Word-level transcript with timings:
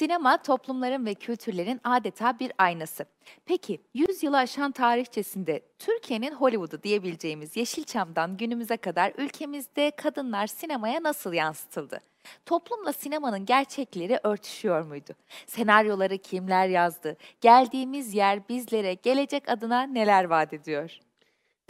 Sinema 0.00 0.42
toplumların 0.42 1.06
ve 1.06 1.14
kültürlerin 1.14 1.80
adeta 1.84 2.38
bir 2.38 2.52
aynası. 2.58 3.04
Peki 3.46 3.80
100 3.94 4.22
yılı 4.22 4.38
aşan 4.38 4.72
tarihçesinde 4.72 5.62
Türkiye'nin 5.78 6.32
Hollywood'u 6.32 6.82
diyebileceğimiz 6.82 7.56
Yeşilçam'dan 7.56 8.36
günümüze 8.36 8.76
kadar 8.76 9.12
ülkemizde 9.18 9.90
kadınlar 9.90 10.46
sinemaya 10.46 11.02
nasıl 11.02 11.32
yansıtıldı? 11.32 12.00
Toplumla 12.46 12.92
sinemanın 12.92 13.44
gerçekleri 13.46 14.20
örtüşüyor 14.22 14.82
muydu? 14.82 15.12
Senaryoları 15.46 16.18
kimler 16.18 16.68
yazdı? 16.68 17.16
Geldiğimiz 17.40 18.14
yer 18.14 18.48
bizlere 18.48 18.94
gelecek 18.94 19.48
adına 19.48 19.82
neler 19.82 20.24
vaat 20.24 20.52
ediyor? 20.52 20.98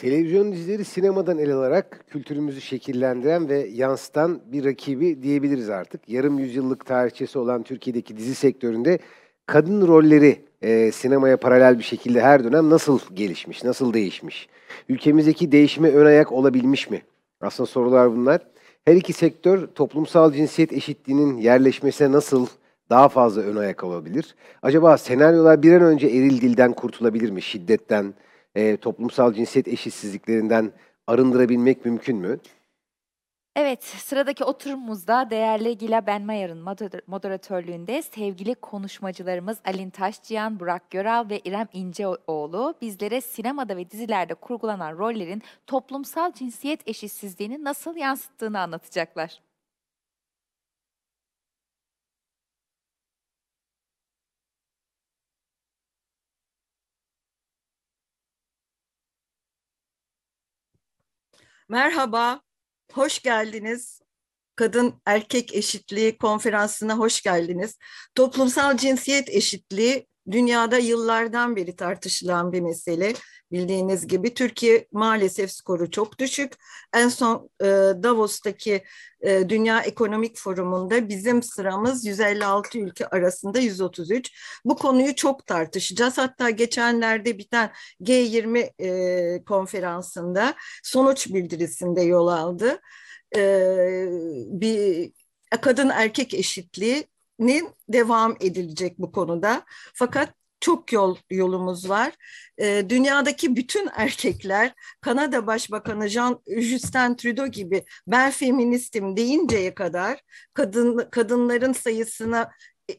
Televizyon 0.01 0.53
dizileri 0.53 0.85
sinemadan 0.85 1.39
ele 1.39 1.55
alarak 1.55 2.05
kültürümüzü 2.11 2.61
şekillendiren 2.61 3.49
ve 3.49 3.69
yansıtan 3.73 4.41
bir 4.53 4.64
rakibi 4.64 5.23
diyebiliriz 5.23 5.71
artık. 5.71 6.09
Yarım 6.09 6.39
yüzyıllık 6.39 6.86
tarihçesi 6.86 7.39
olan 7.39 7.63
Türkiye'deki 7.63 8.17
dizi 8.17 8.35
sektöründe 8.35 8.99
kadın 9.46 9.86
rolleri 9.86 10.45
e, 10.63 10.93
sinemaya 10.93 11.36
paralel 11.36 11.79
bir 11.79 11.85
şekilde 11.85 12.21
her 12.21 12.45
dönem 12.45 12.71
nasıl 12.71 13.00
gelişmiş, 13.14 13.64
nasıl 13.64 13.93
değişmiş? 13.93 14.49
Ülkemizdeki 14.89 15.53
değişime 15.53 15.89
ön 15.90 16.07
ayak 16.07 16.32
olabilmiş 16.32 16.90
mi? 16.90 17.03
Aslında 17.40 17.67
sorular 17.67 18.12
bunlar. 18.12 18.40
Her 18.85 18.96
iki 18.96 19.12
sektör 19.12 19.67
toplumsal 19.67 20.32
cinsiyet 20.32 20.73
eşitliğinin 20.73 21.37
yerleşmesine 21.37 22.12
nasıl 22.12 22.46
daha 22.90 23.09
fazla 23.09 23.43
ön 23.43 23.57
ayak 23.57 23.85
olabilir? 23.85 24.35
Acaba 24.62 24.98
senaryolar 24.98 25.62
bir 25.62 25.73
an 25.73 25.82
önce 25.82 26.07
eril 26.07 26.40
dilden 26.40 26.73
kurtulabilir 26.73 27.31
mi? 27.31 27.43
Şiddetten, 27.43 28.14
e, 28.54 28.77
toplumsal 28.77 29.32
cinsiyet 29.32 29.68
eşitsizliklerinden 29.68 30.72
arındırabilmek 31.07 31.85
mümkün 31.85 32.17
mü? 32.17 32.39
Evet, 33.56 33.84
sıradaki 33.84 34.45
oturumumuzda 34.45 35.31
değerli 35.31 35.78
Gila 35.78 36.06
Benmayar'ın 36.06 36.65
moder- 36.65 37.01
moderatörlüğünde 37.06 38.03
sevgili 38.03 38.55
konuşmacılarımız 38.55 39.59
Alin 39.65 39.91
Taşçıyan, 39.91 40.61
Burak 40.61 40.91
Göral 40.91 41.31
ve 41.31 41.39
İrem 41.39 41.69
İnceoğlu 41.73 42.75
bizlere 42.83 43.21
sinemada 43.21 43.77
ve 43.77 43.91
dizilerde 43.91 44.34
kurgulanan 44.34 44.98
rollerin 44.98 45.43
toplumsal 45.67 46.33
cinsiyet 46.33 46.89
eşitsizliğini 46.89 47.65
nasıl 47.65 47.97
yansıttığını 47.97 48.61
anlatacaklar. 48.61 49.41
Merhaba, 61.71 62.41
hoş 62.93 63.23
geldiniz. 63.23 64.01
Kadın 64.57 65.03
Erkek 65.07 65.55
Eşitliği 65.55 66.19
Konferansı'na 66.19 66.99
hoş 66.99 67.23
geldiniz. 67.23 67.79
Toplumsal 68.15 68.77
cinsiyet 68.77 69.29
eşitliği 69.29 70.07
dünyada 70.33 70.78
yıllardan 70.78 71.56
beri 71.56 71.77
tartışılan 71.77 72.53
bir 72.53 72.61
mesele. 72.61 73.12
Bildiğiniz 73.53 74.06
gibi 74.06 74.34
Türkiye 74.34 74.87
maalesef 74.92 75.53
skoru 75.53 75.91
çok 75.91 76.19
düşük. 76.19 76.53
En 76.95 77.09
son 77.09 77.50
e, 77.61 77.67
Davos'taki 78.03 78.84
e, 79.20 79.48
Dünya 79.48 79.81
Ekonomik 79.81 80.39
Forumu'nda 80.39 81.09
bizim 81.09 81.42
sıramız 81.42 82.06
156 82.06 82.78
ülke 82.78 83.06
arasında 83.06 83.59
133. 83.59 84.31
Bu 84.64 84.77
konuyu 84.77 85.14
çok 85.14 85.47
tartışacağız. 85.47 86.19
Hatta 86.19 86.50
geçenlerde 86.50 87.39
biten 87.39 87.70
G20 88.00 88.70
e, 88.78 89.44
konferansında 89.44 90.55
sonuç 90.83 91.28
bildirisinde 91.28 92.03
yol 92.03 92.28
aldı. 92.28 92.81
E, 93.37 93.41
bir 94.47 95.12
kadın 95.61 95.89
erkek 95.89 96.34
eşitliğinin 97.41 97.71
devam 97.89 98.37
edilecek 98.41 98.99
bu 98.99 99.13
konuda. 99.13 99.63
Fakat 99.95 100.35
çok 100.61 100.93
yol 100.93 101.17
yolumuz 101.31 101.89
var. 101.89 102.12
E, 102.59 102.84
dünyadaki 102.89 103.56
bütün 103.56 103.89
erkekler 103.97 104.73
Kanada 105.01 105.47
Başbakanı 105.47 106.09
Jean 106.09 106.43
Justin 106.47 107.15
Trudeau 107.15 107.47
gibi 107.47 107.84
ben 108.06 108.31
feministim 108.31 109.17
deyinceye 109.17 109.75
kadar 109.75 110.21
kadın 110.55 111.09
kadınların 111.11 111.73
sayısına 111.73 112.50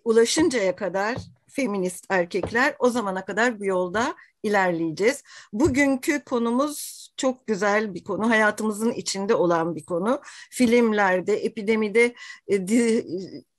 ulaşıncaya 0.03 0.75
kadar 0.75 1.17
feminist 1.49 2.05
erkekler 2.09 2.75
o 2.79 2.89
zamana 2.89 3.25
kadar 3.25 3.59
bu 3.59 3.65
yolda 3.65 4.15
ilerleyeceğiz. 4.43 5.23
Bugünkü 5.53 6.23
konumuz 6.23 7.00
çok 7.21 7.47
güzel 7.47 7.93
bir 7.93 8.03
konu, 8.03 8.29
hayatımızın 8.29 8.91
içinde 8.91 9.35
olan 9.35 9.75
bir 9.75 9.85
konu. 9.85 10.21
Filmlerde, 10.51 11.33
epidemide 11.33 12.13
e, 12.47 12.67
di, 12.67 13.05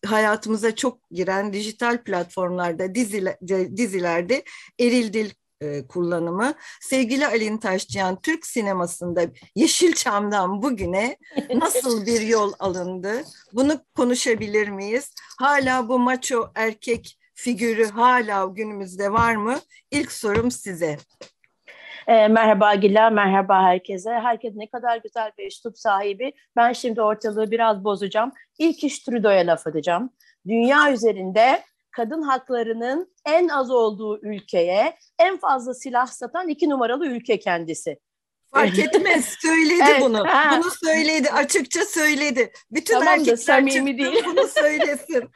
hayatımıza 0.07 0.75
çok 0.75 1.11
giren 1.11 1.53
dijital 1.53 2.03
platformlarda, 2.05 2.95
diziler, 2.95 3.37
dizilerde 3.77 4.45
eril 4.81 5.13
dil 5.13 5.31
e, 5.61 5.87
kullanımı. 5.87 6.55
Sevgili 6.81 7.27
Alin 7.27 7.59
Taşçıyan, 7.59 8.21
Türk 8.21 8.47
sinemasında 8.47 9.27
Yeşilçam'dan 9.57 10.63
bugüne 10.63 11.17
nasıl 11.55 12.07
bir 12.07 12.21
yol 12.37 12.53
alındı? 12.59 13.25
Bunu 13.53 13.85
konuşabilir 13.97 14.69
miyiz? 14.69 15.11
Hala 15.39 15.89
bu 15.89 15.99
maço 15.99 16.51
erkek 16.55 17.19
figürü 17.35 17.89
hala 17.89 18.45
günümüzde 18.45 19.13
var 19.13 19.37
mı? 19.37 19.61
İlk 19.91 20.13
sorum 20.13 20.51
size. 20.51 20.99
E, 22.07 22.29
merhaba 22.29 22.75
Gila, 22.75 23.11
merhaba 23.11 23.63
herkese. 23.63 24.11
Herkes 24.11 24.55
ne 24.55 24.71
kadar 24.71 24.97
güzel 24.97 25.33
bir 25.39 25.47
üslup 25.47 25.79
sahibi. 25.79 26.33
Ben 26.57 26.73
şimdi 26.73 27.03
ortalığı 27.03 27.51
biraz 27.51 27.85
bozacağım. 27.85 28.33
İlk 28.59 28.85
iş 28.85 28.99
Trudeau'ya 28.99 29.47
laf 29.47 29.67
edeceğim. 29.67 30.11
Dünya 30.47 30.93
üzerinde 30.93 31.63
kadın 31.91 32.23
haklarının 32.23 33.13
en 33.27 33.49
az 33.49 33.71
olduğu 33.71 34.21
ülkeye 34.23 34.97
en 35.19 35.37
fazla 35.37 35.75
silah 35.75 36.07
satan 36.07 36.49
iki 36.49 36.69
numaralı 36.69 37.07
ülke 37.07 37.39
kendisi. 37.39 37.99
Fark 38.55 38.79
etmez. 38.79 39.25
Söyledi 39.43 39.83
evet, 39.91 40.03
bunu. 40.03 40.27
Ha. 40.27 40.57
Bunu 40.57 40.71
söyledi. 40.71 41.31
Açıkça 41.31 41.85
söyledi. 41.85 42.53
Bütün 42.71 42.95
tamam 42.95 43.09
erkekler 43.09 43.37
samimi 43.37 43.99
değil. 43.99 44.25
bunu 44.27 44.49
söylesin. 44.55 45.31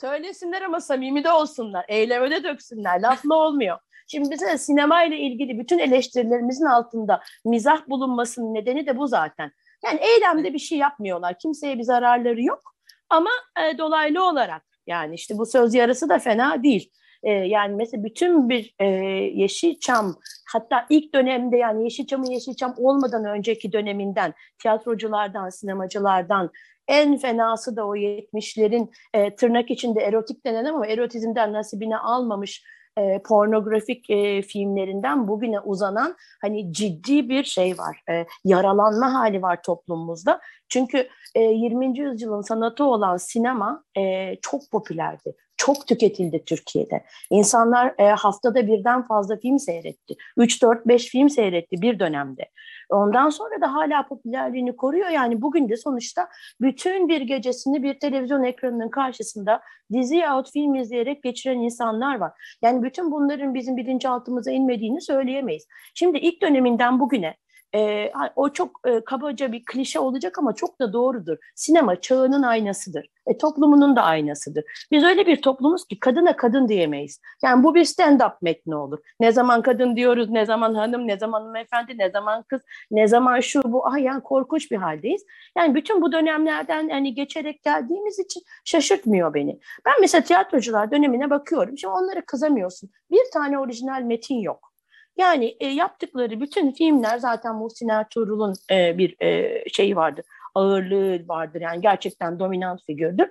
Söylesinler 0.00 0.62
ama 0.62 0.80
samimi 0.80 1.24
de 1.24 1.32
olsunlar. 1.32 1.84
Eyleme 1.88 2.30
de 2.30 2.44
döksünler. 2.44 3.00
Lafla 3.00 3.34
olmuyor. 3.34 3.78
Şimdi 4.10 4.28
mesela 4.28 4.58
sinema 4.58 5.04
ile 5.04 5.18
ilgili 5.18 5.58
bütün 5.58 5.78
eleştirilerimizin 5.78 6.64
altında 6.64 7.20
mizah 7.44 7.88
bulunmasının 7.88 8.54
nedeni 8.54 8.86
de 8.86 8.96
bu 8.96 9.06
zaten. 9.06 9.52
Yani 9.84 10.00
eylemde 10.02 10.54
bir 10.54 10.58
şey 10.58 10.78
yapmıyorlar. 10.78 11.38
Kimseye 11.38 11.78
bir 11.78 11.82
zararları 11.82 12.42
yok. 12.42 12.74
Ama 13.10 13.30
e, 13.60 13.78
dolaylı 13.78 14.24
olarak 14.24 14.62
yani 14.86 15.14
işte 15.14 15.38
bu 15.38 15.46
söz 15.46 15.74
yarısı 15.74 16.08
da 16.08 16.18
fena 16.18 16.62
değil. 16.62 16.90
E, 17.22 17.30
yani 17.30 17.74
mesela 17.76 18.04
bütün 18.04 18.48
bir 18.48 18.74
e, 18.78 18.86
Yeşilçam 19.34 20.16
hatta 20.52 20.86
ilk 20.90 21.14
dönemde 21.14 21.56
yani 21.56 21.84
Yeşilçam'ın 21.84 22.30
Yeşilçam 22.30 22.74
olmadan 22.78 23.24
önceki 23.24 23.72
döneminden 23.72 24.34
tiyatroculardan, 24.62 25.48
sinemacılardan 25.48 26.50
en 26.88 27.16
fenası 27.16 27.76
da 27.76 27.86
o 27.86 27.96
70'lerin 27.96 28.90
e, 29.14 29.34
tırnak 29.34 29.70
içinde 29.70 30.00
erotik 30.00 30.46
denen 30.46 30.64
ama 30.64 30.86
erotizmden 30.86 31.52
nasibini 31.52 31.98
almamış 31.98 32.64
e, 33.00 33.22
pornografik 33.22 34.10
e, 34.10 34.42
filmlerinden 34.42 35.28
bugüne 35.28 35.60
uzanan 35.60 36.16
hani 36.40 36.72
ciddi 36.72 37.28
bir 37.28 37.44
şey 37.44 37.78
var. 37.78 38.02
E, 38.10 38.26
yaralanma 38.44 39.14
hali 39.14 39.42
var 39.42 39.62
toplumumuzda. 39.62 40.40
Çünkü 40.68 41.08
e, 41.34 41.40
20. 41.40 41.98
yüzyılın 41.98 42.42
sanatı 42.42 42.84
olan 42.84 43.16
sinema 43.16 43.84
e, 43.98 44.34
çok 44.42 44.70
popülerdi. 44.70 45.36
Çok 45.56 45.86
tüketildi 45.86 46.44
Türkiye'de. 46.44 47.04
İnsanlar 47.30 47.94
e, 47.98 48.04
haftada 48.08 48.66
birden 48.66 49.06
fazla 49.06 49.36
film 49.36 49.58
seyretti. 49.58 50.14
3-4-5 50.38 50.98
film 50.98 51.30
seyretti 51.30 51.82
bir 51.82 51.98
dönemde. 51.98 52.50
Ondan 52.90 53.28
sonra 53.28 53.60
da 53.60 53.74
hala 53.74 54.08
popülerliğini 54.08 54.76
koruyor. 54.76 55.08
Yani 55.08 55.42
bugün 55.42 55.68
de 55.68 55.76
sonuçta 55.76 56.28
bütün 56.60 57.08
bir 57.08 57.20
gecesini 57.20 57.82
bir 57.82 57.98
televizyon 57.98 58.42
ekranının 58.42 58.88
karşısında 58.88 59.60
dizi 59.92 60.16
yahut 60.16 60.52
film 60.52 60.74
izleyerek 60.74 61.22
geçiren 61.22 61.58
insanlar 61.58 62.18
var. 62.18 62.32
Yani 62.62 62.82
bütün 62.82 63.10
bunların 63.10 63.54
bizim 63.54 63.76
bilinçaltımıza 63.76 64.50
inmediğini 64.50 65.00
söyleyemeyiz. 65.00 65.66
Şimdi 65.94 66.18
ilk 66.18 66.42
döneminden 66.42 67.00
bugüne 67.00 67.36
e, 67.74 68.12
o 68.36 68.52
çok 68.52 68.80
e, 68.86 69.04
kabaca 69.04 69.52
bir 69.52 69.64
klişe 69.64 69.98
olacak 69.98 70.38
ama 70.38 70.54
çok 70.54 70.80
da 70.80 70.92
doğrudur. 70.92 71.36
Sinema 71.54 72.00
çağının 72.00 72.42
aynasıdır. 72.42 73.06
E, 73.26 73.38
toplumunun 73.38 73.96
da 73.96 74.02
aynasıdır. 74.02 74.64
Biz 74.90 75.04
öyle 75.04 75.26
bir 75.26 75.42
toplumuz 75.42 75.86
ki 75.86 76.00
kadına 76.00 76.36
kadın 76.36 76.68
diyemeyiz. 76.68 77.20
Yani 77.44 77.64
bu 77.64 77.74
bir 77.74 77.84
stand-up 77.84 78.32
metni 78.42 78.74
olur. 78.74 78.98
Ne 79.20 79.32
zaman 79.32 79.62
kadın 79.62 79.96
diyoruz, 79.96 80.30
ne 80.30 80.46
zaman 80.46 80.74
hanım, 80.74 81.06
ne 81.06 81.18
zaman 81.18 81.40
hanımefendi, 81.40 81.98
ne 81.98 82.10
zaman 82.10 82.42
kız, 82.42 82.62
ne 82.90 83.08
zaman 83.08 83.40
şu 83.40 83.62
bu. 83.64 83.86
Ah 83.86 83.98
yani 83.98 84.22
korkunç 84.22 84.70
bir 84.70 84.76
haldeyiz. 84.76 85.24
Yani 85.56 85.74
bütün 85.74 86.02
bu 86.02 86.12
dönemlerden 86.12 86.88
hani 86.88 87.14
geçerek 87.14 87.62
geldiğimiz 87.62 88.18
için 88.18 88.42
şaşırtmıyor 88.64 89.34
beni. 89.34 89.60
Ben 89.86 89.94
mesela 90.00 90.22
tiyatrocular 90.22 90.90
dönemine 90.90 91.30
bakıyorum. 91.30 91.78
Şimdi 91.78 91.94
onlara 91.94 92.20
kızamıyorsun. 92.20 92.90
Bir 93.10 93.30
tane 93.32 93.58
orijinal 93.58 94.02
metin 94.02 94.40
yok. 94.40 94.69
Yani 95.16 95.56
e, 95.60 95.66
yaptıkları 95.66 96.40
bütün 96.40 96.72
filmler 96.72 97.18
zaten 97.18 97.54
Muhsin 97.54 97.88
Ertuğrul'un 97.88 98.54
e, 98.70 98.98
bir 98.98 99.22
e, 99.22 99.64
şeyi 99.68 99.96
vardı. 99.96 100.22
ağırlığı 100.54 101.28
vardır. 101.28 101.60
Yani 101.60 101.80
gerçekten 101.80 102.38
dominant 102.38 102.86
figürdür. 102.86 103.28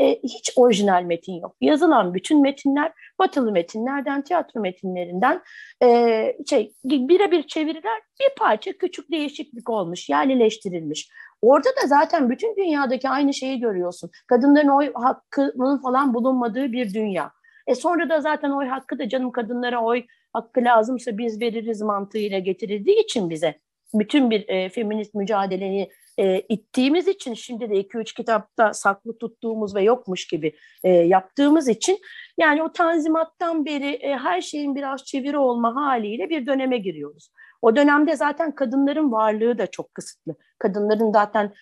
E, 0.00 0.18
hiç 0.22 0.52
orijinal 0.56 1.02
metin 1.02 1.40
yok. 1.40 1.56
Yazılan 1.60 2.14
bütün 2.14 2.42
metinler 2.42 2.92
batılı 3.18 3.52
metinlerden, 3.52 4.22
tiyatro 4.22 4.60
metinlerinden 4.60 5.42
e, 5.82 6.36
şey 6.50 6.72
birebir 6.84 7.42
çeviriler 7.42 8.00
bir 8.20 8.34
parça 8.38 8.72
küçük 8.72 9.10
değişiklik 9.10 9.70
olmuş, 9.70 10.08
yerleştirilmiş. 10.08 11.08
Orada 11.42 11.68
da 11.68 11.86
zaten 11.86 12.30
bütün 12.30 12.56
dünyadaki 12.56 13.08
aynı 13.08 13.34
şeyi 13.34 13.60
görüyorsun. 13.60 14.10
Kadınların 14.26 14.68
oy 14.68 14.92
hakkının 14.94 15.82
falan 15.82 16.14
bulunmadığı 16.14 16.72
bir 16.72 16.94
dünya. 16.94 17.32
E 17.66 17.74
sonra 17.74 18.08
da 18.08 18.20
zaten 18.20 18.50
oy 18.50 18.66
hakkı 18.66 18.98
da 18.98 19.08
canım 19.08 19.32
kadınlara 19.32 19.82
oy 19.82 20.04
hakkı 20.32 20.60
lazımsa 20.64 21.18
biz 21.18 21.40
veririz 21.40 21.82
mantığıyla 21.82 22.38
getirildiği 22.38 23.04
için 23.04 23.30
bize 23.30 23.60
bütün 23.94 24.30
bir 24.30 24.48
e, 24.48 24.68
feminist 24.68 25.14
mücadeleyi 25.14 25.90
e, 26.18 26.40
ittiğimiz 26.40 27.08
için 27.08 27.34
şimdi 27.34 27.70
de 27.70 27.74
2-3 27.74 28.14
kitapta 28.16 28.72
saklı 28.72 29.18
tuttuğumuz 29.18 29.74
ve 29.74 29.82
yokmuş 29.82 30.26
gibi 30.26 30.52
e, 30.84 30.90
yaptığımız 30.90 31.68
için 31.68 31.98
yani 32.38 32.62
o 32.62 32.72
tanzimattan 32.72 33.64
beri 33.64 33.90
e, 33.92 34.16
her 34.16 34.40
şeyin 34.40 34.74
biraz 34.74 35.04
çeviri 35.04 35.38
olma 35.38 35.74
haliyle 35.74 36.30
bir 36.30 36.46
döneme 36.46 36.78
giriyoruz. 36.78 37.30
O 37.62 37.76
dönemde 37.76 38.16
zaten 38.16 38.54
kadınların 38.54 39.12
varlığı 39.12 39.58
da 39.58 39.66
çok 39.66 39.94
kısıtlı. 39.94 40.34
Kadınların 40.58 41.12
zaten 41.12 41.52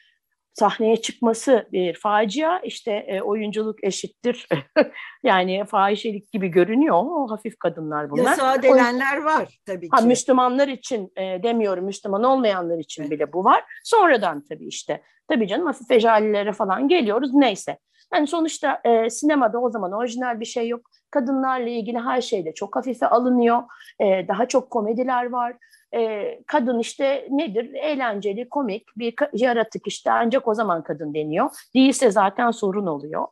sahneye 0.61 0.97
çıkması 0.97 1.69
bir 1.73 1.95
facia. 1.95 2.59
İşte 2.59 2.93
e, 2.93 3.21
oyunculuk 3.21 3.85
eşittir. 3.85 4.49
yani 5.23 5.65
fahişelik 5.65 6.33
gibi 6.33 6.49
görünüyor. 6.49 6.97
O 6.97 7.31
hafif 7.31 7.59
kadınlar 7.59 8.11
bunlar. 8.11 8.25
Yasağa 8.25 8.63
delenler 8.63 9.23
var 9.23 9.61
tabii 9.67 9.91
ki. 9.91 9.97
Ha, 9.97 10.01
Müslümanlar 10.01 10.69
için 10.69 11.13
e, 11.17 11.43
demiyorum, 11.43 11.85
Müslüman 11.85 12.25
olmayanlar 12.25 12.79
için 12.79 13.03
evet. 13.03 13.13
bile 13.13 13.33
bu 13.33 13.45
var. 13.45 13.65
Sonradan 13.85 14.45
tabii 14.49 14.67
işte. 14.67 15.03
Tabii 15.29 15.49
canım 15.49 15.67
hafif 15.67 15.91
ecalilere 15.91 16.53
falan 16.53 16.89
geliyoruz. 16.89 17.35
Neyse. 17.35 17.79
Yani 18.15 18.27
sonuçta 18.27 18.81
e, 18.85 19.11
sinemada 19.11 19.61
o 19.61 19.71
zaman 19.71 19.93
orijinal 19.93 20.41
bir 20.41 20.45
şey 20.45 20.69
yok. 20.69 20.81
Kadınlarla 21.11 21.69
ilgili 21.69 21.99
her 21.99 22.21
şeyde 22.21 22.55
çok 22.55 22.77
hafife 22.77 23.07
alınıyor. 23.07 23.63
E, 24.01 24.29
daha 24.29 24.49
çok 24.49 24.71
komediler 24.71 25.31
var 25.31 25.57
e, 25.95 26.39
kadın 26.47 26.79
işte 26.79 27.29
nedir? 27.31 27.75
Eğlenceli, 27.75 28.49
komik 28.49 28.87
bir 28.97 29.15
yaratık 29.33 29.87
işte 29.87 30.11
ancak 30.13 30.49
o 30.49 30.55
zaman 30.55 30.83
kadın 30.83 31.15
deniyor. 31.15 31.51
Değilse 31.75 32.11
zaten 32.11 32.51
sorun 32.51 32.87
oluyor. 32.87 33.27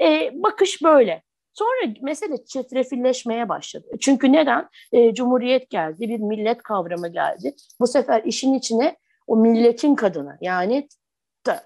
E, 0.00 0.30
bakış 0.34 0.82
böyle. 0.82 1.22
Sonra 1.54 1.94
mesele 2.02 2.44
çetrefilleşmeye 2.44 3.48
başladı. 3.48 3.86
Çünkü 4.00 4.32
neden? 4.32 4.68
E, 4.92 5.14
Cumhuriyet 5.14 5.70
geldi, 5.70 6.08
bir 6.08 6.18
millet 6.18 6.62
kavramı 6.62 7.08
geldi. 7.08 7.54
Bu 7.80 7.86
sefer 7.86 8.22
işin 8.24 8.54
içine 8.54 8.96
o 9.26 9.36
milletin 9.36 9.94
kadını 9.94 10.38
yani 10.40 10.88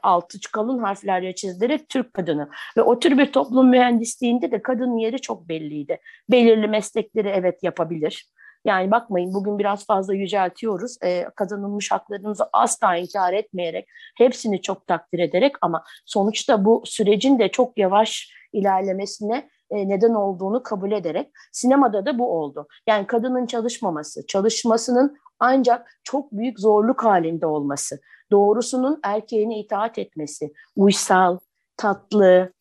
altı 0.03 0.39
kalın 0.53 0.79
harflerle 0.79 1.35
çizdirerek 1.35 1.89
Türk 1.89 2.15
kadını 2.15 2.49
ve 2.77 2.83
o 2.83 2.99
tür 2.99 3.19
bir 3.19 3.33
toplum 3.33 3.69
mühendisliğinde 3.69 4.51
de 4.51 4.63
kadının 4.63 4.97
yeri 4.97 5.21
çok 5.21 5.49
belliydi. 5.49 6.01
Belirli 6.31 6.69
meslekleri 6.69 7.29
evet 7.29 7.63
yapabilir 7.63 8.27
yani 8.67 8.91
bakmayın 8.91 9.35
bugün 9.35 9.59
biraz 9.59 9.87
fazla 9.87 10.15
yüceltiyoruz. 10.15 10.97
E, 11.03 11.27
kazanılmış 11.37 11.93
haklarımızı 11.93 12.45
asla 12.53 12.97
inkar 12.97 13.33
etmeyerek, 13.33 13.89
hepsini 14.19 14.63
çok 14.63 14.87
takdir 14.87 15.19
ederek 15.19 15.55
ama 15.61 15.85
sonuçta 16.07 16.65
bu 16.65 16.83
sürecin 16.85 17.39
de 17.39 17.49
çok 17.49 17.79
yavaş 17.79 18.31
ilerlemesine 18.53 19.49
e, 19.71 19.89
neden 19.89 20.15
olduğunu 20.15 20.63
kabul 20.63 20.93
ederek 20.93 21.31
sinemada 21.53 22.07
da 22.07 22.19
bu 22.19 22.41
oldu. 22.41 22.67
Yani 22.87 23.07
kadının 23.07 23.47
çalışmaması, 23.47 24.27
çalışmasının 24.27 25.17
ancak 25.39 25.99
çok 26.05 26.33
büyük 26.33 26.61
zorluk 26.61 27.05
halinde 27.05 27.47
olması, 27.47 28.01
doğrusunun 28.31 29.01
erkeğine 29.03 29.59
itaat 29.59 29.99
etmesi, 29.99 30.53
uysal, 30.77 31.39
tatlı, 31.77 32.53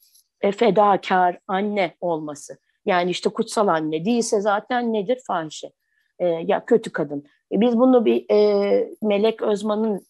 e, 0.42 0.52
fedakar 0.52 1.40
anne 1.48 1.96
olması. 2.02 2.58
Yani 2.86 3.12
işte 3.12 3.30
kutsal 3.30 3.68
anne 3.68 4.06
değilse 4.06 4.42
zaten 4.42 4.94
nedir? 4.94 5.20
Fahişe 5.28 5.72
e, 6.20 6.26
ya 6.28 6.66
kötü 6.66 6.92
kadın. 6.92 7.26
E, 7.52 7.62
biz 7.62 7.78
bunu 7.78 8.06
bir 8.06 8.26
e, 8.32 8.90
Melek 9.02 9.42
Özman'ın 9.42 10.06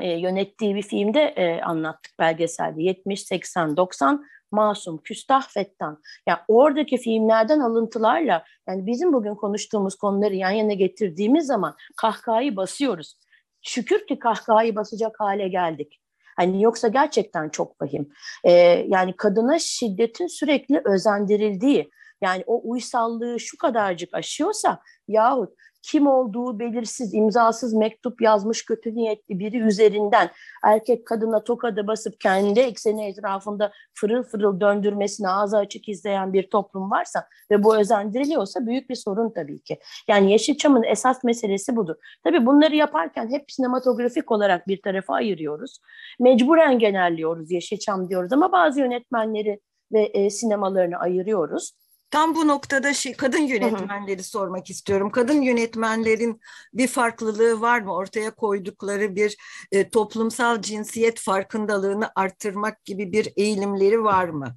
e, 0.00 0.08
yönettiği 0.08 0.74
bir 0.74 0.82
filmde 0.82 1.20
e, 1.20 1.60
anlattık 1.60 2.18
belgeselde 2.18 2.82
70, 2.82 3.22
80, 3.22 3.76
90 3.76 4.24
Masum, 4.50 4.98
Küstah, 4.98 5.48
Fettan. 5.48 6.02
Yani 6.28 6.38
oradaki 6.48 6.98
filmlerden 6.98 7.60
alıntılarla 7.60 8.44
yani 8.68 8.86
bizim 8.86 9.12
bugün 9.12 9.34
konuştuğumuz 9.34 9.94
konuları 9.94 10.34
yan 10.34 10.50
yana 10.50 10.72
getirdiğimiz 10.72 11.46
zaman 11.46 11.74
kahkahayı 11.96 12.56
basıyoruz. 12.56 13.16
Şükür 13.62 14.06
ki 14.06 14.18
kahkahayı 14.18 14.76
basacak 14.76 15.20
hale 15.20 15.48
geldik. 15.48 16.00
Hani 16.36 16.62
yoksa 16.62 16.88
gerçekten 16.88 17.48
çok 17.48 17.82
vahim. 17.82 18.08
Ee, 18.44 18.52
yani 18.88 19.16
kadına 19.16 19.58
şiddetin 19.58 20.26
sürekli 20.26 20.82
özendirildiği, 20.84 21.90
yani 22.20 22.44
o 22.46 22.60
uysallığı 22.64 23.40
şu 23.40 23.58
kadarcık 23.58 24.14
aşıyorsa 24.14 24.80
yahut 25.08 25.52
kim 25.86 26.06
olduğu 26.06 26.58
belirsiz, 26.58 27.14
imzasız 27.14 27.74
mektup 27.74 28.22
yazmış 28.22 28.64
kötü 28.64 28.94
niyetli 28.94 29.38
biri 29.38 29.58
üzerinden 29.58 30.30
erkek 30.64 31.06
kadına 31.06 31.44
tokadı 31.44 31.86
basıp 31.86 32.20
kendi 32.20 32.60
ekseni 32.60 33.06
etrafında 33.06 33.72
fırıl 33.94 34.22
fırıl 34.22 34.60
döndürmesini 34.60 35.28
ağzı 35.28 35.56
açık 35.56 35.88
izleyen 35.88 36.32
bir 36.32 36.50
toplum 36.50 36.90
varsa 36.90 37.26
ve 37.50 37.64
bu 37.64 37.76
özendiriliyorsa 37.76 38.66
büyük 38.66 38.90
bir 38.90 38.94
sorun 38.94 39.32
tabii 39.34 39.62
ki. 39.62 39.78
Yani 40.08 40.32
Yeşilçam'ın 40.32 40.82
esas 40.82 41.24
meselesi 41.24 41.76
budur. 41.76 41.94
Tabii 42.24 42.46
bunları 42.46 42.76
yaparken 42.76 43.30
hep 43.30 43.44
sinematografik 43.50 44.32
olarak 44.32 44.68
bir 44.68 44.82
tarafa 44.82 45.14
ayırıyoruz. 45.14 45.80
Mecburen 46.20 46.78
genelliyoruz 46.78 47.50
Yeşilçam 47.50 48.08
diyoruz 48.08 48.32
ama 48.32 48.52
bazı 48.52 48.80
yönetmenleri 48.80 49.60
ve 49.92 50.02
e, 50.02 50.30
sinemalarını 50.30 50.96
ayırıyoruz. 50.96 51.72
Tam 52.10 52.34
bu 52.34 52.48
noktada 52.48 52.94
şey, 52.94 53.12
kadın 53.12 53.42
yönetmenleri 53.42 54.16
hı 54.16 54.22
hı. 54.22 54.26
sormak 54.26 54.70
istiyorum. 54.70 55.10
Kadın 55.10 55.42
yönetmenlerin 55.42 56.40
bir 56.74 56.86
farklılığı 56.86 57.60
var 57.60 57.80
mı? 57.80 57.94
Ortaya 57.94 58.30
koydukları 58.30 59.16
bir 59.16 59.36
e, 59.72 59.88
toplumsal 59.88 60.62
cinsiyet 60.62 61.20
farkındalığını 61.20 62.10
arttırmak 62.14 62.84
gibi 62.84 63.12
bir 63.12 63.32
eğilimleri 63.36 64.04
var 64.04 64.28
mı? 64.28 64.56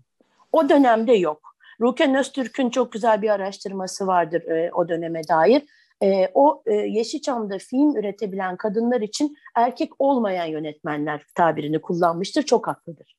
O 0.51 0.69
dönemde 0.69 1.13
yok. 1.13 1.55
Ruken 1.81 2.15
Öztürk'ün 2.15 2.69
çok 2.69 2.91
güzel 2.91 3.21
bir 3.21 3.29
araştırması 3.29 4.07
vardır 4.07 4.41
e, 4.41 4.71
o 4.73 4.89
döneme 4.89 5.21
dair. 5.27 5.63
E, 6.03 6.27
o 6.33 6.63
e, 6.65 6.73
Yeşilçam'da 6.73 7.57
film 7.57 7.95
üretebilen 7.95 8.57
kadınlar 8.57 9.01
için 9.01 9.37
erkek 9.55 9.91
olmayan 9.99 10.45
yönetmenler 10.45 11.23
tabirini 11.35 11.81
kullanmıştır. 11.81 12.43
Çok 12.43 12.67
haklıdır. 12.67 13.18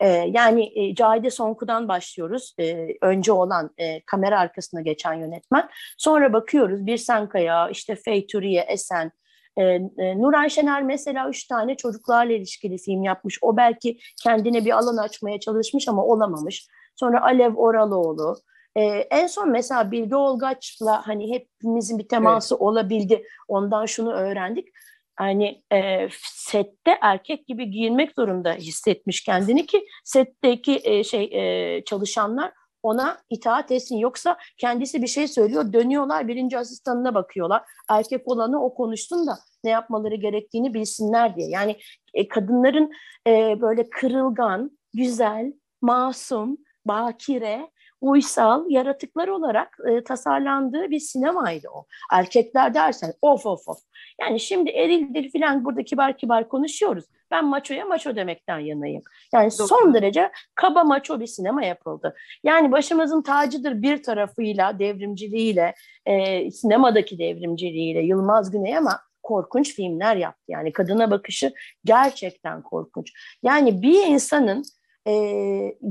E, 0.00 0.08
yani 0.08 0.72
e, 0.74 0.94
Cahide 0.94 1.30
Sonku'dan 1.30 1.88
başlıyoruz. 1.88 2.54
E, 2.60 2.86
önce 3.02 3.32
olan 3.32 3.70
e, 3.78 4.00
kamera 4.00 4.40
arkasına 4.40 4.80
geçen 4.80 5.14
yönetmen. 5.14 5.68
Sonra 5.98 6.32
bakıyoruz 6.32 6.86
Bir 6.86 6.96
Sankaya, 6.96 7.68
işte 7.68 7.96
Feyturiye, 7.96 8.62
Esen, 8.62 9.12
e, 9.56 9.62
e, 9.62 10.18
Nuray 10.18 10.50
Şener 10.50 10.82
mesela 10.82 11.28
üç 11.28 11.46
tane 11.46 11.76
çocuklarla 11.76 12.32
ilişkili 12.32 12.78
film 12.78 13.02
yapmış. 13.02 13.38
O 13.42 13.56
belki 13.56 13.98
kendine 14.22 14.64
bir 14.64 14.78
alan 14.78 14.96
açmaya 14.96 15.40
çalışmış 15.40 15.88
ama 15.88 16.04
olamamış. 16.04 16.66
Sonra 16.94 17.22
Alev 17.22 17.54
Oraloğlu. 17.54 18.36
Ee, 18.76 18.82
en 19.10 19.26
son 19.26 19.50
mesela 19.50 19.90
Bilge 19.90 20.16
Olgaç'la 20.16 21.06
hani 21.06 21.34
hepimizin 21.34 21.98
bir 21.98 22.08
teması 22.08 22.54
evet. 22.54 22.62
olabildi. 22.62 23.24
Ondan 23.48 23.86
şunu 23.86 24.12
öğrendik 24.12 24.68
hani 25.16 25.62
e, 25.72 26.08
sette 26.22 26.98
erkek 27.00 27.46
gibi 27.46 27.70
giyinmek 27.70 28.12
zorunda 28.14 28.52
hissetmiş 28.52 29.24
kendini 29.24 29.66
ki 29.66 29.86
setteki 30.04 30.80
e, 30.84 31.04
şey 31.04 31.30
e, 31.32 31.84
çalışanlar 31.84 32.52
ona 32.84 33.18
itaat 33.30 33.72
etsin. 33.72 33.96
Yoksa 33.96 34.36
kendisi 34.58 35.02
bir 35.02 35.06
şey 35.06 35.28
söylüyor, 35.28 35.72
dönüyorlar 35.72 36.28
birinci 36.28 36.58
asistanına 36.58 37.14
bakıyorlar. 37.14 37.62
Erkek 37.88 38.28
olanı 38.28 38.64
o 38.64 38.74
konuşsun 38.74 39.26
da 39.26 39.38
ne 39.64 39.70
yapmaları 39.70 40.14
gerektiğini 40.14 40.74
bilsinler 40.74 41.36
diye. 41.36 41.48
Yani 41.48 41.76
e, 42.14 42.28
kadınların 42.28 42.90
e, 43.26 43.60
böyle 43.60 43.90
kırılgan, 43.90 44.78
güzel, 44.94 45.52
masum, 45.82 46.56
bakire 46.86 47.70
uysal 48.04 48.70
yaratıklar 48.70 49.28
olarak 49.28 49.78
e, 49.90 50.04
tasarlandığı 50.04 50.90
bir 50.90 51.00
sinemaydı 51.00 51.68
o. 51.68 51.86
Erkekler 52.12 52.74
dersen 52.74 53.12
of 53.22 53.46
of 53.46 53.68
of. 53.68 53.78
Yani 54.20 54.40
şimdi 54.40 54.70
erildir 54.70 55.30
filan 55.30 55.64
burada 55.64 55.82
kibar 55.82 56.16
kibar 56.16 56.48
konuşuyoruz. 56.48 57.04
Ben 57.30 57.44
maçoya 57.44 57.84
maço 57.84 58.16
demekten 58.16 58.58
yanayım. 58.58 59.02
Yani 59.34 59.50
Doğru. 59.58 59.68
son 59.68 59.94
derece 59.94 60.30
kaba 60.54 60.84
maço 60.84 61.20
bir 61.20 61.26
sinema 61.26 61.64
yapıldı. 61.64 62.14
Yani 62.44 62.72
başımızın 62.72 63.22
tacıdır 63.22 63.82
bir 63.82 64.02
tarafıyla, 64.02 64.78
devrimciliğiyle, 64.78 65.74
e, 66.06 66.50
sinemadaki 66.50 67.18
devrimciliğiyle 67.18 68.00
Yılmaz 68.00 68.50
Güney 68.50 68.76
ama 68.76 69.00
korkunç 69.22 69.74
filmler 69.74 70.16
yaptı. 70.16 70.44
Yani 70.48 70.72
kadına 70.72 71.10
bakışı 71.10 71.52
gerçekten 71.84 72.62
korkunç. 72.62 73.12
Yani 73.42 73.82
bir 73.82 74.06
insanın 74.06 74.62
e, 75.06 75.12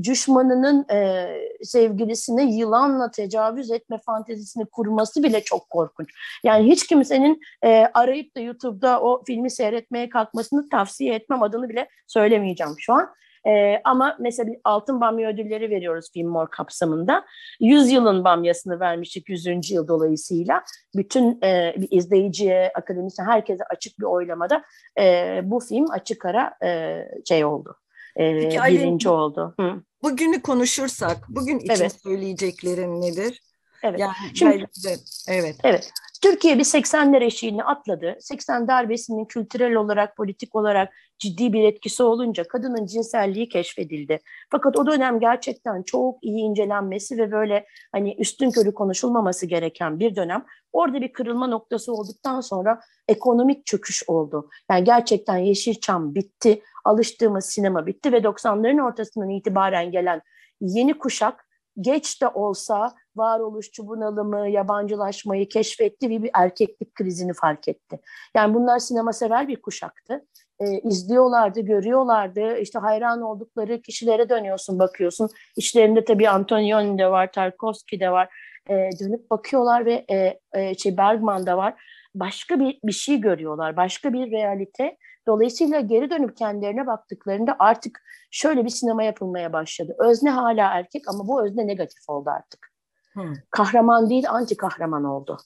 düşmanının 0.02 0.86
e, 0.90 1.26
sevgilisine 1.62 2.44
yılanla 2.54 3.10
tecavüz 3.10 3.70
etme 3.70 3.98
fantezisini 4.06 4.66
kurması 4.66 5.22
bile 5.22 5.40
çok 5.44 5.70
korkunç. 5.70 6.08
Yani 6.44 6.70
hiç 6.70 6.86
kimsenin 6.86 7.40
e, 7.64 7.86
arayıp 7.94 8.36
da 8.36 8.40
YouTube'da 8.40 9.00
o 9.00 9.22
filmi 9.26 9.50
seyretmeye 9.50 10.08
kalkmasını 10.08 10.68
tavsiye 10.68 11.14
etmem 11.14 11.42
adını 11.42 11.68
bile 11.68 11.88
söylemeyeceğim 12.06 12.74
şu 12.78 12.92
an. 12.92 13.08
E, 13.46 13.80
ama 13.84 14.16
mesela 14.20 14.46
bir 14.52 14.56
Altın 14.64 15.00
Bamya 15.00 15.30
ödülleri 15.30 15.70
veriyoruz 15.70 16.10
Film 16.12 16.46
kapsamında. 16.50 17.24
100 17.60 17.90
yılın 17.90 18.24
bamyasını 18.24 18.80
vermiştik 18.80 19.28
100. 19.28 19.70
yıl 19.70 19.88
dolayısıyla. 19.88 20.62
Bütün 20.96 21.42
e, 21.42 21.74
bir 21.76 21.88
izleyiciye, 21.90 22.72
akademisyen 22.74 23.26
herkese 23.26 23.64
açık 23.64 23.98
bir 23.98 24.04
oylamada 24.04 24.64
e, 25.00 25.40
bu 25.44 25.60
film 25.60 25.90
açık 25.90 26.24
ara 26.24 26.54
e, 26.64 27.00
şey 27.28 27.44
oldu. 27.44 27.76
E, 28.16 28.38
Peki, 28.40 28.60
Ali- 28.60 28.78
birinci 28.78 29.08
oldu. 29.08 29.54
Hı. 29.60 29.82
Bugünü 30.02 30.42
konuşursak, 30.42 31.26
bugün 31.28 31.58
için 31.58 31.68
Evet. 31.74 31.96
söyleyeceklerin 32.02 33.00
nedir? 33.00 33.40
Evet. 33.82 34.00
Yani 34.00 34.14
Şimdi- 34.34 34.66
de- 34.84 34.96
evet. 35.28 35.56
Evet. 35.64 35.92
Türkiye 36.24 36.58
bir 36.58 36.64
80'ler 36.64 37.24
eşiğini 37.24 37.64
atladı. 37.64 38.16
80 38.20 38.68
darbesinin 38.68 39.24
kültürel 39.24 39.74
olarak, 39.74 40.16
politik 40.16 40.54
olarak 40.54 40.92
ciddi 41.18 41.52
bir 41.52 41.64
etkisi 41.64 42.02
olunca 42.02 42.44
kadının 42.44 42.86
cinselliği 42.86 43.48
keşfedildi. 43.48 44.18
Fakat 44.50 44.78
o 44.78 44.86
dönem 44.86 45.20
gerçekten 45.20 45.82
çok 45.82 46.24
iyi 46.24 46.38
incelenmesi 46.38 47.18
ve 47.18 47.32
böyle 47.32 47.66
hani 47.92 48.14
üstün 48.18 48.50
körü 48.50 48.74
konuşulmaması 48.74 49.46
gereken 49.46 49.98
bir 49.98 50.16
dönem. 50.16 50.44
Orada 50.72 51.00
bir 51.00 51.12
kırılma 51.12 51.46
noktası 51.46 51.92
olduktan 51.92 52.40
sonra 52.40 52.80
ekonomik 53.08 53.66
çöküş 53.66 54.04
oldu. 54.08 54.48
Yani 54.70 54.84
gerçekten 54.84 55.36
Yeşilçam 55.36 56.14
bitti, 56.14 56.62
alıştığımız 56.84 57.44
sinema 57.44 57.86
bitti 57.86 58.12
ve 58.12 58.18
90'ların 58.18 58.82
ortasından 58.82 59.30
itibaren 59.30 59.90
gelen 59.90 60.22
yeni 60.60 60.98
kuşak 60.98 61.48
geç 61.80 62.22
de 62.22 62.28
olsa 62.28 62.94
varoluşçu 63.16 63.86
bunalımı, 63.86 64.48
yabancılaşmayı 64.48 65.48
keşfetti 65.48 66.10
ve 66.10 66.22
bir 66.22 66.30
erkeklik 66.34 66.94
krizini 66.94 67.32
fark 67.32 67.68
etti. 67.68 68.00
Yani 68.36 68.54
bunlar 68.54 68.78
sinema 68.78 69.12
sever 69.12 69.48
bir 69.48 69.62
kuşaktı. 69.62 70.24
Ee, 70.60 70.78
izliyorlardı, 70.78 71.60
görüyorlardı. 71.60 72.56
İşte 72.58 72.78
hayran 72.78 73.22
oldukları 73.22 73.82
kişilere 73.82 74.28
dönüyorsun, 74.28 74.78
bakıyorsun. 74.78 75.28
İçlerinde 75.56 76.04
tabii 76.04 76.28
Antonioni 76.28 76.98
de 76.98 77.10
var, 77.10 77.32
Tarkovski 77.32 78.00
de 78.00 78.10
var. 78.10 78.28
Ee, 78.70 78.90
dönüp 79.00 79.30
bakıyorlar 79.30 79.86
ve 79.86 80.04
e, 80.10 80.40
e, 80.52 80.74
şey 80.74 80.96
Bergman 80.96 81.46
da 81.46 81.56
var. 81.56 81.74
Başka 82.14 82.60
bir, 82.60 82.78
bir 82.84 82.92
şey 82.92 83.20
görüyorlar, 83.20 83.76
başka 83.76 84.12
bir 84.12 84.30
realite. 84.30 84.96
Dolayısıyla 85.26 85.80
geri 85.80 86.10
dönüp 86.10 86.36
kendilerine 86.36 86.86
baktıklarında 86.86 87.56
artık 87.58 88.02
şöyle 88.30 88.64
bir 88.64 88.70
sinema 88.70 89.02
yapılmaya 89.02 89.52
başladı. 89.52 89.96
Özne 89.98 90.30
hala 90.30 90.74
erkek 90.74 91.08
ama 91.08 91.28
bu 91.28 91.46
özne 91.46 91.66
negatif 91.66 92.08
oldu 92.08 92.30
artık 92.30 92.73
Kahraman 93.50 94.10
değil 94.10 94.30
anti 94.30 94.56
kahraman 94.56 95.04
oldu. 95.04 95.38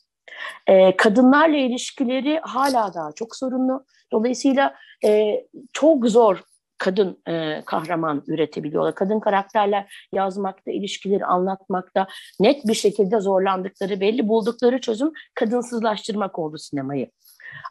Ee, 0.67 0.97
kadınlarla 0.97 1.57
ilişkileri 1.57 2.41
hala 2.43 2.95
daha 2.95 3.13
çok 3.13 3.37
sorunlu. 3.37 3.85
Dolayısıyla 4.13 4.75
e, 5.05 5.45
çok 5.73 6.07
zor 6.07 6.43
kadın 6.79 7.23
e, 7.29 7.63
kahraman 7.67 8.23
üretebiliyorlar. 8.27 8.95
Kadın 8.95 9.21
karakterler 9.21 10.09
yazmakta, 10.13 10.71
ilişkileri 10.71 11.25
anlatmakta 11.25 12.07
net 12.41 12.67
bir 12.67 12.75
şekilde 12.75 13.21
zorlandıkları 13.21 14.01
belli. 14.01 14.29
Buldukları 14.29 14.81
çözüm 14.81 15.13
kadınsızlaştırmak 15.35 16.39
oldu 16.39 16.59
sinemayı. 16.59 17.11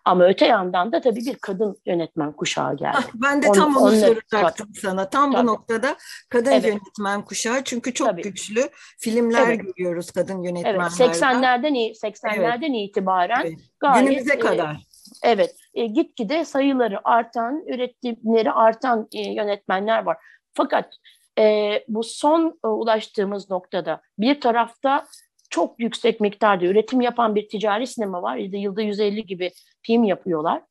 Ama 0.05 0.25
öte 0.25 0.45
yandan 0.45 0.91
da 0.91 1.01
tabii 1.01 1.19
bir 1.19 1.35
kadın 1.35 1.77
yönetmen 1.85 2.31
kuşağı 2.31 2.77
geldi. 2.77 2.97
Ah, 2.97 3.07
ben 3.13 3.41
de 3.41 3.51
tam 3.51 3.77
onu 3.77 3.85
onunla- 3.85 4.07
soracaktım 4.07 4.69
sana. 4.81 5.09
Tam 5.09 5.31
Tabii. 5.31 5.43
bu 5.43 5.47
noktada 5.47 5.95
kadın 6.29 6.51
Evet. 6.51 6.65
yönetmen 6.65 7.25
kuşağı. 7.25 7.63
Çünkü 7.63 7.93
çok 7.93 8.07
Tabii. 8.07 8.21
güçlü 8.21 8.61
filmler 8.99 9.47
Evet. 9.47 9.61
görüyoruz 9.61 10.11
kadın 10.11 10.35
Evet, 10.35 10.45
yönetmenlerden. 10.45 10.87
80'lerden 10.89 11.73
iyi 11.73 11.95
80'lerden 11.95 12.73
itibaren 12.73 13.41
Evet. 13.45 13.59
gayet 13.79 14.09
Günümüze 14.09 14.33
e, 14.33 14.39
kadar. 14.39 14.77
Evet, 15.23 15.55
e, 15.77 15.85
gitgide 15.85 16.45
sayıları 16.45 16.99
artan, 17.03 17.63
üretimleri 17.67 18.51
artan 18.51 19.07
e, 19.13 19.33
yönetmenler 19.33 20.03
var. 20.03 20.17
Fakat 20.53 20.93
e, 21.39 21.73
bu 21.87 22.03
son 22.03 22.59
e, 22.65 22.67
ulaştığımız 22.67 23.49
noktada 23.49 24.01
bir 24.19 24.41
tarafta 24.41 25.05
çok 25.49 25.79
yüksek 25.79 26.21
miktarda 26.21 26.65
üretim 26.65 27.01
yapan 27.01 27.35
bir 27.35 27.49
ticari 27.49 27.87
sinema 27.87 28.21
var. 28.21 28.37
Yılda, 28.37 28.57
yılda 28.57 28.81
150 28.81 29.25
gibi 29.25 29.51
film 29.81 30.03
yapıyorlar. 30.03 30.61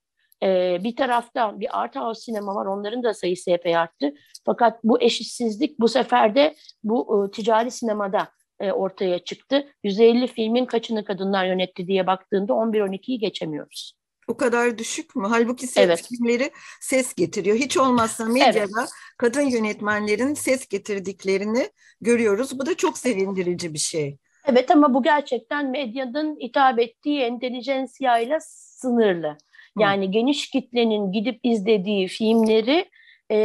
E, 0.43 0.79
bir 0.85 0.97
tarafta 0.97 1.61
bir 1.61 1.83
art 1.83 1.97
house 1.97 2.21
sinema 2.21 2.55
var. 2.55 2.67
Onların 2.67 3.03
da 3.03 3.15
sayısı 3.15 3.51
epey 3.51 3.77
arttı. 3.77 4.15
Fakat 4.47 4.85
bu 4.85 5.03
eşitsizlik 5.03 5.81
bu 5.81 5.89
sefer 5.89 6.35
de 6.35 6.55
bu 6.85 7.27
e, 7.27 7.31
ticari 7.31 7.71
sinemada 7.71 8.29
e, 8.61 8.73
ortaya 8.73 9.19
çıktı. 9.19 9.67
150 9.85 10.27
filmin 10.27 10.67
kaçını 10.67 11.05
kadınlar 11.05 11.47
yönetti 11.47 11.87
diye 11.87 12.07
baktığında 12.07 12.53
11-12'yi 12.53 13.19
geçemiyoruz. 13.19 14.06
O 14.28 14.37
kadar 14.37 14.78
düşük 14.78 15.16
mü? 15.16 15.26
Halbuki 15.30 15.66
ses 15.66 15.85
Evet. 15.85 16.06
filmleri 16.09 16.50
ses 16.80 17.14
getiriyor. 17.14 17.56
Hiç 17.56 17.76
olmazsa 17.76 18.25
medyada 18.25 18.87
kadın 19.18 19.42
yönetmenlerin 19.42 20.35
ses 20.35 20.68
getirdiklerini 20.68 21.68
görüyoruz. 22.00 22.59
Bu 22.59 22.66
da 22.66 22.75
çok 22.75 22.99
sevindirici 22.99 23.75
bir 23.75 23.78
şey. 23.78 24.18
Evet 24.47 24.71
ama 24.71 24.95
bu 24.95 25.02
gerçekten 25.02 25.71
medyanın 25.71 26.37
hitap 26.40 26.78
ettiği 26.78 27.21
entelijensiyayla 27.21 28.38
sınırlı. 28.40 29.37
Yani 29.78 30.11
geniş 30.11 30.50
kitlenin 30.50 31.12
gidip 31.12 31.40
izlediği 31.42 32.09
filmleri 32.09 32.90
e, 33.30 33.37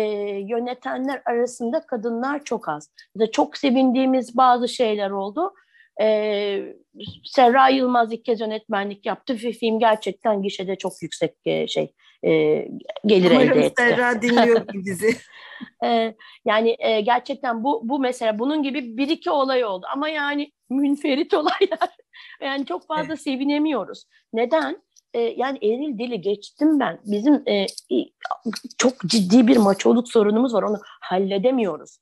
yönetenler 0.47 1.21
arasında 1.25 1.85
kadınlar 1.85 2.43
çok 2.43 2.69
az. 2.69 2.89
Ya 3.15 3.27
da 3.27 3.31
çok 3.31 3.57
sevindiğimiz 3.57 4.37
bazı 4.37 4.67
şeyler 4.67 5.09
oldu. 5.09 5.53
E, 6.01 6.75
Serra 7.23 7.69
Yılmaz 7.69 8.13
ilk 8.13 8.25
kez 8.25 8.41
yönetmenlik 8.41 9.05
yaptı 9.05 9.33
ve 9.33 9.51
film 9.51 9.79
gerçekten 9.79 10.41
gişede 10.41 10.75
çok 10.75 11.01
yüksek 11.01 11.33
e, 11.45 11.67
şey 11.67 11.93
e, 12.23 12.29
gelir 13.05 13.31
elde 13.31 13.43
Umarım 13.43 13.59
etti. 13.59 13.73
Serra 13.77 14.21
dinliyor 14.21 14.65
bizi. 14.73 15.15
Ee, 15.83 16.15
yani 16.45 16.75
e, 16.79 17.01
gerçekten 17.01 17.63
bu 17.63 17.81
bu 17.83 17.99
mesela 17.99 18.39
bunun 18.39 18.63
gibi 18.63 18.97
bir 18.97 19.09
iki 19.09 19.31
olay 19.31 19.65
oldu 19.65 19.85
ama 19.93 20.09
yani 20.09 20.51
münferit 20.69 21.33
olaylar 21.33 21.89
yani 22.41 22.65
çok 22.65 22.87
fazla 22.87 23.17
sevinemiyoruz. 23.17 24.05
Neden? 24.33 24.81
Ee, 25.13 25.19
yani 25.19 25.57
eril 25.57 25.99
dili 25.99 26.21
geçtim 26.21 26.79
ben. 26.79 26.99
Bizim 27.05 27.43
e, 27.47 27.65
çok 28.77 28.93
ciddi 29.07 29.47
bir 29.47 29.57
maçoluk 29.57 30.09
sorunumuz 30.09 30.53
var. 30.53 30.63
Onu 30.63 30.77
halledemiyoruz. 31.01 31.97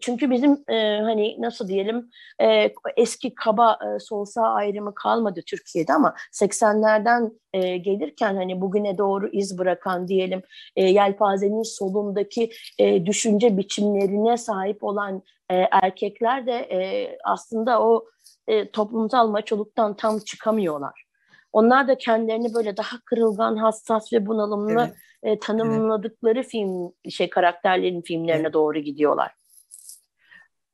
Çünkü 0.00 0.30
bizim 0.30 0.52
e, 0.68 1.00
hani 1.00 1.36
nasıl 1.38 1.68
diyelim 1.68 2.10
e, 2.42 2.70
eski 2.96 3.34
kaba 3.34 3.72
e, 3.72 3.98
sol 3.98 4.24
sağ 4.24 4.42
ayrımı 4.42 4.94
kalmadı 4.94 5.40
Türkiye'de 5.46 5.92
ama 5.92 6.14
80'lerden 6.32 7.30
e, 7.52 7.76
gelirken 7.76 8.34
hani 8.34 8.60
bugüne 8.60 8.98
doğru 8.98 9.28
iz 9.28 9.58
bırakan 9.58 10.08
diyelim 10.08 10.42
e, 10.76 10.84
yelpazenin 10.84 11.62
solundaki 11.62 12.50
e, 12.78 13.06
düşünce 13.06 13.56
biçimlerine 13.56 14.36
sahip 14.36 14.84
olan 14.84 15.22
e, 15.50 15.54
erkekler 15.54 16.46
de 16.46 16.52
e, 16.52 17.08
aslında 17.24 17.82
o 17.82 18.04
e, 18.46 18.70
toplumsal 18.70 19.28
maçoluktan 19.28 19.96
tam 19.96 20.18
çıkamıyorlar. 20.18 21.04
Onlar 21.52 21.88
da 21.88 21.98
kendilerini 21.98 22.54
böyle 22.54 22.76
daha 22.76 22.96
kırılgan, 23.04 23.56
hassas 23.56 24.12
ve 24.12 24.26
bunalımlı 24.26 24.90
Evet. 25.22 25.36
e, 25.36 25.38
tanımladıkları 25.38 26.42
film 26.42 26.92
şey 27.10 27.30
karakterlerin 27.30 28.02
filmlerine 28.02 28.52
doğru 28.52 28.78
gidiyorlar. 28.78 29.43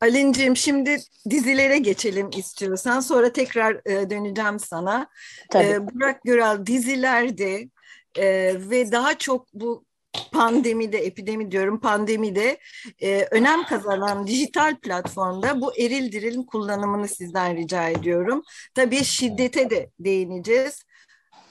Alinciğim 0.00 0.56
şimdi 0.56 0.96
dizilere 1.30 1.78
geçelim 1.78 2.30
istiyorsan. 2.36 3.00
Sonra 3.00 3.32
tekrar 3.32 3.80
e, 3.86 4.10
döneceğim 4.10 4.58
sana. 4.58 5.08
Tabii. 5.50 5.64
E, 5.64 5.88
Burak 5.88 6.22
Göral 6.24 6.66
dizilerde 6.66 7.68
e, 8.18 8.52
ve 8.70 8.92
daha 8.92 9.18
çok 9.18 9.46
bu 9.54 9.84
pandemide, 10.32 10.98
epidemi 10.98 11.50
diyorum 11.50 11.80
pandemide 11.80 12.58
e, 13.02 13.26
önem 13.30 13.64
kazanan 13.64 14.26
dijital 14.26 14.76
platformda 14.76 15.60
bu 15.60 15.76
eril 15.78 16.12
dirilin 16.12 16.42
kullanımını 16.42 17.08
sizden 17.08 17.56
rica 17.56 17.88
ediyorum. 17.88 18.42
Tabii 18.74 19.04
şiddete 19.04 19.70
de 19.70 19.90
değineceğiz. 20.00 20.82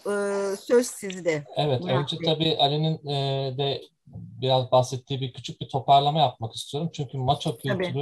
E, 0.06 0.14
söz 0.62 0.88
sizde. 0.88 1.44
Evet, 1.56 1.82
önce 1.86 2.20
Bey. 2.20 2.34
tabii 2.34 2.58
Ali'nin 2.60 3.08
e, 3.08 3.58
de 3.58 3.82
biraz 4.42 4.72
bahsettiği 4.72 5.22
bir 5.22 5.34
küçük 5.34 5.62
bir 5.62 5.70
toparlama 5.70 6.20
yapmak 6.20 6.56
istiyorum. 6.56 6.90
Çünkü 6.94 7.18
maço 7.18 7.58
Tabii. 7.58 7.94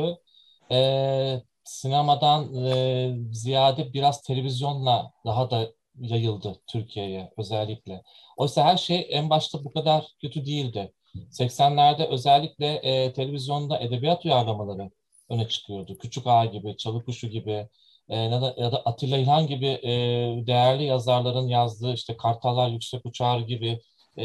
E, 0.71 1.41
sinemadan 1.63 2.55
e, 2.65 3.15
ziyade 3.31 3.93
biraz 3.93 4.21
televizyonla 4.21 5.12
daha 5.25 5.51
da 5.51 5.71
yayıldı 6.00 6.55
Türkiye'ye 6.67 7.31
özellikle. 7.38 8.03
Oysa 8.38 8.63
her 8.65 8.77
şey 8.77 9.07
en 9.09 9.29
başta 9.29 9.63
bu 9.63 9.74
kadar 9.74 10.07
kötü 10.21 10.45
değildi. 10.45 10.93
80'lerde 11.31 12.07
özellikle 12.07 12.74
e, 12.74 13.13
televizyonda 13.13 13.79
edebiyat 13.79 14.25
uyarlamaları 14.25 14.91
öne 15.29 15.47
çıkıyordu. 15.47 15.97
Küçük 15.97 16.27
Ağa 16.27 16.45
gibi, 16.45 16.77
Çalıkuşu 16.77 17.27
gibi 17.27 17.69
e, 18.09 18.17
ya 18.17 18.41
da, 18.41 18.55
ya 18.57 18.71
da 18.71 18.77
Atilla 18.77 19.17
İlhan 19.17 19.47
gibi 19.47 19.67
e, 19.67 19.91
değerli 20.47 20.83
yazarların 20.83 21.47
yazdığı 21.47 21.93
işte 21.93 22.17
Kartallar 22.17 22.69
Yüksek 22.69 23.05
Uçar 23.05 23.39
gibi 23.39 23.81
e, 24.19 24.24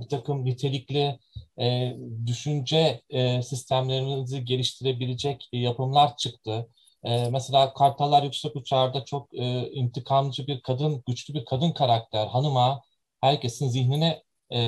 bir 0.00 0.08
takım 0.08 0.44
nitelikli 0.44 1.18
e, 1.60 1.96
düşünce 2.26 3.02
e, 3.10 3.42
sistemlerinizi 3.42 4.44
geliştirebilecek 4.44 5.48
yapımlar 5.52 6.16
çıktı. 6.16 6.68
E, 7.04 7.28
mesela 7.30 7.74
Kartallar 7.74 8.22
Yüksek 8.22 8.56
Uçar'da 8.56 9.04
çok 9.04 9.34
e, 9.34 9.70
intikamcı 9.70 10.46
bir 10.46 10.60
kadın, 10.60 11.02
güçlü 11.06 11.34
bir 11.34 11.44
kadın 11.44 11.70
karakter, 11.70 12.26
hanıma 12.26 12.82
herkesin 13.20 13.68
zihnine 13.68 14.22
e, 14.50 14.60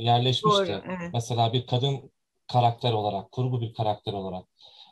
yerleşmişti. 0.00 0.72
Doğru, 0.72 0.82
evet. 0.86 1.10
Mesela 1.12 1.52
bir 1.52 1.66
kadın 1.66 2.10
karakter 2.46 2.92
olarak, 2.92 3.32
kurgu 3.32 3.60
bir 3.60 3.74
karakter 3.74 4.12
olarak. 4.12 4.44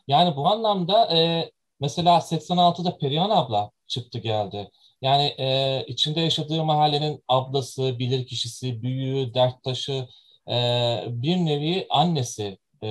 Yani 0.08 0.36
bu 0.36 0.48
anlamda 0.48 1.16
e, 1.16 1.50
mesela 1.80 2.20
86'da 2.20 2.98
Perihan 2.98 3.30
abla 3.30 3.70
çıktı 3.86 4.18
geldi. 4.18 4.70
Yani 5.02 5.24
e, 5.38 5.84
içinde 5.86 6.20
yaşadığı 6.20 6.64
mahallenin 6.64 7.24
ablası, 7.28 7.98
bilirkişisi, 7.98 8.82
büyüğü, 8.82 9.34
derttaşı, 9.34 10.08
e, 10.48 10.54
bir 11.08 11.36
nevi 11.36 11.86
annesi 11.90 12.58
e, 12.82 12.88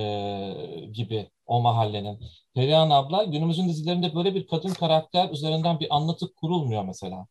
gibi 0.92 1.30
o 1.46 1.60
mahallenin. 1.60 2.20
Perihan 2.54 2.90
abla 2.90 3.24
günümüzün 3.24 3.68
dizilerinde 3.68 4.14
böyle 4.14 4.34
bir 4.34 4.46
kadın 4.46 4.74
karakter 4.74 5.30
üzerinden 5.30 5.80
bir 5.80 5.96
anlatı 5.96 6.34
kurulmuyor 6.34 6.84
mesela. 6.84 7.26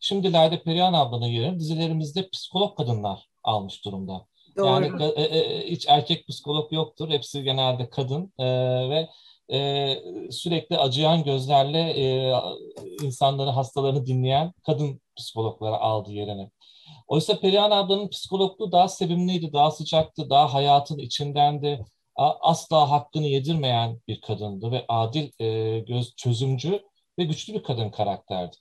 Şimdilerde 0.00 0.62
Perihan 0.62 0.92
ablanın 0.92 1.26
yerini 1.26 1.58
dizilerimizde 1.58 2.28
psikolog 2.28 2.76
kadınlar 2.76 3.28
almış 3.42 3.84
durumda. 3.84 4.26
Doğru. 4.56 4.66
Yani 4.66 5.02
e, 5.02 5.22
e, 5.22 5.70
hiç 5.70 5.86
erkek 5.88 6.28
psikolog 6.28 6.72
yoktur. 6.72 7.10
Hepsi 7.10 7.42
genelde 7.42 7.90
kadın 7.90 8.32
e, 8.38 8.44
ve 8.90 9.08
e, 9.52 10.30
sürekli 10.30 10.78
acıyan 10.78 11.24
gözlerle 11.24 11.78
e, 11.78 12.34
insanları, 13.02 13.50
hastalarını 13.50 14.06
dinleyen 14.06 14.52
kadın 14.66 15.00
psikologlara 15.16 15.76
aldı 15.76 16.12
yerini. 16.12 16.50
Oysa 17.08 17.40
Perihan 17.40 17.70
ablanın 17.70 18.08
psikologluğu 18.08 18.72
daha 18.72 18.88
sevimliydi, 18.88 19.52
daha 19.52 19.70
sıcaktı, 19.70 20.30
daha 20.30 20.54
hayatın 20.54 20.98
içindendi. 20.98 21.84
Asla 22.16 22.90
hakkını 22.90 23.26
yedirmeyen 23.26 24.00
bir 24.08 24.20
kadındı 24.20 24.72
ve 24.72 24.84
adil, 24.88 25.30
e, 25.38 25.78
göz, 25.78 26.14
çözümcü 26.16 26.82
ve 27.18 27.24
güçlü 27.24 27.54
bir 27.54 27.62
kadın 27.62 27.90
karakterdi. 27.90 28.56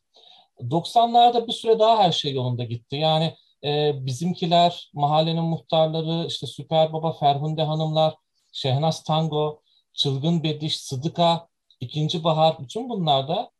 90'larda 0.59 1.47
bir 1.47 1.53
süre 1.53 1.79
daha 1.79 2.03
her 2.03 2.11
şey 2.11 2.33
yolunda 2.33 2.63
gitti. 2.63 2.95
Yani 2.95 3.35
e, 3.63 3.91
bizimkiler, 4.05 4.91
mahallenin 4.93 5.43
muhtarları, 5.43 6.27
işte 6.27 6.47
Süper 6.47 6.93
Baba, 6.93 7.13
Ferhunde 7.13 7.63
Hanımlar, 7.63 8.15
Şehnaz 8.51 9.03
Tango, 9.03 9.61
Çılgın 9.93 10.43
Bediş, 10.43 10.79
Sıdıka, 10.79 11.47
İkinci 11.79 12.23
Bahar, 12.23 12.59
bütün 12.59 12.89
bunlarda 12.89 13.51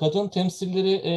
kadın 0.00 0.28
temsilleri 0.28 0.92
e, 1.04 1.12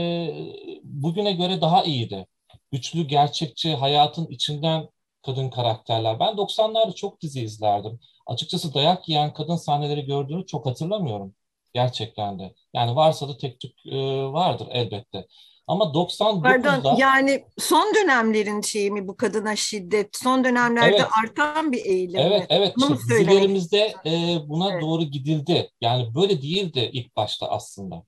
bugüne 0.84 1.32
göre 1.34 1.62
daha 1.62 1.84
iyiydi. 1.84 2.28
Güçlü, 2.72 3.08
gerçekçi, 3.08 3.76
hayatın 3.76 4.28
içinden 4.28 4.90
kadın 5.22 5.50
karakterler. 5.50 6.20
Ben 6.20 6.38
90'larda 6.38 6.96
çok 6.96 7.22
dizi 7.22 7.42
izlerdim. 7.42 8.00
Açıkçası 8.28 8.74
dayak 8.74 9.10
yiyen 9.10 9.34
kadın 9.34 9.56
sahneleri 9.56 10.06
gördüğümü 10.06 10.46
çok 10.46 10.66
hatırlamıyorum. 10.66 11.36
Gerçekten 11.74 12.40
de. 12.40 12.54
Yani 12.74 12.96
varsa 12.96 13.30
da 13.30 13.38
tek 13.38 13.60
tük 13.60 13.86
e, 13.86 14.24
vardır 14.24 14.68
elbette. 14.72 15.28
Ama 15.68 15.84
99'da... 15.86 16.42
Pardon, 16.42 16.96
yani 16.98 17.44
son 17.58 17.94
dönemlerin 17.96 18.62
şeyi 18.62 18.92
mi 18.92 19.08
bu 19.08 19.18
kadına 19.18 19.56
şiddet? 19.56 20.10
Son 20.24 20.44
dönemlerde 20.44 20.96
Evet. 20.96 21.06
artan 21.24 21.72
bir 21.72 21.86
eğilim 21.86 22.20
Evet, 22.20 22.40
mi? 22.40 22.46
evet. 22.50 22.74
Bunu 22.78 22.96
İşte 22.96 23.16
dizilerimizde 23.20 23.94
e, 24.06 24.38
buna 24.48 24.72
Evet. 24.72 24.82
doğru 24.82 25.04
gidildi. 25.04 25.70
Yani 25.82 26.16
böyle 26.16 26.42
değildi 26.42 26.90
ilk 26.94 27.16
başta 27.16 27.48
aslında. 27.48 28.04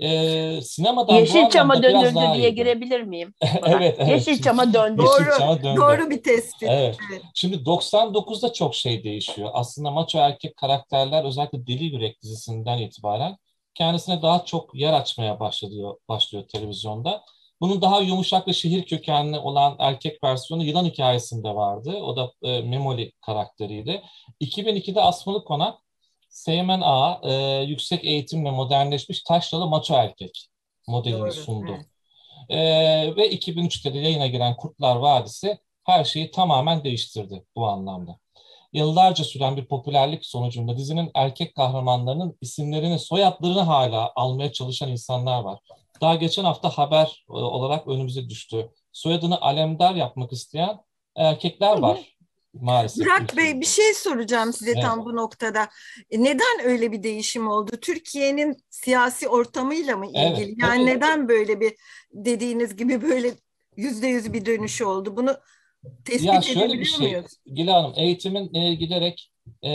E, 0.00 0.60
sinemadan 0.62 1.14
Yeşilçam'a 1.14 1.82
dönüldü 1.82 2.14
daha 2.14 2.34
diye 2.34 2.44
iyiydi. 2.48 2.54
girebilir 2.54 3.00
miyim? 3.02 3.34
Evet, 3.66 3.96
evet. 3.98 4.26
Yeşilçam'a 4.28 4.74
döndü. 4.74 5.02
Doğru, 5.02 5.24
Yeşilçam'a 5.24 5.62
döndü. 5.62 5.80
doğru 5.80 6.10
bir 6.10 6.22
tespit. 6.22 6.68
Evet. 6.68 6.96
Evet. 7.12 7.22
Şimdi 7.34 7.56
99'da 7.56 8.52
çok 8.52 8.74
şey 8.74 9.04
değişiyor. 9.04 9.50
Aslında 9.52 9.90
maço 9.90 10.18
erkek 10.18 10.56
karakterler 10.56 11.24
özellikle 11.24 11.66
Deli 11.66 11.84
Yürek 11.84 12.22
dizisinden 12.22 12.78
itibaren 12.78 13.36
kendisine 13.74 14.22
daha 14.22 14.44
çok 14.44 14.74
yer 14.74 14.92
açmaya 14.92 15.40
başlıyor, 15.40 15.96
başlıyor 16.08 16.48
televizyonda. 16.48 17.24
Bunun 17.60 17.82
daha 17.82 18.00
yumuşak 18.00 18.48
ve 18.48 18.52
şehir 18.52 18.86
kökenli 18.86 19.38
olan 19.38 19.76
erkek 19.78 20.24
versiyonu 20.24 20.64
Yılan 20.64 20.84
Hikayesi'nde 20.84 21.48
vardı. 21.54 21.90
O 21.90 22.16
da 22.16 22.32
e, 22.42 22.62
Memoli 22.62 23.12
karakteriydi. 23.26 24.02
2002'de 24.40 25.00
Asmalı 25.00 25.44
Konak, 25.44 25.78
Seymen 26.28 26.80
Ağa 26.80 27.20
e, 27.22 27.62
yüksek 27.62 28.04
eğitimle 28.04 28.50
modernleşmiş 28.50 29.22
taşralı 29.22 29.66
maço 29.66 29.94
erkek 29.94 30.48
modelini 30.88 31.20
Doğru, 31.20 31.32
sundu. 31.32 31.72
evet. 31.72 31.86
Ee, 32.48 33.16
ve 33.16 33.30
2003'te 33.30 33.94
de 33.94 33.98
yayına 33.98 34.26
giren 34.26 34.56
Kurtlar 34.56 34.96
Vadisi 34.96 35.58
her 35.84 36.04
şeyi 36.04 36.30
tamamen 36.30 36.84
değiştirdi 36.84 37.44
bu 37.56 37.66
anlamda. 37.68 38.18
Yıllarca 38.72 39.24
süren 39.24 39.56
bir 39.56 39.64
popülerlik 39.64 40.26
sonucunda 40.26 40.76
dizinin 40.76 41.10
erkek 41.14 41.54
kahramanlarının 41.54 42.38
isimlerini, 42.40 42.98
soyadlarını 42.98 43.60
hala 43.60 44.12
almaya 44.16 44.52
çalışan 44.52 44.88
insanlar 44.88 45.42
var. 45.42 45.58
Daha 46.00 46.14
geçen 46.14 46.44
hafta 46.44 46.68
haber 46.68 47.24
e, 47.28 47.32
olarak 47.32 47.88
önümüze 47.88 48.28
düştü. 48.28 48.70
Soyadını 48.92 49.40
Alemdar 49.40 49.94
yapmak 49.94 50.32
isteyen 50.32 50.78
erkekler 51.16 51.78
var 51.78 52.16
maalesef. 52.52 53.06
Burak 53.06 53.36
Bey 53.36 53.60
bir 53.60 53.66
şey 53.66 53.94
soracağım 53.94 54.52
size 54.52 54.70
Evet. 54.70 54.82
tam 54.82 55.04
bu 55.04 55.16
noktada. 55.16 55.68
E, 56.10 56.22
Neden 56.22 56.64
öyle 56.64 56.92
bir 56.92 57.02
değişim 57.02 57.48
oldu? 57.48 57.70
Türkiye'nin 57.82 58.56
siyasi 58.70 59.28
ortamıyla 59.28 59.96
mı 59.96 60.06
ilgili? 60.06 60.20
Evet, 60.20 60.54
yani 60.62 60.86
tabii. 60.86 60.86
neden 60.86 61.28
böyle 61.28 61.60
bir 61.60 61.74
dediğiniz 62.12 62.76
gibi 62.76 63.02
böyle 63.02 63.34
yüzde 63.76 64.06
yüz 64.06 64.32
bir 64.32 64.46
dönüş 64.46 64.82
oldu? 64.82 65.16
Bunu 65.16 65.36
tespit 66.04 66.24
Ya 66.26 66.42
şöyle 66.42 66.78
bir 66.78 66.84
şey, 66.84 67.12
muyuz? 67.12 67.26
Gila 67.46 67.74
Hanım, 67.74 67.92
eğitimin 67.96 68.54
e, 68.54 68.74
giderek 68.74 69.30
e, 69.64 69.70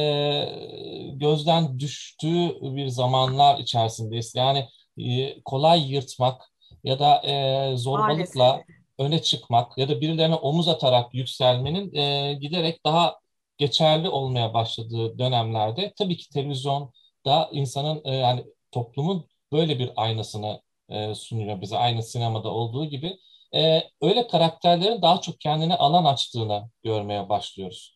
gözden 1.14 1.80
düştüğü 1.80 2.62
bir 2.62 2.88
zamanlar 2.88 3.60
içerisindeyiz. 3.60 4.36
Yani 4.36 4.68
e, 4.98 5.42
kolay 5.42 5.92
yırtmak 5.94 6.42
ya 6.84 7.00
da 7.00 7.22
e, 7.26 7.78
zorbalıkla 7.78 8.48
Maalesef. 8.48 8.66
öne 9.00 9.22
çıkmak 9.22 9.78
ya 9.78 9.90
da 9.90 10.02
birilerine 10.02 10.36
omuz 10.36 10.68
atarak 10.68 11.14
yükselmenin 11.14 11.94
e, 11.96 12.34
giderek 12.34 12.86
daha 12.86 13.20
geçerli 13.58 14.10
olmaya 14.10 14.54
başladığı 14.54 15.20
dönemlerde 15.20 15.94
tabii 15.98 16.18
ki 16.18 16.30
televizyonda 16.30 17.50
insanın 17.52 18.02
e, 18.06 18.16
yani 18.16 18.46
toplumun 18.72 19.26
böyle 19.52 19.80
bir 19.80 19.92
aynasını 19.96 20.62
e, 20.90 21.16
sunuyor 21.16 21.62
bize 21.62 21.78
aynı 21.78 22.04
sinemada 22.04 22.50
olduğu 22.50 22.86
gibi 22.86 23.18
e, 23.56 23.84
öyle 24.02 24.28
karakterlerin 24.28 25.02
daha 25.02 25.22
çok 25.22 25.40
kendine 25.40 25.76
alan 25.76 26.06
açtığını 26.06 26.70
görmeye 26.84 27.30
başlıyoruz. 27.30 27.96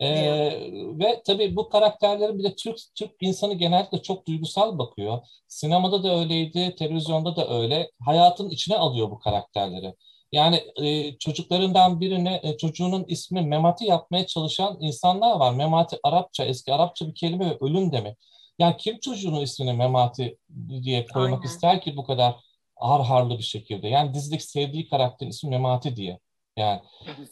E, 0.00 0.10
ve 0.98 1.22
tabii 1.26 1.56
bu 1.56 1.68
karakterlerin 1.68 2.38
bir 2.38 2.44
de 2.44 2.54
Türk 2.54 2.76
Türk 2.94 3.10
insanı 3.20 3.54
genellikle 3.54 4.02
çok 4.02 4.26
duygusal 4.26 4.78
bakıyor. 4.78 5.18
Sinemada 5.48 6.02
da 6.02 6.20
öyleydi, 6.20 6.74
televizyonda 6.74 7.36
da 7.36 7.48
öyle. 7.48 7.90
Hayatın 8.06 8.50
içine 8.50 8.76
alıyor 8.76 9.10
bu 9.10 9.18
karakterleri. 9.18 9.94
Yani 10.32 10.64
e, 10.82 11.18
çocuklarından 11.18 12.00
birine 12.00 12.40
e, 12.42 12.56
çocuğunun 12.56 13.04
ismi 13.08 13.42
Memati 13.42 13.84
yapmaya 13.84 14.26
çalışan 14.26 14.76
insanlar 14.80 15.36
var. 15.36 15.54
Memati 15.54 15.98
Arapça, 16.02 16.44
eski 16.44 16.74
Arapça 16.74 17.08
bir 17.08 17.14
kelime 17.14 17.50
ve 17.50 17.56
ölüm 17.60 17.92
demek. 17.92 18.18
Yani 18.58 18.76
kim 18.76 19.00
çocuğunun 19.00 19.40
ismini 19.40 19.72
Memati 19.72 20.38
diye 20.82 21.06
koymak 21.06 21.40
Aynen. 21.40 21.46
ister 21.46 21.80
ki 21.80 21.96
bu 21.96 22.04
kadar 22.04 22.34
har 22.80 23.04
harlı 23.04 23.38
bir 23.38 23.42
şekilde? 23.42 23.88
Yani 23.88 24.14
dizideki 24.14 24.44
sevdiği 24.44 24.88
karakterin 24.88 25.30
ismi 25.30 25.50
Memati 25.50 25.96
diye. 25.96 26.18
Yani 26.56 26.80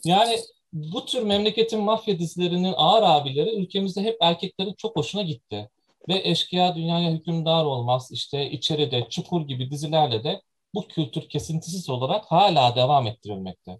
yani 0.05 0.39
bu 0.73 1.05
tür 1.05 1.23
memleketin 1.23 1.81
mafya 1.81 2.19
dizilerinin 2.19 2.73
ağır 2.77 3.03
abileri 3.03 3.55
ülkemizde 3.55 4.01
hep 4.03 4.17
erkeklerin 4.21 4.73
çok 4.77 4.95
hoşuna 4.97 5.21
gitti. 5.21 5.69
Ve 6.09 6.21
Eşkıya 6.23 6.75
Dünyaya 6.75 7.11
Hükümdar 7.11 7.65
Olmaz, 7.65 8.09
işte 8.11 8.51
İçeride, 8.51 9.07
Çukur 9.09 9.47
gibi 9.47 9.71
dizilerle 9.71 10.23
de 10.23 10.41
bu 10.73 10.87
kültür 10.87 11.29
kesintisiz 11.29 11.89
olarak 11.89 12.25
hala 12.31 12.75
devam 12.75 13.07
ettirilmekte. 13.07 13.79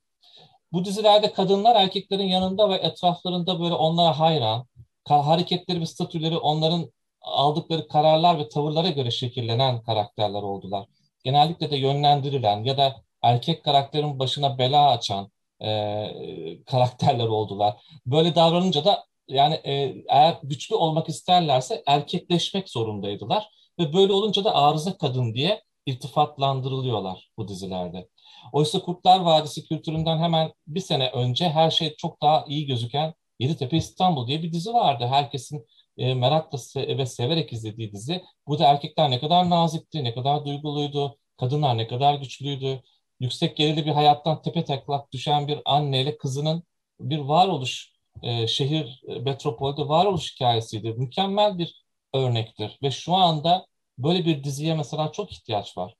Bu 0.71 0.85
dizilerde 0.85 1.33
kadınlar 1.33 1.75
erkeklerin 1.75 2.27
yanında 2.27 2.69
ve 2.69 2.75
etraflarında 2.75 3.59
böyle 3.59 3.73
onlara 3.73 4.19
hayran, 4.19 4.67
hareketleri 5.07 5.81
ve 5.81 5.85
statüleri 5.85 6.37
onların 6.37 6.91
aldıkları 7.21 7.87
kararlar 7.87 8.39
ve 8.39 8.49
tavırlara 8.49 8.89
göre 8.89 9.11
şekillenen 9.11 9.83
karakterler 9.83 10.41
oldular. 10.41 10.85
Genellikle 11.23 11.71
de 11.71 11.77
yönlendirilen 11.77 12.63
ya 12.63 12.77
da 12.77 12.95
erkek 13.21 13.63
karakterin 13.63 14.19
başına 14.19 14.57
bela 14.57 14.89
açan 14.89 15.31
e, 15.61 16.63
karakterler 16.65 17.27
oldular. 17.27 17.77
Böyle 18.05 18.35
davranınca 18.35 18.85
da 18.85 19.05
yani 19.27 19.55
e, 19.55 20.03
eğer 20.09 20.37
güçlü 20.43 20.75
olmak 20.75 21.09
isterlerse 21.09 21.83
erkekleşmek 21.87 22.69
zorundaydılar 22.69 23.49
ve 23.79 23.93
böyle 23.93 24.13
olunca 24.13 24.43
da 24.43 24.55
arıza 24.55 24.97
kadın 24.97 25.33
diye 25.33 25.63
iltifatlandırılıyorlar 25.85 27.29
bu 27.37 27.47
dizilerde. 27.47 28.07
Oysa 28.53 28.79
Kurtlar 28.79 29.19
Vadisi 29.19 29.67
kültüründen 29.67 30.17
hemen 30.17 30.53
bir 30.67 30.79
sene 30.79 31.09
önce 31.09 31.49
her 31.49 31.71
şey 31.71 31.95
çok 31.95 32.21
daha 32.21 32.45
iyi 32.47 32.65
gözüken 32.67 33.13
Yeditepe 33.39 33.77
İstanbul 33.77 34.27
diye 34.27 34.43
bir 34.43 34.53
dizi 34.53 34.73
vardı. 34.73 35.07
Herkesin 35.09 35.67
e, 35.99 36.13
merakla 36.13 36.57
ve 36.75 37.05
severek 37.05 37.53
izlediği 37.53 37.91
dizi. 37.91 38.23
Burada 38.47 38.67
erkekler 38.67 39.11
ne 39.11 39.19
kadar 39.19 39.49
nazikti, 39.49 40.03
ne 40.03 40.13
kadar 40.13 40.45
duyguluydu, 40.45 41.17
kadınlar 41.39 41.77
ne 41.77 41.87
kadar 41.87 42.15
güçlüydü. 42.15 42.81
Yüksek 43.19 43.57
gerili 43.57 43.85
bir 43.85 43.91
hayattan 43.91 44.41
tepe 44.41 44.65
taklak 44.65 45.11
düşen 45.11 45.47
bir 45.47 45.59
anneyle 45.65 46.17
kızının 46.17 46.63
bir 46.99 47.17
varoluş 47.17 47.91
e, 48.23 48.47
şehir 48.47 49.03
e, 49.07 49.19
metropolde 49.19 49.81
varoluş 49.81 50.33
hikayesiydi. 50.35 50.93
Mükemmel 50.93 51.57
bir 51.57 51.85
örnektir 52.13 52.79
ve 52.83 52.91
şu 52.91 53.13
anda 53.13 53.65
böyle 53.97 54.25
bir 54.25 54.43
diziye 54.43 54.75
mesela 54.75 55.11
çok 55.11 55.31
ihtiyaç 55.31 55.77
var. 55.77 55.95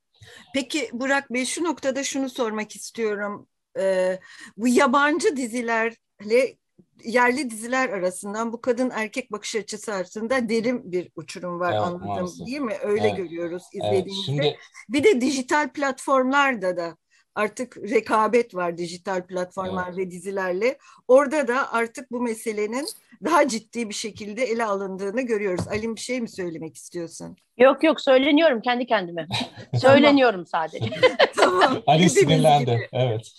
Peki 0.53 0.89
Burak 0.93 1.33
Bey 1.33 1.45
şu 1.45 1.63
noktada 1.63 2.03
şunu 2.03 2.29
sormak 2.29 2.75
istiyorum. 2.75 3.47
Ee, 3.79 4.19
bu 4.57 4.67
yabancı 4.67 5.35
dizilerle 5.37 6.57
yerli 7.03 7.49
diziler 7.49 7.89
arasından 7.89 8.53
bu 8.53 8.61
kadın 8.61 8.89
erkek 8.93 9.31
bakış 9.31 9.55
açısı 9.55 9.93
arasında 9.93 10.49
derin 10.49 10.91
bir 10.91 11.09
uçurum 11.15 11.59
var 11.59 11.71
Evet, 11.73 11.81
anladım 11.81 12.07
maalesef. 12.07 12.47
değil 12.47 12.59
mi? 12.59 12.73
Öyle 12.83 13.07
Evet. 13.07 13.17
görüyoruz 13.17 13.63
Evet, 13.73 13.83
izlediğimizde. 13.85 14.25
şimdi 14.25 14.57
Bir 14.89 15.03
de 15.03 15.21
dijital 15.21 15.69
platformlarda 15.69 16.77
da 16.77 16.97
artık 17.35 17.77
rekabet 17.77 18.55
var 18.55 18.77
dijital 18.77 19.27
platformlar 19.27 19.97
ve 19.97 20.11
dizilerle. 20.11 20.77
Orada 21.07 21.47
da 21.47 21.73
artık 21.73 22.11
bu 22.11 22.21
meselenin 22.21 22.87
daha 23.23 23.47
ciddi 23.47 23.89
bir 23.89 23.93
şekilde 23.93 24.43
ele 24.43 24.65
alındığını 24.65 25.21
görüyoruz. 25.21 25.67
Alim 25.67 25.95
bir 25.95 26.01
şey 26.01 26.21
mi 26.21 26.29
söylemek 26.29 26.75
istiyorsun? 26.75 27.37
Yok 27.57 27.83
yok 27.83 28.01
söyleniyorum 28.01 28.61
kendi 28.61 28.85
kendime. 28.85 29.27
Söyleniyorum 29.81 30.45
sadece. 30.45 30.89
tamam. 31.37 31.83
Ali 31.87 32.09
sinirlendi. 32.09 32.89
Evet. 32.93 33.37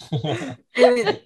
Evet, 0.75 1.09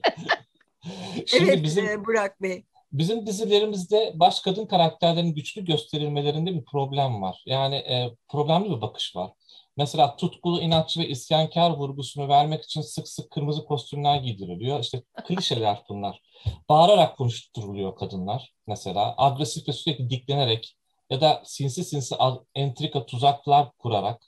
Şimdi 1.26 1.50
evet 1.50 1.64
bizim 1.64 1.86
e, 1.86 2.04
Burak 2.04 2.42
Bey. 2.42 2.64
Bizim 2.92 3.26
dizilerimizde 3.26 4.12
baş 4.14 4.40
kadın 4.40 4.66
karakterlerin 4.66 5.34
güçlü 5.34 5.64
gösterilmelerinde 5.64 6.54
bir 6.54 6.64
problem 6.64 7.22
var. 7.22 7.42
Yani 7.46 7.76
e, 7.76 8.10
problemli 8.28 8.76
bir 8.76 8.80
bakış 8.80 9.16
var. 9.16 9.30
Mesela 9.76 10.16
tutkulu, 10.16 10.60
inatçı 10.60 11.00
ve 11.00 11.08
isyankar 11.08 11.70
vurgusunu 11.70 12.28
vermek 12.28 12.64
için 12.64 12.80
sık 12.80 13.08
sık 13.08 13.30
kırmızı 13.30 13.64
kostümler 13.64 14.16
giydiriliyor. 14.16 14.80
İşte 14.80 15.02
klişeler 15.24 15.82
bunlar. 15.88 16.20
Bağırarak 16.68 17.16
konuşturuluyor 17.16 17.96
kadınlar 17.96 18.52
mesela. 18.66 19.14
Agresif 19.16 19.68
ve 19.68 19.72
sürekli 19.72 20.10
diklenerek 20.10 20.76
ya 21.10 21.20
da 21.20 21.42
sinsi 21.44 21.84
sinsi 21.84 22.14
entrika 22.54 23.06
tuzaklar 23.06 23.72
kurarak 23.78 24.22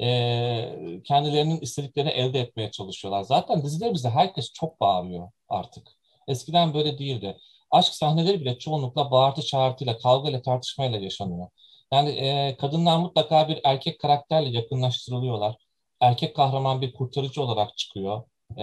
e, 0.00 1.02
kendilerinin 1.04 1.60
istediklerini 1.60 2.10
elde 2.10 2.40
etmeye 2.40 2.70
çalışıyorlar. 2.70 3.22
Zaten 3.22 3.62
dizilerimizde 3.62 4.10
herkes 4.10 4.52
çok 4.52 4.80
bağırıyor 4.80 5.30
artık. 5.48 5.88
Eskiden 6.28 6.74
böyle 6.74 6.98
değildi 6.98 7.36
aşk 7.70 7.94
sahneleri 7.94 8.40
bile 8.40 8.58
çoğunlukla 8.58 9.10
bağırtı 9.10 9.42
çağırtıyla, 9.42 9.98
kavgayla, 9.98 10.42
tartışmayla 10.42 10.98
yaşanıyor. 10.98 11.48
Yani 11.92 12.10
e, 12.10 12.56
kadınlar 12.56 12.98
mutlaka 12.98 13.48
bir 13.48 13.60
erkek 13.64 14.00
karakterle 14.00 14.48
yakınlaştırılıyorlar. 14.48 15.56
Erkek 16.00 16.36
kahraman 16.36 16.80
bir 16.80 16.92
kurtarıcı 16.92 17.42
olarak 17.42 17.78
çıkıyor 17.78 18.22
e, 18.56 18.62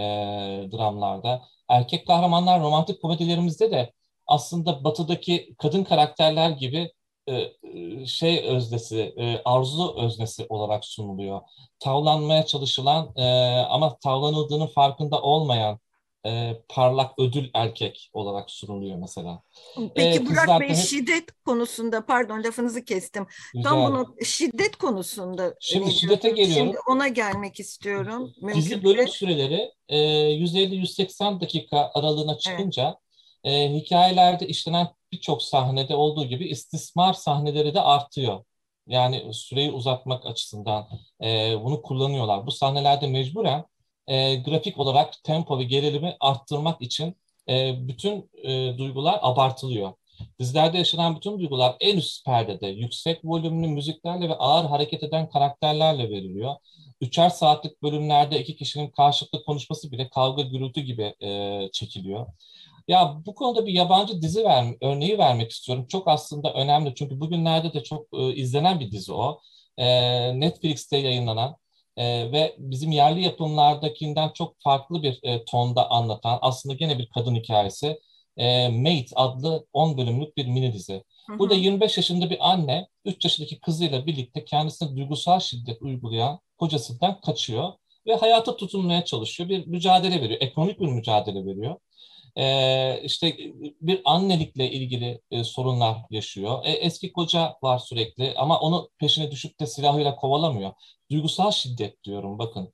dramlarda. 0.72 1.42
Erkek 1.70 2.08
kahramanlar 2.08 2.62
romantik 2.62 3.02
komedilerimizde 3.02 3.72
de 3.72 3.94
aslında 4.28 4.84
batıdaki 4.84 5.56
kadın 5.58 5.84
karakterler 5.84 6.50
gibi 6.50 6.92
şey 8.06 8.48
öznesi, 8.48 9.00
e, 9.18 9.42
arzu 9.46 9.96
öznesi 9.98 10.46
olarak 10.50 10.86
sunuluyor. 10.86 11.42
Tavlanmaya 11.80 12.46
çalışılan 12.46 13.14
e, 13.16 13.24
ama 13.70 13.98
tavlanıldığının 13.98 14.68
farkında 14.68 15.22
olmayan 15.22 15.80
e, 16.26 16.62
parlak 16.70 17.20
ödül 17.20 17.50
erkek 17.54 18.10
olarak 18.14 18.52
sunuluyor 18.52 18.98
mesela. 18.98 19.42
Peki 19.96 20.20
Ee, 20.20 20.26
Burak 20.26 20.60
Bey 20.62 20.70
hep- 20.70 20.76
şiddet 20.76 21.24
konusunda 21.46 22.06
pardon 22.06 22.44
lafınızı 22.44 22.86
kestim. 22.86 23.28
Güzel. 23.54 23.70
Tam 23.70 23.86
bunu 23.86 24.16
şiddet 24.26 24.76
konusunda 24.76 25.56
Şimdi 25.60 25.92
şiddete 25.92 26.30
geliyorum. 26.30 26.66
Şimdi 26.66 26.78
ona 26.90 27.08
gelmek 27.08 27.60
istiyorum. 27.60 28.28
Dizi 28.36 28.46
Mümkünse. 28.46 28.84
bölüm 28.84 29.08
süreleri 29.08 29.72
e, 29.90 29.98
150-180 29.98 31.42
dakika 31.42 31.92
aralığına 31.94 32.38
çıkınca 32.38 32.98
e, 33.44 33.74
hikayelerde 33.74 34.48
işlenen 34.48 34.88
birçok 35.12 35.44
sahnede 35.44 35.96
olduğu 35.96 36.26
gibi 36.26 36.48
istismar 36.48 37.14
sahneleri 37.14 37.74
de 37.74 37.82
artıyor. 37.82 38.44
Yani 38.88 39.34
süreyi 39.34 39.72
uzatmak 39.72 40.26
açısından 40.26 40.88
e, 41.24 41.56
bunu 41.64 41.82
kullanıyorlar. 41.82 42.48
Bu 42.48 42.52
sahnelerde 42.52 43.08
mecburen 43.08 43.66
e, 44.08 44.36
grafik 44.36 44.78
olarak 44.80 45.24
tempo 45.24 45.60
ve 45.60 45.64
gerilimi 45.64 46.18
arttırmak 46.20 46.82
için 46.82 47.16
e, 47.50 47.88
bütün 47.88 48.30
e, 48.44 48.78
duygular 48.78 49.20
abartılıyor. 49.22 49.94
Dizilerde 50.40 50.78
yaşanan 50.78 51.16
bütün 51.16 51.40
duygular 51.40 51.76
en 51.80 51.98
üst 51.98 52.26
perdede, 52.26 52.68
yüksek 52.68 53.20
volümlü 53.26 53.68
müziklerle 53.68 54.30
ve 54.30 54.34
ağır 54.34 54.66
hareket 54.66 55.04
eden 55.04 55.30
karakterlerle 55.30 56.10
veriliyor. 56.10 56.56
Üçer 57.02 57.30
saatlik 57.30 57.84
bölümlerde 57.84 58.40
iki 58.40 58.56
kişinin 58.56 58.90
karşılıklı 58.90 59.44
konuşması 59.44 59.92
bile 59.92 60.10
kavga 60.10 60.42
gürültü 60.42 60.82
gibi 60.82 61.16
e, 61.22 61.60
çekiliyor. 61.72 62.28
Ya 62.88 63.22
bu 63.26 63.36
konuda 63.36 63.66
bir 63.66 63.74
yabancı 63.74 64.22
dizi 64.22 64.44
ver, 64.44 64.66
örneği 64.82 65.18
vermek 65.18 65.52
istiyorum. 65.52 65.86
Çok 65.90 66.08
aslında 66.08 66.54
önemli 66.54 66.96
çünkü 66.96 67.20
bugünlerde 67.20 67.74
de 67.74 67.84
çok 67.84 68.08
e, 68.14 68.36
izlenen 68.36 68.80
bir 68.80 68.92
dizi 68.92 69.14
o. 69.14 69.42
E, 69.78 69.86
Netflix'te 70.40 70.98
yayınlanan 70.98 71.56
e, 71.98 72.32
ve 72.32 72.56
bizim 72.58 72.92
yerli 72.92 73.22
yapımlardakinden 73.24 74.30
çok 74.34 74.56
farklı 74.60 75.04
bir 75.04 75.20
e, 75.24 75.46
tonda 75.46 75.92
anlatan 75.92 76.40
aslında 76.42 76.76
gene 76.76 77.00
bir 77.00 77.10
kadın 77.10 77.36
hikayesi. 77.36 78.00
E, 78.38 78.70
Mate 78.70 79.16
adlı 79.16 79.68
10 79.74 79.98
bölümlük 79.98 80.38
bir 80.38 80.48
mini 80.48 80.74
dizi. 80.74 81.04
Hı 81.28 81.34
hı. 81.34 81.40
Burada 81.40 81.56
25 81.56 81.98
yaşında 81.98 82.30
bir 82.30 82.50
anne 82.52 82.88
3 83.06 83.26
yaşındaki 83.26 83.60
kızıyla 83.60 84.06
birlikte 84.06 84.46
kendisine 84.46 84.96
duygusal 84.96 85.40
şiddet 85.40 85.82
uygulayan 85.82 86.40
kocasından 86.58 87.22
kaçıyor 87.22 87.74
ve 88.08 88.16
hayata 88.16 88.58
tutunmaya 88.58 89.06
çalışıyor. 89.06 89.50
Bir 89.50 89.68
mücadele 89.68 90.22
veriyor, 90.22 90.42
ekonomik 90.42 90.80
bir 90.80 90.88
mücadele 90.88 91.46
veriyor. 91.46 91.76
Ee, 92.38 93.02
işte 93.04 93.38
bir 93.82 94.02
annelikle 94.06 94.72
ilgili 94.72 95.22
e, 95.32 95.44
sorunlar 95.44 95.98
yaşıyor. 96.10 96.66
E, 96.66 96.72
eski 96.72 97.14
koca 97.14 97.56
var 97.64 97.80
sürekli 97.80 98.34
ama 98.38 98.60
onu 98.60 98.90
peşine 98.98 99.32
düşüp 99.32 99.60
de 99.60 99.66
silahıyla 99.66 100.16
kovalamıyor. 100.16 100.72
Duygusal 101.12 101.52
şiddet 101.52 102.04
diyorum 102.04 102.40
bakın. 102.40 102.74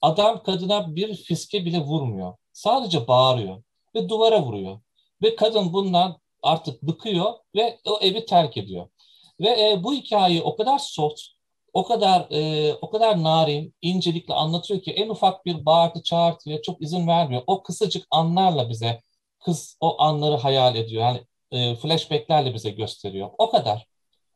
Adam 0.00 0.42
kadına 0.42 0.96
bir 0.96 1.14
fiske 1.14 1.64
bile 1.64 1.80
vurmuyor. 1.80 2.34
Sadece 2.52 3.08
bağırıyor 3.08 3.62
ve 3.94 4.08
duvara 4.08 4.42
vuruyor. 4.42 4.80
Ve 5.22 5.36
kadın 5.36 5.72
bundan 5.72 6.20
artık 6.42 6.82
bıkıyor 6.82 7.34
ve 7.54 7.78
o 7.86 7.98
evi 8.00 8.26
terk 8.26 8.56
ediyor. 8.56 8.88
Ve 9.40 9.70
e, 9.70 9.84
bu 9.84 9.94
hikayeyi 9.94 10.42
o 10.42 10.56
kadar 10.56 10.78
soft, 10.78 11.20
o 11.72 11.84
kadar 11.84 12.26
e, 12.30 12.74
o 12.74 12.90
kadar 12.90 13.22
narin, 13.22 13.74
incelikle 13.82 14.34
anlatıyor 14.34 14.80
ki 14.82 14.90
en 14.92 15.08
ufak 15.08 15.46
bir 15.46 15.66
bağırtı 15.66 16.02
çağırtıya 16.02 16.62
çok 16.62 16.82
izin 16.82 17.06
vermiyor. 17.08 17.42
O 17.46 17.62
kısacık 17.62 18.06
anlarla 18.10 18.68
bize 18.70 19.00
kız 19.44 19.76
o 19.80 20.02
anları 20.02 20.36
hayal 20.36 20.76
ediyor. 20.76 21.02
Yani 21.02 21.20
e, 21.50 21.74
flashbacklerle 21.76 22.54
bize 22.54 22.70
gösteriyor. 22.70 23.30
O 23.38 23.50
kadar. 23.50 23.86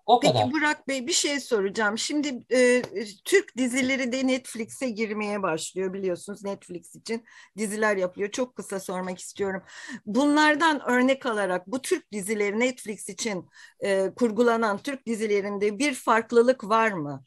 O 0.07 0.21
Peki 0.21 0.35
kadar. 0.35 0.53
Burak 0.53 0.89
Bey 0.89 1.07
bir 1.07 1.13
şey 1.13 1.41
soracağım. 1.41 1.99
Şimdi 1.99 2.45
e, 2.53 2.83
Türk 3.25 3.57
dizileri 3.57 4.13
de 4.13 4.27
Netflix'e 4.27 4.91
girmeye 4.91 5.43
başlıyor 5.43 5.93
biliyorsunuz. 5.93 6.45
Netflix 6.45 6.95
için 6.97 7.25
diziler 7.57 7.97
yapıyor. 7.97 8.31
Çok 8.31 8.57
kısa 8.57 8.81
sormak 8.81 9.19
istiyorum. 9.19 9.63
Bunlardan 10.07 10.81
örnek 10.91 11.27
alarak 11.27 11.67
bu 11.67 11.83
Türk 11.83 12.13
dizileri 12.13 12.61
Netflix 12.61 13.09
için 13.09 13.49
e, 13.81 14.11
kurgulanan 14.17 14.79
Türk 14.79 15.07
dizilerinde 15.07 15.79
bir 15.79 15.95
farklılık 15.95 16.65
var 16.65 16.93
mı? 16.93 17.25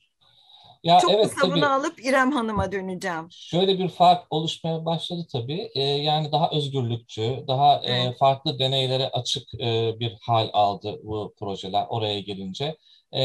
Ya 0.84 1.00
Çok 1.00 1.12
evet 1.12 1.32
tabii. 1.42 1.52
bunu 1.52 1.74
alıp 1.74 2.06
İrem 2.06 2.32
Hanım'a 2.32 2.72
döneceğim. 2.72 3.28
Şöyle 3.32 3.80
bir 3.80 3.89
fark 3.89 4.28
oluşmaya 4.30 4.86
başladı 4.86 5.28
tabii. 5.32 5.70
Ee, 5.76 5.82
yani 5.82 6.32
daha 6.32 6.52
özgürlükçü, 6.52 7.44
daha 7.48 7.82
e, 7.84 7.94
Evet. 7.94 8.18
farklı 8.20 8.60
deneylere 8.60 9.10
açık 9.10 9.54
e, 9.54 10.00
bir 10.00 10.18
hal 10.22 10.50
aldı 10.54 11.00
bu 11.04 11.34
projeler 11.39 11.86
oraya 11.89 12.20
gelince. 12.20 12.78
E, 13.12 13.22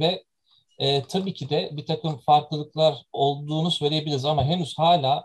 ve 0.00 0.24
e, 0.78 1.02
tabii 1.02 1.34
ki 1.34 1.50
de 1.50 1.70
bir 1.72 1.86
takım 1.86 2.18
farklılıklar 2.18 2.94
olduğunu 3.12 3.70
söyleyebiliriz 3.70 4.24
ama 4.24 4.44
henüz 4.44 4.78
hala 4.78 5.24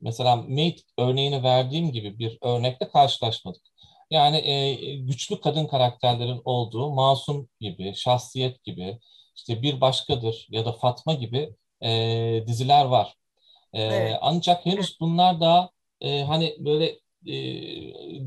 mesela 0.00 0.36
Mate 0.36 0.76
örneğini 0.98 1.42
verdiğim 1.42 1.92
gibi 1.92 2.18
bir 2.18 2.38
örnekle 2.42 2.88
karşılaşmadık. 2.88 3.62
Yani 4.10 4.36
e, 4.36 4.74
güçlü 4.96 5.40
kadın 5.40 5.66
karakterlerin 5.66 6.40
olduğu 6.44 6.90
Masum 6.90 7.48
gibi, 7.60 7.94
Şahsiyet 7.96 8.64
gibi, 8.64 8.98
işte 9.38 9.62
Bir 9.62 9.80
Başkadır 9.80 10.46
ya 10.50 10.66
da 10.66 10.72
Fatma 10.72 11.14
gibi 11.14 11.54
e, 11.84 12.44
diziler 12.46 12.84
var. 12.84 13.14
E, 13.74 13.82
Evet. 13.82 14.18
Ancak 14.22 14.66
henüz 14.66 15.00
bunlar 15.00 15.40
da 15.40 15.70
e, 16.00 16.22
hani 16.22 16.56
böyle 16.60 16.86
e, 17.26 17.34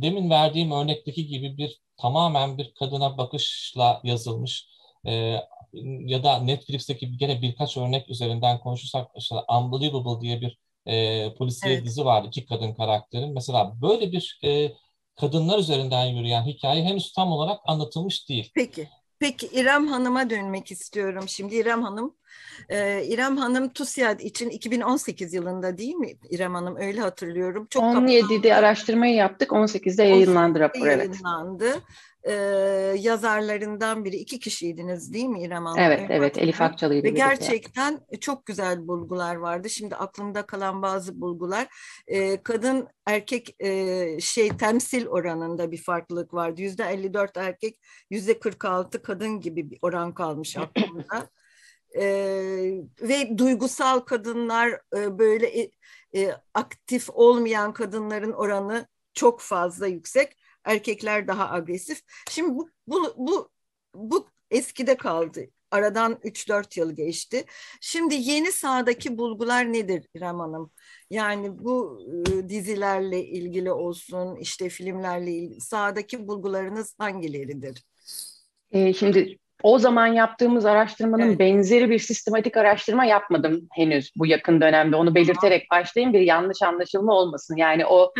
demin 0.01 0.29
verdiğim 0.29 0.71
örnekteki 0.71 1.27
gibi 1.27 1.57
bir 1.57 1.81
tamamen 1.97 2.57
bir 2.57 2.73
kadına 2.73 3.17
bakışla 3.17 4.01
yazılmış 4.03 4.67
e, 5.07 5.37
ya 6.05 6.23
da 6.23 6.39
Netflix'teki 6.39 7.17
gene 7.17 7.41
birkaç 7.41 7.77
örnek 7.77 8.09
üzerinden 8.09 8.59
konuşursak 8.59 9.07
işte 9.17 9.35
Unbelievable 9.49 10.21
diye 10.21 10.41
bir 10.41 10.57
e, 10.85 11.33
polisiye 11.33 11.73
Evet. 11.73 11.85
dizi 11.85 12.05
vardı 12.05 12.27
iki 12.27 12.45
kadın 12.45 12.73
karakterin. 12.73 13.33
Mesela 13.33 13.81
böyle 13.81 14.11
bir 14.11 14.39
e, 14.43 14.71
kadınlar 15.15 15.59
üzerinden 15.59 16.05
yürüyen 16.05 16.45
hikaye 16.45 16.83
henüz 16.83 17.13
tam 17.13 17.31
olarak 17.31 17.59
anlatılmış 17.65 18.29
değil. 18.29 18.51
Peki. 18.55 18.89
Peki 19.21 19.47
İrem 19.47 19.87
Hanım'a 19.87 20.29
dönmek 20.29 20.71
istiyorum 20.71 21.23
şimdi. 21.27 21.55
İrem 21.55 21.83
Hanım, 21.83 22.15
e, 22.69 23.03
İrem 23.05 23.37
Hanım 23.37 23.69
TUSİAD 23.69 24.19
için 24.19 24.49
2018 24.49 25.33
yılında 25.33 25.77
değil 25.77 25.95
mi 25.95 26.13
İrem 26.29 26.53
Hanım? 26.55 26.75
Öyle 26.75 27.01
hatırlıyorum. 27.01 27.67
Çok 27.69 27.83
17'de 27.83 28.55
araştırmayı 28.55 29.15
yaptık, 29.15 29.51
18'de 29.51 30.03
yayınlandı 30.03 30.59
rapor. 30.59 30.87
Evet. 30.87 31.15
E, 32.23 32.33
yazarlarından 32.99 34.05
biri, 34.05 34.15
iki 34.15 34.39
kişiydiniz 34.39 35.13
değil 35.13 35.25
mi 35.25 35.41
İrem 35.41 35.65
Hanım? 35.65 35.79
Evet, 35.79 35.99
evet, 35.99 36.11
evet 36.11 36.37
Elif 36.37 36.61
Akçalı'ydı. 36.61 37.03
Ve 37.03 37.09
gerçekten 37.09 37.99
çok 38.21 38.45
güzel 38.45 38.87
bulgular 38.87 39.35
vardı. 39.35 39.69
Şimdi 39.69 39.95
aklımda 39.95 40.45
kalan 40.45 40.81
bazı 40.81 41.21
bulgular. 41.21 41.67
E, 42.07 42.43
kadın 42.43 42.87
erkek 43.05 43.55
e, 43.59 44.19
şey 44.19 44.49
temsil 44.49 45.07
oranında 45.07 45.71
bir 45.71 45.83
farklılık 45.83 46.33
vardı. 46.33 46.61
Yüzde 46.61 46.83
54 46.83 47.37
erkek, 47.37 47.79
yüzde 48.09 48.39
46 48.39 49.01
kadın 49.01 49.39
gibi 49.39 49.71
bir 49.71 49.79
oran 49.81 50.13
kalmış 50.13 50.57
aklımda. 50.57 51.29
e, 51.95 52.03
ve 53.01 53.37
duygusal 53.37 53.99
kadınlar 53.99 54.69
e, 54.97 55.19
böyle 55.19 55.61
e, 55.61 55.71
e, 56.15 56.35
aktif 56.53 57.09
olmayan 57.09 57.73
kadınların 57.73 58.31
oranı 58.31 58.87
çok 59.13 59.41
fazla 59.41 59.87
yüksek. 59.87 60.37
Erkekler 60.65 61.27
daha 61.27 61.51
agresif. 61.51 62.01
Şimdi 62.29 62.55
bu 62.55 62.69
bu 62.87 63.13
bu, 63.17 63.49
bu 63.95 64.27
eskide 64.51 64.97
kaldı. 64.97 65.47
Aradan 65.71 66.19
3-4 66.23 66.77
yıl 66.79 66.95
geçti. 66.95 67.45
Şimdi 67.81 68.15
yeni 68.15 68.51
sahadaki 68.51 69.17
bulgular 69.17 69.73
nedir 69.73 70.07
İrem 70.15 70.39
Hanım? 70.39 70.71
Yani 71.09 71.63
bu 71.63 71.99
e, 72.29 72.49
dizilerle 72.49 73.25
ilgili 73.25 73.71
olsun, 73.71 74.35
işte 74.35 74.69
filmlerle 74.69 75.31
ilgili 75.31 75.61
sahadaki 75.61 76.27
bulgularınız 76.27 76.95
hangileridir? 76.97 77.85
E, 78.71 78.93
şimdi 78.93 79.37
o 79.63 79.79
zaman 79.79 80.07
yaptığımız 80.07 80.65
araştırmanın 80.65 81.27
evet. 81.27 81.39
benzeri 81.39 81.89
bir 81.89 81.99
sistematik 81.99 82.57
araştırma 82.57 83.05
yapmadım 83.05 83.67
henüz 83.71 84.11
bu 84.15 84.25
yakın 84.25 84.61
dönemde. 84.61 84.95
Onu 84.95 85.15
belirterek 85.15 85.71
başlayayım 85.71 86.13
bir 86.13 86.19
yanlış 86.19 86.61
anlaşılma 86.61 87.13
olmasın. 87.13 87.55
Yani 87.55 87.85
o 87.85 88.13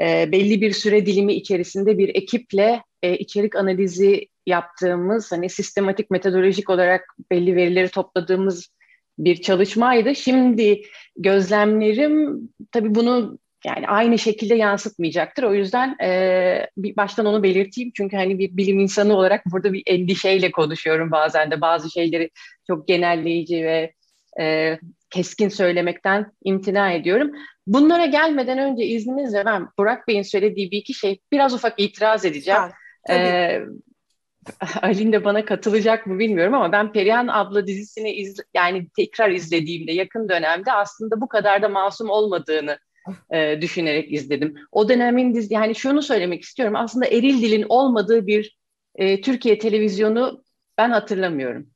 e, 0.00 0.32
belli 0.32 0.60
bir 0.60 0.72
süre 0.72 1.06
dilimi 1.06 1.34
içerisinde 1.34 1.98
bir 1.98 2.08
ekiple 2.08 2.82
e, 3.02 3.16
içerik 3.16 3.56
analizi 3.56 4.28
yaptığımız 4.46 5.32
hani 5.32 5.48
sistematik 5.48 6.10
metodolojik 6.10 6.70
olarak 6.70 7.04
belli 7.30 7.56
verileri 7.56 7.88
topladığımız 7.88 8.68
bir 9.18 9.36
çalışmaydı. 9.36 10.14
Şimdi 10.14 10.82
gözlemlerim 11.16 12.48
tabii 12.72 12.94
bunu 12.94 13.38
yani 13.64 13.88
aynı 13.88 14.18
şekilde 14.18 14.54
yansıtmayacaktır. 14.54 15.42
O 15.42 15.54
yüzden 15.54 15.96
e, 16.02 16.66
bir 16.76 16.96
baştan 16.96 17.26
onu 17.26 17.42
belirteyim. 17.42 17.90
Çünkü 17.96 18.16
hani 18.16 18.38
bir 18.38 18.56
bilim 18.56 18.80
insanı 18.80 19.16
olarak 19.16 19.42
burada 19.46 19.72
bir 19.72 19.82
endişeyle 19.86 20.50
konuşuyorum 20.50 21.10
bazen 21.10 21.50
de. 21.50 21.60
Bazı 21.60 21.90
şeyleri 21.90 22.30
çok 22.66 22.88
genelleyici 22.88 23.64
ve 23.64 23.92
e, 24.40 24.78
keskin 25.10 25.48
söylemekten 25.48 26.32
imtina 26.44 26.92
ediyorum. 26.92 27.30
Bunlara 27.66 28.06
gelmeden 28.06 28.58
önce 28.58 28.84
izninizle 28.84 29.44
ben 29.44 29.68
Burak 29.78 30.08
Bey'in 30.08 30.22
söylediği 30.22 30.70
bir 30.70 30.78
iki 30.78 30.94
şey 30.94 31.20
biraz 31.32 31.54
ufak 31.54 31.80
itiraz 31.80 32.24
edeceğim. 32.24 32.60
Ha, 32.60 32.72
ee, 33.10 33.60
Aylin 34.82 35.12
de 35.12 35.24
bana 35.24 35.44
katılacak 35.44 36.06
mı 36.06 36.18
bilmiyorum 36.18 36.54
ama 36.54 36.72
ben 36.72 36.92
Perihan 36.92 37.28
abla 37.28 37.66
dizisini 37.66 38.12
iz, 38.12 38.36
yani 38.54 38.88
tekrar 38.96 39.30
izlediğimde 39.30 39.92
yakın 39.92 40.28
dönemde 40.28 40.72
aslında 40.72 41.20
bu 41.20 41.28
kadar 41.28 41.62
da 41.62 41.68
masum 41.68 42.10
olmadığını 42.10 42.78
e, 43.30 43.60
düşünerek 43.60 44.12
izledim. 44.12 44.54
O 44.72 44.88
dönemin 44.88 45.34
dizi 45.34 45.54
yani 45.54 45.74
şunu 45.74 46.02
söylemek 46.02 46.42
istiyorum 46.42 46.76
aslında 46.76 47.06
eril 47.06 47.42
dilin 47.42 47.66
olmadığı 47.68 48.26
bir 48.26 48.58
e, 48.94 49.20
Türkiye 49.20 49.58
televizyonu 49.58 50.44
ben 50.78 50.90
hatırlamıyorum. 50.90 51.66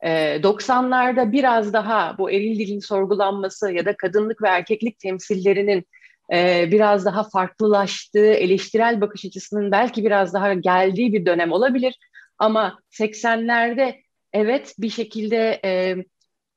E, 0.00 0.42
90'larda 0.42 1.32
biraz 1.32 1.72
daha 1.72 2.18
bu 2.18 2.30
eril 2.30 2.58
dilin 2.58 2.80
sorgulanması 2.80 3.72
ya 3.72 3.84
da 3.84 3.96
kadınlık 3.96 4.42
ve 4.42 4.48
erkeklik 4.48 4.98
temsillerinin 4.98 5.84
e, 6.32 6.68
biraz 6.72 7.04
daha 7.04 7.28
farklılaştığı, 7.28 8.26
eleştirel 8.26 9.00
bakış 9.00 9.24
açısının 9.24 9.72
belki 9.72 10.04
biraz 10.04 10.34
daha 10.34 10.54
geldiği 10.54 11.12
bir 11.12 11.26
dönem 11.26 11.52
olabilir. 11.52 11.94
Ama 12.38 12.78
80'lerde 12.90 14.00
evet 14.32 14.74
bir 14.78 14.90
şekilde 14.90 15.60
e, 15.64 15.96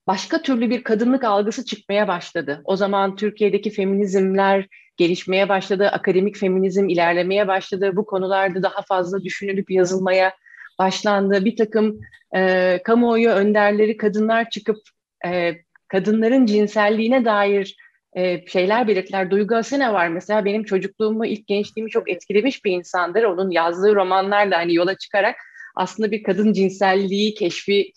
başka 0.09 0.41
türlü 0.41 0.69
bir 0.69 0.83
kadınlık 0.83 1.23
algısı 1.23 1.65
çıkmaya 1.65 2.07
başladı. 2.07 2.61
O 2.65 2.75
zaman 2.75 3.15
Türkiye'deki 3.15 3.69
feminizmler 3.69 4.67
gelişmeye 4.97 5.49
başladı, 5.49 5.87
akademik 5.87 6.37
feminizm 6.37 6.89
ilerlemeye 6.89 7.47
başladı. 7.47 7.91
Bu 7.95 8.05
konularda 8.05 8.63
daha 8.63 8.81
fazla 8.81 9.23
düşünülüp 9.23 9.71
yazılmaya 9.71 10.33
başlandı. 10.79 11.45
Bir 11.45 11.55
takım 11.55 11.99
e, 12.35 12.79
kamuoyu 12.83 13.29
önderleri 13.29 13.97
kadınlar 13.97 14.49
çıkıp 14.49 14.77
e, 15.25 15.53
kadınların 15.87 16.45
cinselliğine 16.45 17.25
dair 17.25 17.77
e, 18.17 18.47
şeyler 18.47 18.87
belirttiler. 18.87 19.31
Duygu 19.31 19.55
Asene 19.55 19.93
var 19.93 20.07
mesela 20.07 20.45
benim 20.45 20.63
çocukluğumu, 20.63 21.25
ilk 21.25 21.47
gençliğimi 21.47 21.89
çok 21.89 22.09
etkilemiş 22.09 22.65
bir 22.65 22.71
insandır. 22.71 23.23
Onun 23.23 23.51
yazdığı 23.51 23.95
romanlarla 23.95 24.57
hani 24.57 24.75
yola 24.75 24.97
çıkarak 24.97 25.35
aslında 25.75 26.11
bir 26.11 26.23
kadın 26.23 26.53
cinselliği 26.53 27.33
keşfi 27.33 27.91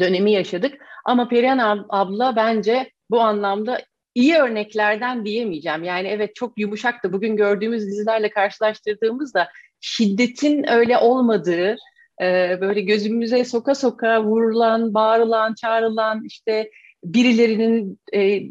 dönemi 0.00 0.32
yaşadık. 0.32 0.74
Ama 1.04 1.28
Perihan 1.28 1.86
abla 1.88 2.36
bence 2.36 2.90
bu 3.10 3.20
anlamda 3.20 3.78
iyi 4.14 4.34
örneklerden 4.34 5.24
diyemeyeceğim. 5.24 5.84
Yani 5.84 6.08
evet 6.08 6.34
çok 6.34 6.58
yumuşak 6.58 7.04
da 7.04 7.12
bugün 7.12 7.36
gördüğümüz 7.36 7.86
dizilerle 7.86 8.30
karşılaştırdığımızda 8.30 9.48
şiddetin 9.80 10.70
öyle 10.70 10.98
olmadığı, 10.98 11.76
e, 12.22 12.58
böyle 12.60 12.80
gözümüze 12.80 13.44
soka 13.44 13.74
soka 13.74 14.24
vurulan, 14.24 14.94
bağırılan, 14.94 15.54
çağrılan, 15.54 16.24
işte 16.24 16.70
birilerinin 17.04 17.98
e, 18.14 18.42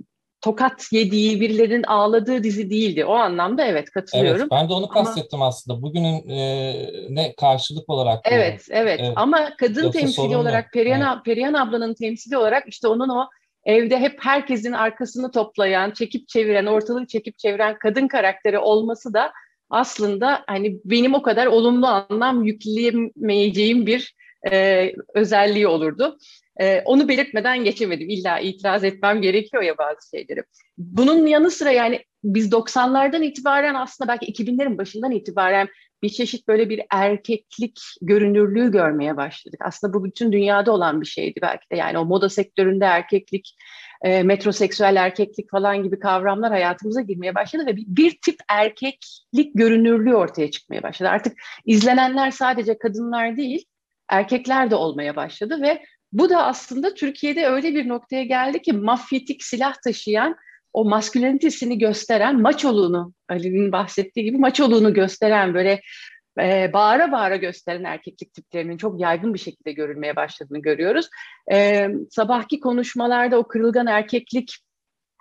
tokat 0.41 0.91
yediği, 0.91 1.41
birilerinin 1.41 1.83
ağladığı 1.83 2.43
dizi 2.43 2.69
değildi. 2.69 3.05
O 3.05 3.13
anlamda 3.13 3.65
evet 3.65 3.91
katılıyorum. 3.91 4.41
Evet, 4.41 4.51
ben 4.51 4.69
de 4.69 4.73
onu 4.73 4.89
kastettim 4.89 5.41
Ama, 5.41 5.47
aslında. 5.47 5.81
Bugünün 5.81 6.29
e, 6.29 6.73
ne 7.09 7.33
karşılık 7.35 7.89
olarak. 7.89 8.19
Evet, 8.23 8.65
evet, 8.69 8.99
evet. 9.03 9.13
Ama 9.15 9.49
kadın 9.57 9.83
Yoksa 9.83 9.99
temsili 9.99 10.37
olarak, 10.37 10.73
Perihan, 10.73 11.15
evet. 11.15 11.25
Perihan 11.25 11.53
ablanın 11.53 11.93
temsili 11.93 12.37
olarak 12.37 12.63
işte 12.67 12.87
onun 12.87 13.09
o 13.09 13.29
evde 13.65 13.99
hep 13.99 14.17
herkesin 14.21 14.71
arkasını 14.71 15.31
toplayan, 15.31 15.91
çekip 15.91 16.27
çeviren, 16.27 16.65
ortalığı 16.65 17.07
çekip 17.07 17.39
çeviren 17.39 17.77
kadın 17.79 18.07
karakteri 18.07 18.59
olması 18.59 19.13
da 19.13 19.31
aslında 19.69 20.43
hani 20.47 20.79
benim 20.85 21.13
o 21.13 21.21
kadar 21.21 21.45
olumlu 21.45 21.87
anlam 21.87 22.43
yükleyemeyeceğim 22.43 23.85
bir 23.85 24.15
e, 24.51 24.91
özelliği 25.13 25.67
olurdu. 25.67 26.17
Ee, 26.61 26.81
onu 26.85 27.07
belirtmeden 27.07 27.63
geçemedim. 27.63 28.09
İlla 28.09 28.39
itiraz 28.39 28.83
etmem 28.83 29.21
gerekiyor 29.21 29.63
ya 29.63 29.77
bazı 29.77 30.09
şeyleri. 30.09 30.43
Bunun 30.77 31.25
yanı 31.25 31.51
sıra 31.51 31.71
yani 31.71 32.05
biz 32.23 32.51
90'lardan 32.51 33.23
itibaren 33.23 33.75
aslında 33.75 34.07
belki 34.11 34.25
2000'lerin 34.25 34.77
başından 34.77 35.11
itibaren 35.11 35.69
bir 36.03 36.09
çeşit 36.09 36.47
böyle 36.47 36.69
bir 36.69 36.81
erkeklik 36.91 37.79
görünürlüğü 38.01 38.71
görmeye 38.71 39.17
başladık. 39.17 39.59
Aslında 39.65 39.93
bu 39.93 40.05
bütün 40.05 40.31
dünyada 40.31 40.71
olan 40.71 41.01
bir 41.01 41.05
şeydi 41.05 41.39
belki 41.41 41.69
de. 41.71 41.75
Yani 41.75 41.97
o 41.97 42.05
moda 42.05 42.29
sektöründe 42.29 42.85
erkeklik, 42.85 43.55
e, 44.01 44.23
metroseksüel 44.23 44.95
erkeklik 44.95 45.51
falan 45.51 45.83
gibi 45.83 45.99
kavramlar 45.99 46.51
hayatımıza 46.51 47.01
girmeye 47.01 47.35
başladı 47.35 47.65
ve 47.65 47.75
bir, 47.75 47.85
bir 47.87 48.17
tip 48.21 48.35
erkeklik 48.49 49.51
görünürlüğü 49.55 50.15
ortaya 50.15 50.51
çıkmaya 50.51 50.83
başladı. 50.83 51.09
Artık 51.09 51.37
izlenenler 51.65 52.31
sadece 52.31 52.77
kadınlar 52.77 53.37
değil, 53.37 53.65
erkekler 54.09 54.71
de 54.71 54.75
olmaya 54.75 55.15
başladı 55.15 55.61
ve 55.61 55.81
bu 56.11 56.29
da 56.29 56.45
aslında 56.45 56.93
Türkiye'de 56.93 57.47
öyle 57.47 57.75
bir 57.75 57.87
noktaya 57.87 58.23
geldi 58.23 58.61
ki 58.61 58.73
mafyatik 58.73 59.43
silah 59.43 59.73
taşıyan 59.83 60.35
o 60.73 60.85
maskülenitesini 60.85 61.77
gösteren 61.77 62.41
maçoluğunu 62.41 63.13
Ali'nin 63.29 63.71
bahsettiği 63.71 64.25
gibi 64.25 64.37
maçoluğunu 64.37 64.93
gösteren 64.93 65.53
böyle 65.53 65.81
e, 66.39 66.73
bağıra 66.73 67.11
bağıra 67.11 67.35
gösteren 67.35 67.83
erkeklik 67.83 68.33
tiplerinin 68.33 68.77
çok 68.77 69.01
yaygın 69.01 69.33
bir 69.33 69.39
şekilde 69.39 69.71
görülmeye 69.71 70.15
başladığını 70.15 70.59
görüyoruz. 70.59 71.09
E, 71.51 71.87
sabahki 72.09 72.59
konuşmalarda 72.59 73.37
o 73.37 73.47
kırılgan 73.47 73.87
erkeklik 73.87 74.57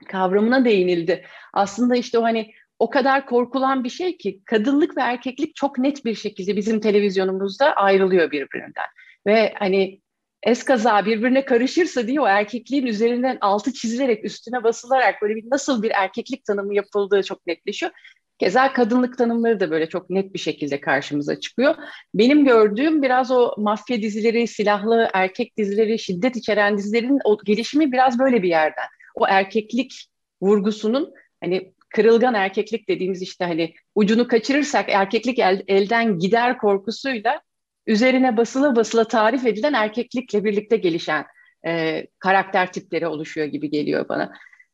kavramına 0.08 0.64
değinildi. 0.64 1.24
Aslında 1.52 1.96
işte 1.96 2.18
o 2.18 2.22
hani 2.22 2.50
o 2.78 2.90
kadar 2.90 3.26
korkulan 3.26 3.84
bir 3.84 3.90
şey 3.90 4.16
ki 4.18 4.40
kadınlık 4.44 4.96
ve 4.96 5.00
erkeklik 5.00 5.56
çok 5.56 5.78
net 5.78 6.04
bir 6.04 6.14
şekilde 6.14 6.56
bizim 6.56 6.80
televizyonumuzda 6.80 7.72
ayrılıyor 7.72 8.30
birbirinden. 8.30 8.86
Ve 9.26 9.54
hani 9.58 10.00
eskaza 10.42 11.06
birbirine 11.06 11.44
karışırsa 11.44 12.06
diye 12.06 12.20
o 12.20 12.26
erkekliğin 12.26 12.86
üzerinden 12.86 13.38
altı 13.40 13.72
çizilerek 13.72 14.24
üstüne 14.24 14.64
basılarak 14.64 15.22
böyle 15.22 15.36
bir 15.36 15.50
nasıl 15.50 15.82
bir 15.82 15.90
erkeklik 15.90 16.44
tanımı 16.44 16.74
yapıldığı 16.74 17.22
çok 17.22 17.46
netleşiyor. 17.46 17.92
Keza 18.38 18.72
kadınlık 18.72 19.18
tanımları 19.18 19.60
da 19.60 19.70
böyle 19.70 19.88
çok 19.88 20.10
net 20.10 20.34
bir 20.34 20.38
şekilde 20.38 20.80
karşımıza 20.80 21.40
çıkıyor. 21.40 21.74
Benim 22.14 22.44
gördüğüm 22.44 23.02
biraz 23.02 23.30
o 23.30 23.54
mafya 23.58 24.02
dizileri, 24.02 24.46
silahlı 24.46 25.10
erkek 25.14 25.56
dizileri, 25.56 25.98
şiddet 25.98 26.36
içeren 26.36 26.78
dizilerin 26.78 27.18
o 27.24 27.38
gelişimi 27.44 27.92
biraz 27.92 28.18
böyle 28.18 28.42
bir 28.42 28.48
yerden. 28.48 28.86
O 29.14 29.26
erkeklik 29.26 30.06
vurgusunun 30.42 31.14
hani 31.40 31.72
kırılgan 31.88 32.34
erkeklik 32.34 32.88
dediğimiz 32.88 33.22
işte 33.22 33.44
hani 33.44 33.74
ucunu 33.94 34.28
kaçırırsak 34.28 34.88
erkeklik 34.88 35.38
el, 35.38 35.62
elden 35.68 36.18
gider 36.18 36.58
korkusuyla 36.58 37.40
üzerine 37.86 38.36
basıla 38.36 38.76
basıla 38.76 39.04
tarif 39.04 39.46
edilen 39.46 39.72
erkeklikle 39.72 40.44
birlikte 40.44 40.76
gelişen 40.76 41.26
e, 41.66 42.06
karakter 42.18 42.72
tipleri 42.72 43.06
oluşuyor 43.06 43.46
gibi 43.46 43.70
geliyor 43.70 44.08
bana. 44.08 44.32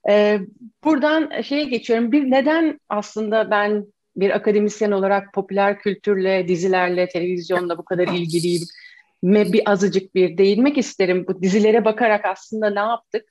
E, 0.09 0.41
buradan 0.85 1.41
şeye 1.41 1.65
geçiyorum. 1.65 2.13
Bir 2.13 2.31
neden 2.31 2.81
aslında 2.89 3.51
ben 3.51 3.87
bir 4.17 4.31
akademisyen 4.31 4.91
olarak 4.91 5.35
popüler 5.35 5.79
kültürle, 5.79 6.49
dizilerle, 6.49 7.09
televizyonla 7.09 7.79
bu 7.79 7.85
kadar 7.85 8.09
ilgiliyim? 8.09 8.63
Me 9.23 9.53
bir 9.53 9.71
azıcık 9.71 10.15
bir 10.15 10.39
değinmek 10.39 10.79
isterim. 10.79 11.25
Bu 11.29 11.43
dizilere 11.43 11.85
bakarak 11.85 12.25
aslında 12.25 12.71
ne 12.71 12.81
yaptık? 12.81 13.25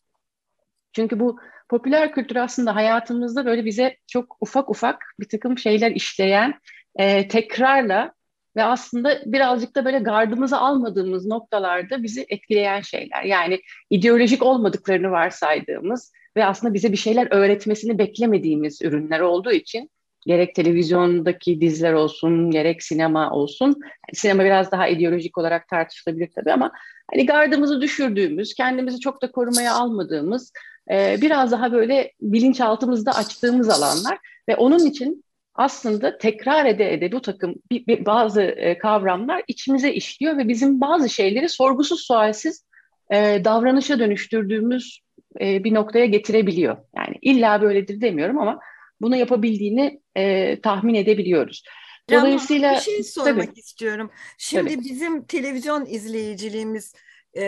Çünkü 0.94 1.20
bu 1.20 1.40
popüler 1.70 2.12
kültür 2.14 2.36
aslında 2.36 2.76
hayatımızda 2.76 3.46
böyle 3.46 3.66
bize 3.66 3.98
çok 4.08 4.38
ufak 4.42 4.70
ufak 4.70 5.06
bir 5.20 5.30
takım 5.30 5.58
şeyler 5.58 5.92
işleyen, 5.92 6.60
e, 6.96 7.28
tekrarla 7.28 8.14
ve 8.58 8.64
aslında 8.64 9.22
birazcık 9.26 9.76
da 9.76 9.86
böyle 9.86 10.00
gardımızı 10.00 10.58
almadığımız 10.58 11.26
noktalarda 11.26 12.04
bizi 12.04 12.26
etkileyen 12.30 12.82
şeyler. 12.82 13.24
Yani 13.24 13.62
ideolojik 13.90 14.44
olmadıklarını 14.44 15.12
varsaydığımız 15.12 16.12
ve 16.38 16.46
aslında 16.46 16.74
bize 16.74 16.92
bir 16.92 16.98
şeyler 16.98 17.28
öğretmesini 17.32 17.98
beklemediğimiz 17.98 18.82
ürünler 18.82 19.20
olduğu 19.20 19.52
için 19.52 19.90
gerek 20.28 20.56
televizyondaki 20.56 21.62
diziler 21.62 21.94
olsun, 21.94 22.52
gerek 22.52 22.84
sinema 22.84 23.32
olsun. 23.32 23.82
Sinema 24.14 24.44
biraz 24.44 24.72
daha 24.72 24.88
ideolojik 24.88 25.38
olarak 25.38 25.68
tartışılabilir 25.68 26.30
tabii 26.36 26.52
ama 26.52 26.72
hani 27.12 27.26
gardımızı 27.26 27.82
düşürdüğümüz, 27.82 28.54
kendimizi 28.54 29.00
çok 29.00 29.22
da 29.22 29.32
korumaya 29.32 29.74
almadığımız, 29.74 30.54
biraz 30.92 31.52
daha 31.52 31.72
böyle 31.72 32.12
bilinçaltımızda 32.22 33.12
açtığımız 33.12 33.70
alanlar 33.70 34.18
ve 34.50 34.56
onun 34.56 34.86
için 34.86 35.25
aslında 35.56 36.18
tekrar 36.18 36.66
ede 36.66 36.94
ede 36.94 37.12
bu 37.12 37.22
takım 37.22 37.56
bir, 37.72 37.88
bir, 37.88 38.06
bazı 38.06 38.42
e, 38.42 38.78
kavramlar 38.78 39.44
içimize 39.48 39.94
işliyor 39.94 40.38
ve 40.38 40.48
bizim 40.48 40.82
bazı 40.82 41.10
şeyleri 41.10 41.50
sorgusuz 41.50 42.00
sualsiz 42.00 42.66
e, 43.12 43.42
davranışa 43.46 44.00
dönüştürdüğümüz 44.00 45.00
e, 45.42 45.64
bir 45.64 45.74
noktaya 45.74 46.06
getirebiliyor. 46.06 46.78
Yani 46.98 47.16
illa 47.22 47.62
böyledir 47.62 48.02
demiyorum 48.02 48.40
ama 48.40 48.60
bunu 49.02 49.16
yapabildiğini 49.16 50.02
e, 50.16 50.62
tahmin 50.62 50.94
edebiliyoruz. 50.94 51.64
Dolayısıyla 52.12 52.74
bir 52.74 52.80
şey 52.80 53.04
sormak 53.04 53.48
tabii, 53.48 53.60
istiyorum. 53.60 54.12
Şimdi 54.38 54.74
tabii. 54.74 54.84
bizim 54.84 55.26
televizyon 55.26 55.86
izleyiciliğimiz 55.86 56.94
e, 57.38 57.44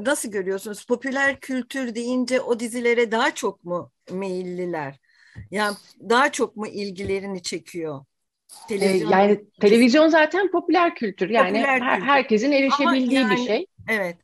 nasıl 0.00 0.30
görüyorsunuz? 0.30 0.86
Popüler 0.86 1.40
kültür 1.40 1.94
deyince 1.94 2.40
o 2.40 2.60
dizilere 2.60 3.12
daha 3.12 3.34
çok 3.34 3.64
mu 3.64 3.92
meyilliler? 4.10 5.00
Yani 5.50 5.76
daha 6.08 6.32
çok 6.32 6.56
mu 6.56 6.66
ilgilerini 6.66 7.42
çekiyor? 7.42 8.04
Televizyon 8.68 9.10
yani 9.10 9.40
televizyon 9.60 10.08
zaten 10.08 10.50
popüler 10.50 10.94
kültür. 10.94 11.30
Yani 11.30 11.48
popüler 11.48 11.80
her, 11.80 11.94
kültür. 11.94 12.06
herkesin 12.06 12.52
erişebildiği 12.52 13.20
yani, 13.20 13.36
bir 13.36 13.46
şey. 13.46 13.66
Evet. 13.88 14.16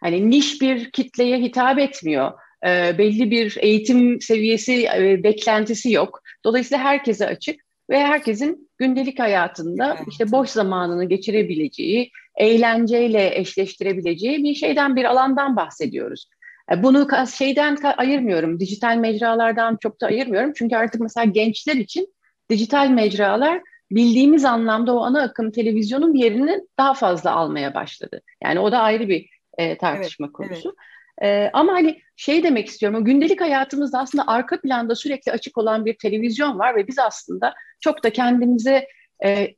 Hani 0.00 0.30
niş 0.30 0.62
bir 0.62 0.90
kitleye 0.90 1.38
hitap 1.38 1.78
etmiyor. 1.78 2.32
E, 2.66 2.98
belli 2.98 3.30
bir 3.30 3.56
eğitim 3.60 4.20
seviyesi, 4.20 4.86
e, 4.86 5.22
beklentisi 5.22 5.92
yok. 5.92 6.20
Dolayısıyla 6.44 6.84
herkese 6.84 7.26
açık 7.26 7.60
ve 7.90 7.98
herkesin 7.98 8.70
gündelik 8.78 9.18
hayatında 9.18 9.94
evet. 9.96 10.08
işte 10.10 10.32
boş 10.32 10.48
zamanını 10.50 11.04
geçirebileceği, 11.04 12.10
eğlenceyle 12.36 13.38
eşleştirebileceği 13.38 14.44
bir 14.44 14.54
şeyden 14.54 14.96
bir 14.96 15.04
alandan 15.04 15.56
bahsediyoruz. 15.56 16.28
E, 16.72 16.82
bunu 16.82 17.08
şeyden 17.38 17.76
ayırmıyorum, 17.96 18.60
dijital 18.60 18.96
mecralardan 18.96 19.76
çok 19.82 20.00
da 20.00 20.06
ayırmıyorum. 20.06 20.52
Çünkü 20.56 20.76
artık 20.76 21.00
mesela 21.00 21.24
gençler 21.24 21.74
için 21.74 22.14
dijital 22.50 22.88
mecralar 22.88 23.60
bildiğimiz 23.90 24.44
anlamda 24.44 24.94
o 24.94 25.00
ana 25.00 25.22
akım 25.22 25.50
televizyonun 25.50 26.14
yerini 26.14 26.60
daha 26.78 26.94
fazla 26.94 27.32
almaya 27.32 27.74
başladı. 27.74 28.22
Yani 28.44 28.60
o 28.60 28.72
da 28.72 28.78
ayrı 28.78 29.08
bir 29.08 29.30
e, 29.58 29.78
tartışma 29.78 30.26
evet, 30.26 30.32
konusu. 30.32 30.68
Evet. 30.68 30.78
E, 31.22 31.50
ama 31.52 31.72
hani 31.72 32.00
şey 32.16 32.42
demek 32.42 32.68
istiyorum, 32.68 33.02
o 33.02 33.04
gündelik 33.04 33.40
hayatımızda 33.40 33.98
aslında 33.98 34.24
arka 34.26 34.60
planda 34.60 34.94
sürekli 34.94 35.32
açık 35.32 35.58
olan 35.58 35.84
bir 35.84 35.98
televizyon 35.98 36.58
var 36.58 36.76
ve 36.76 36.86
biz 36.88 36.98
aslında 36.98 37.54
çok 37.80 38.04
da 38.04 38.10
kendimize 38.10 38.88
e, 39.24 39.54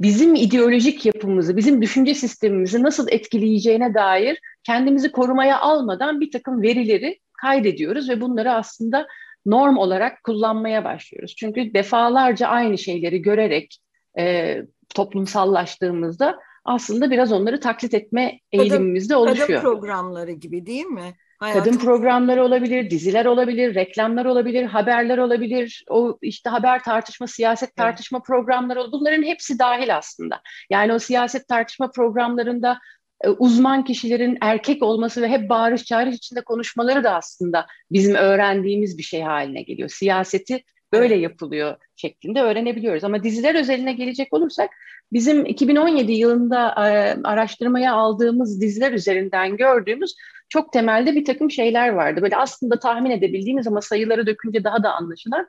bizim 0.00 0.34
ideolojik 0.34 1.06
yapımızı, 1.06 1.56
bizim 1.56 1.82
düşünce 1.82 2.14
sistemimizi 2.14 2.82
nasıl 2.82 3.06
etkileyeceğine 3.10 3.94
dair 3.94 4.38
kendimizi 4.64 5.12
korumaya 5.12 5.60
almadan 5.60 6.20
bir 6.20 6.30
takım 6.30 6.62
verileri 6.62 7.18
kaydediyoruz 7.32 8.08
ve 8.08 8.20
bunları 8.20 8.52
aslında 8.52 9.06
norm 9.46 9.76
olarak 9.76 10.24
kullanmaya 10.24 10.84
başlıyoruz. 10.84 11.34
Çünkü 11.36 11.74
defalarca 11.74 12.46
aynı 12.46 12.78
şeyleri 12.78 13.22
görerek 13.22 13.78
e, 14.18 14.56
toplumsallaştığımızda 14.94 16.38
aslında 16.64 17.10
biraz 17.10 17.32
onları 17.32 17.60
taklit 17.60 17.94
etme 17.94 18.40
eğilimimizde 18.52 19.16
oluşuyor. 19.16 19.48
Kadın 19.48 19.60
programları 19.60 20.32
gibi 20.32 20.66
değil 20.66 20.86
mi? 20.86 21.14
Hayatım. 21.38 21.64
Kadın 21.64 21.78
programları 21.78 22.44
olabilir, 22.44 22.90
diziler 22.90 23.26
olabilir, 23.26 23.74
reklamlar 23.74 24.24
olabilir, 24.24 24.64
haberler 24.64 25.18
olabilir. 25.18 25.84
O 25.90 26.18
işte 26.22 26.50
haber 26.50 26.82
tartışma, 26.82 27.26
siyaset 27.26 27.76
tartışma 27.76 28.18
evet. 28.18 28.26
programları 28.26 28.80
olabilir. 28.80 28.92
Bunların 28.92 29.22
hepsi 29.22 29.58
dahil 29.58 29.96
aslında. 29.96 30.40
Yani 30.70 30.92
o 30.92 30.98
siyaset 30.98 31.48
tartışma 31.48 31.90
programlarında 31.90 32.78
e, 33.24 33.28
uzman 33.28 33.84
kişilerin 33.84 34.38
erkek 34.40 34.82
olması 34.82 35.22
ve 35.22 35.28
hep 35.28 35.48
bağırış 35.48 35.84
çağırış 35.84 36.16
içinde 36.16 36.40
konuşmaları 36.40 37.04
da 37.04 37.14
aslında 37.14 37.66
bizim 37.90 38.14
öğrendiğimiz 38.14 38.98
bir 38.98 39.02
şey 39.02 39.22
haline 39.22 39.62
geliyor. 39.62 39.88
Siyaseti 39.88 40.62
böyle 40.92 41.14
yapılıyor 41.14 41.76
şeklinde 41.96 42.42
öğrenebiliyoruz. 42.42 43.04
Ama 43.04 43.22
diziler 43.22 43.54
özeline 43.54 43.92
gelecek 43.92 44.32
olursak 44.32 44.70
bizim 45.12 45.46
2017 45.46 46.12
yılında 46.12 46.76
araştırmaya 47.24 47.92
aldığımız 47.92 48.60
diziler 48.60 48.92
üzerinden 48.92 49.56
gördüğümüz 49.56 50.14
çok 50.48 50.72
temelde 50.72 51.14
bir 51.14 51.24
takım 51.24 51.50
şeyler 51.50 51.88
vardı. 51.88 52.22
Böyle 52.22 52.36
aslında 52.36 52.78
tahmin 52.78 53.10
edebildiğimiz 53.10 53.66
ama 53.66 53.80
sayıları 53.80 54.26
dökünce 54.26 54.64
daha 54.64 54.82
da 54.82 54.92
anlaşılan 54.92 55.48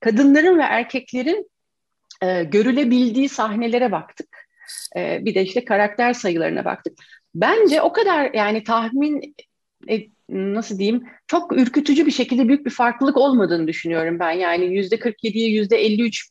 kadınların 0.00 0.58
ve 0.58 0.62
erkeklerin 0.62 1.50
e, 2.22 2.44
görülebildiği 2.44 3.28
sahnelere 3.28 3.92
baktık. 3.92 4.48
E, 4.96 5.24
bir 5.24 5.34
de 5.34 5.42
işte 5.42 5.64
karakter 5.64 6.12
sayılarına 6.12 6.64
baktık. 6.64 6.98
Bence 7.34 7.82
o 7.82 7.92
kadar 7.92 8.32
yani 8.34 8.64
tahmin 8.64 9.34
e, 9.88 9.98
nasıl 10.28 10.78
diyeyim 10.78 11.04
çok 11.26 11.52
ürkütücü 11.52 12.06
bir 12.06 12.10
şekilde 12.10 12.48
büyük 12.48 12.66
bir 12.66 12.70
farklılık 12.70 13.16
olmadığını 13.16 13.68
düşünüyorum 13.68 14.18
ben. 14.18 14.32
Yani 14.32 14.64
yüzde 14.64 14.96
47'ye 14.96 15.48
yüzde 15.48 15.76
53 15.76 16.28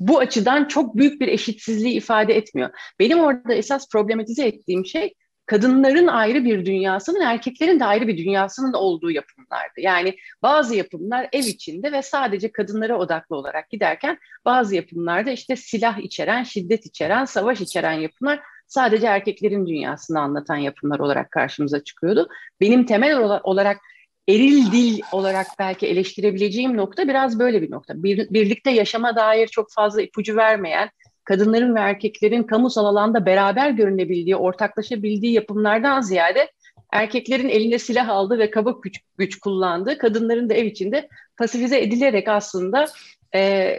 bu 0.00 0.18
açıdan 0.18 0.64
çok 0.64 0.96
büyük 0.96 1.20
bir 1.20 1.28
eşitsizliği 1.28 1.94
ifade 1.94 2.36
etmiyor. 2.36 2.70
Benim 2.98 3.18
orada 3.18 3.54
esas 3.54 3.88
problematize 3.88 4.46
ettiğim 4.46 4.86
şey 4.86 5.14
kadınların 5.52 6.06
ayrı 6.06 6.44
bir 6.44 6.66
dünyasının, 6.66 7.20
erkeklerin 7.20 7.80
de 7.80 7.84
ayrı 7.84 8.08
bir 8.08 8.18
dünyasının 8.18 8.72
olduğu 8.72 9.10
yapımlardı. 9.10 9.80
Yani 9.80 10.16
bazı 10.42 10.74
yapımlar 10.74 11.28
ev 11.32 11.44
içinde 11.44 11.92
ve 11.92 12.02
sadece 12.02 12.52
kadınlara 12.52 12.98
odaklı 12.98 13.36
olarak 13.36 13.70
giderken 13.70 14.18
bazı 14.44 14.76
yapımlarda 14.76 15.30
işte 15.30 15.56
silah 15.56 15.98
içeren, 15.98 16.42
şiddet 16.42 16.86
içeren, 16.86 17.24
savaş 17.24 17.60
içeren 17.60 17.92
yapımlar 17.92 18.40
sadece 18.66 19.06
erkeklerin 19.06 19.66
dünyasını 19.66 20.20
anlatan 20.20 20.56
yapımlar 20.56 20.98
olarak 20.98 21.30
karşımıza 21.30 21.84
çıkıyordu. 21.84 22.28
Benim 22.60 22.86
temel 22.86 23.40
olarak 23.42 23.80
eril 24.28 24.72
dil 24.72 25.00
olarak 25.12 25.46
belki 25.58 25.86
eleştirebileceğim 25.86 26.76
nokta 26.76 27.08
biraz 27.08 27.38
böyle 27.38 27.62
bir 27.62 27.70
nokta. 27.70 28.02
Bir, 28.02 28.30
birlikte 28.30 28.70
yaşama 28.70 29.16
dair 29.16 29.46
çok 29.46 29.72
fazla 29.72 30.02
ipucu 30.02 30.36
vermeyen, 30.36 30.90
kadınların 31.32 31.74
ve 31.74 31.80
erkeklerin 31.80 32.42
kamusal 32.42 32.84
alanda 32.84 33.26
beraber 33.26 33.70
görünebildiği, 33.70 34.36
ortaklaşabildiği 34.36 35.32
yapımlardan 35.32 36.00
ziyade 36.00 36.50
erkeklerin 36.92 37.48
eline 37.48 37.78
silah 37.78 38.08
aldı 38.08 38.38
ve 38.38 38.50
kaba 38.50 38.70
güç, 38.82 39.00
güç 39.18 39.38
kullandı. 39.38 39.98
Kadınların 39.98 40.50
da 40.50 40.54
ev 40.54 40.64
içinde 40.64 41.08
pasifize 41.36 41.80
edilerek 41.80 42.28
aslında 42.28 42.86
e, 43.34 43.78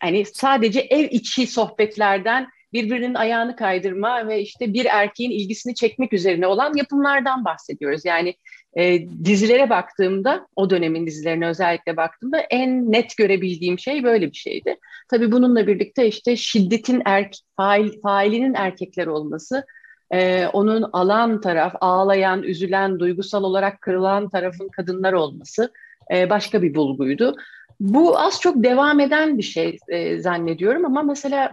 hani 0.00 0.24
sadece 0.24 0.80
ev 0.80 1.08
içi 1.10 1.46
sohbetlerden 1.46 2.48
birbirinin 2.72 3.14
ayağını 3.14 3.56
kaydırma 3.56 4.28
ve 4.28 4.40
işte 4.40 4.74
bir 4.74 4.84
erkeğin 4.84 5.30
ilgisini 5.30 5.74
çekmek 5.74 6.12
üzerine 6.12 6.46
olan 6.46 6.74
yapımlardan 6.74 7.44
bahsediyoruz. 7.44 8.04
Yani 8.04 8.34
e, 8.76 9.08
dizilere 9.24 9.70
baktığımda, 9.70 10.46
o 10.56 10.70
dönemin 10.70 11.06
dizilerine 11.06 11.46
özellikle 11.46 11.96
baktığımda 11.96 12.38
en 12.38 12.92
net 12.92 13.16
görebildiğim 13.16 13.78
şey 13.78 14.04
böyle 14.04 14.30
bir 14.30 14.36
şeydi. 14.36 14.76
Tabii 15.10 15.32
bununla 15.32 15.66
birlikte 15.66 16.06
işte 16.06 16.36
şiddetin 16.36 17.02
erk, 17.04 17.34
fail, 17.56 18.00
failinin 18.00 18.54
erkekler 18.54 19.06
olması, 19.06 19.64
e, 20.10 20.46
onun 20.52 20.82
alan 20.92 21.40
taraf, 21.40 21.74
ağlayan, 21.80 22.42
üzülen, 22.42 22.98
duygusal 22.98 23.44
olarak 23.44 23.80
kırılan 23.80 24.28
tarafın 24.28 24.68
kadınlar 24.68 25.12
olması 25.12 25.72
e, 26.14 26.30
başka 26.30 26.62
bir 26.62 26.74
bulguydu. 26.74 27.36
Bu 27.80 28.18
az 28.18 28.40
çok 28.40 28.64
devam 28.64 29.00
eden 29.00 29.38
bir 29.38 29.42
şey 29.42 29.78
e, 29.88 30.18
zannediyorum 30.18 30.84
ama 30.84 31.02
mesela 31.02 31.52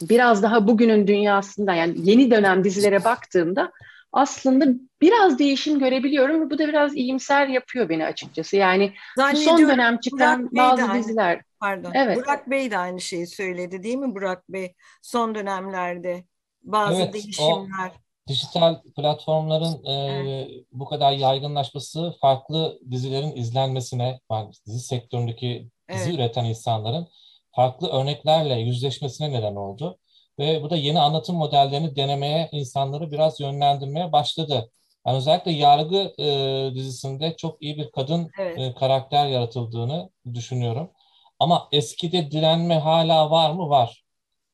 biraz 0.00 0.42
daha 0.42 0.68
bugünün 0.68 1.06
dünyasında 1.06 1.74
yani 1.74 1.94
yeni 1.96 2.30
dönem 2.30 2.64
dizilere 2.64 3.04
baktığımda 3.04 3.72
aslında 4.12 4.66
biraz 5.00 5.38
değişim 5.38 5.78
görebiliyorum 5.78 6.40
ve 6.40 6.50
bu 6.50 6.58
da 6.58 6.68
biraz 6.68 6.96
iyimser 6.96 7.48
yapıyor 7.48 7.88
beni 7.88 8.04
açıkçası. 8.04 8.56
Yani 8.56 8.92
bu 9.16 9.36
son 9.36 9.58
dönem 9.58 9.98
çıkan 9.98 10.48
bazı 10.52 10.82
aynı, 10.82 10.98
diziler. 10.98 11.42
Pardon. 11.60 11.90
Evet. 11.94 12.16
Burak 12.16 12.50
Bey 12.50 12.70
de 12.70 12.78
aynı 12.78 13.00
şeyi 13.00 13.26
söyledi 13.26 13.82
değil 13.82 13.96
mi 13.96 14.14
Burak 14.14 14.48
Bey? 14.48 14.74
Son 15.02 15.34
dönemlerde 15.34 16.24
bazı 16.62 17.02
evet, 17.02 17.14
değişimler. 17.14 17.88
O 17.88 18.28
dijital 18.28 18.82
platformların 18.96 19.84
e, 19.84 19.92
evet. 19.92 20.64
bu 20.72 20.84
kadar 20.84 21.12
yaygınlaşması 21.12 22.14
farklı 22.20 22.78
dizilerin 22.90 23.36
izlenmesine, 23.36 24.20
dizi 24.66 24.80
sektöründeki 24.80 25.68
dizi 25.92 26.10
evet. 26.10 26.14
üreten 26.14 26.44
insanların 26.44 27.08
farklı 27.56 27.88
örneklerle 27.88 28.54
yüzleşmesine 28.54 29.32
neden 29.32 29.54
oldu. 29.54 29.98
Ve 30.38 30.62
bu 30.62 30.70
da 30.70 30.76
yeni 30.76 31.00
anlatım 31.00 31.36
modellerini 31.36 31.96
denemeye, 31.96 32.48
insanları 32.52 33.10
biraz 33.10 33.40
yönlendirmeye 33.40 34.12
başladı. 34.12 34.70
Yani 35.06 35.16
özellikle 35.16 35.52
Yargı 35.52 36.14
e, 36.18 36.70
dizisinde 36.74 37.36
çok 37.36 37.62
iyi 37.62 37.76
bir 37.76 37.90
kadın 37.90 38.30
evet. 38.38 38.58
e, 38.58 38.74
karakter 38.74 39.26
yaratıldığını 39.26 40.10
düşünüyorum. 40.34 40.90
Ama 41.38 41.68
eskide 41.72 42.30
direnme 42.30 42.78
hala 42.78 43.30
var 43.30 43.50
mı? 43.50 43.68
Var. 43.68 44.04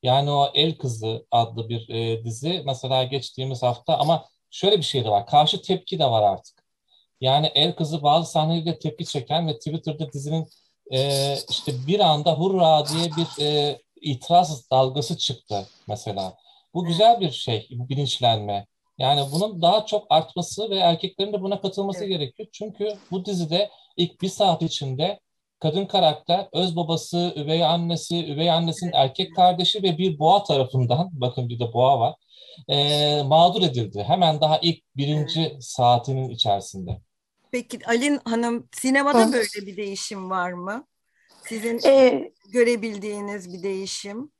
Yani 0.03 0.31
o 0.31 0.51
El 0.55 0.79
Kızı 0.79 1.27
adlı 1.31 1.69
bir 1.69 1.89
e, 1.89 2.25
dizi 2.25 2.63
mesela 2.67 3.05
geçtiğimiz 3.05 3.63
hafta 3.63 3.99
ama 3.99 4.25
şöyle 4.51 4.79
bir 4.79 4.83
şey 4.83 5.05
de 5.05 5.11
var. 5.11 5.27
Karşı 5.27 5.63
tepki 5.63 5.99
de 5.99 6.05
var 6.05 6.23
artık. 6.23 6.65
Yani 7.21 7.47
El 7.55 7.77
Kızı 7.77 8.03
bazı 8.03 8.31
sahnelerde 8.31 8.79
tepki 8.79 9.05
çeken 9.07 9.49
ve 9.49 9.59
Twitter'da 9.59 10.13
dizinin 10.13 10.47
e, 10.93 11.35
işte 11.51 11.73
bir 11.87 12.01
anda 12.01 12.35
hurra 12.35 12.85
diye 12.89 13.11
bir 13.17 13.45
e, 13.45 13.79
itiraz 14.01 14.71
dalgası 14.71 15.19
çıktı 15.19 15.67
mesela. 15.89 16.37
Bu 16.75 16.85
güzel 16.85 17.21
bir 17.21 17.31
şey, 17.31 17.69
bu 17.71 17.89
bilinçlenme. 17.89 18.67
Yani 18.99 19.23
bunun 19.33 19.63
daha 19.63 19.87
çok 19.87 20.07
artması 20.11 20.71
ve 20.71 20.77
erkeklerin 20.77 21.33
de 21.33 21.43
buna 21.43 21.61
katılması 21.61 22.05
evet. 22.05 22.09
gerekiyor. 22.09 22.49
Çünkü 22.53 22.89
bu 23.11 23.25
dizide 23.25 23.71
ilk 23.97 24.23
bir 24.23 24.29
saat 24.29 24.63
içinde 24.63 25.21
kadın 25.61 25.87
karakter 25.87 26.49
öz 26.53 26.77
babası, 26.77 27.33
üvey 27.37 27.65
annesi, 27.65 28.33
üvey 28.33 28.51
annesinin 28.51 28.93
erkek 28.95 29.37
kardeşi 29.37 29.83
ve 29.83 29.99
bir 29.99 30.19
boğa 30.19 30.45
tarafından, 30.45 31.09
bakın 31.21 31.49
bir 31.49 31.61
de 31.61 31.73
boğa 31.73 32.01
var, 32.01 32.15
e, 32.69 33.23
mağdur 33.23 33.63
edildi. 33.63 34.05
Hemen 34.07 34.41
daha 34.41 34.59
ilk 34.59 34.97
birinci 34.97 35.57
saatinin 35.61 36.29
içerisinde. 36.29 37.01
Peki 37.51 37.87
Alin 37.87 38.21
Hanım 38.25 38.69
sinemada 38.73 39.33
böyle 39.33 39.67
bir 39.67 39.77
değişim 39.77 40.31
var 40.31 40.53
mı? 40.53 40.87
Sizin 41.49 41.81
ee, 41.85 42.33
görebildiğiniz 42.53 43.53
bir 43.53 43.63
değişim? 43.63 44.31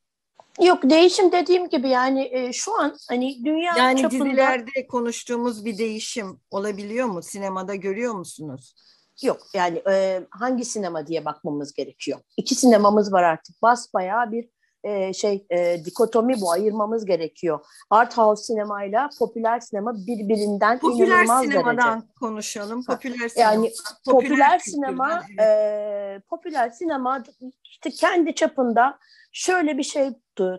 Yok 0.61 0.79
değişim 0.83 1.33
dediğim 1.33 1.69
gibi 1.69 1.89
yani 1.89 2.29
e, 2.33 2.53
şu 2.53 2.81
an 2.81 2.97
hani 3.09 3.45
dünya 3.45 3.77
yani 3.77 4.03
çapında... 4.03 4.25
Yani 4.25 4.31
dizilerde 4.31 4.87
konuştuğumuz 4.87 5.65
bir 5.65 5.79
değişim 5.79 6.41
olabiliyor 6.51 7.07
mu? 7.07 7.23
Sinemada 7.23 7.75
görüyor 7.75 8.15
musunuz? 8.15 8.75
Yok 9.23 9.41
yani 9.55 9.83
e, 9.91 10.21
hangi 10.31 10.65
sinema 10.65 11.07
diye 11.07 11.25
bakmamız 11.25 11.73
gerekiyor. 11.73 12.19
İki 12.37 12.55
sinemamız 12.55 13.13
var 13.13 13.23
artık. 13.23 13.63
Basbayağı 13.63 14.33
bir 14.33 14.49
e, 14.85 15.13
şey 15.13 15.47
e, 15.51 15.85
dikotomi 15.85 16.41
bu 16.41 16.51
ayırmamız 16.51 17.05
gerekiyor. 17.05 17.61
Art 17.91 18.19
house 18.19 18.43
sinemayla 18.43 19.11
popüler 19.19 19.61
sinema 19.61 19.95
birbirinden 20.07 20.79
popüler 20.79 21.07
inanılmaz 21.07 21.43
sinemadan 21.43 22.01
derece. 22.01 22.13
konuşalım. 22.21 22.85
Popüler 22.85 23.29
sinema. 23.29 23.51
Yani 23.51 23.73
popüler, 24.05 24.29
popüler 24.29 24.59
sinema 24.59 25.23
e, 25.41 26.21
popüler 26.31 26.71
sinema 26.71 27.23
işte 27.65 27.91
kendi 27.91 28.35
çapında 28.35 28.99
şöyle 29.33 29.79
bir 29.79 29.83
şey 29.83 30.11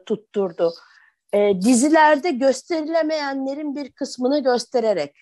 tutturdu. 0.05 0.73
E, 1.33 1.61
dizilerde 1.61 2.31
gösterilemeyenlerin 2.31 3.75
bir 3.75 3.91
kısmını 3.91 4.43
göstererek 4.43 5.15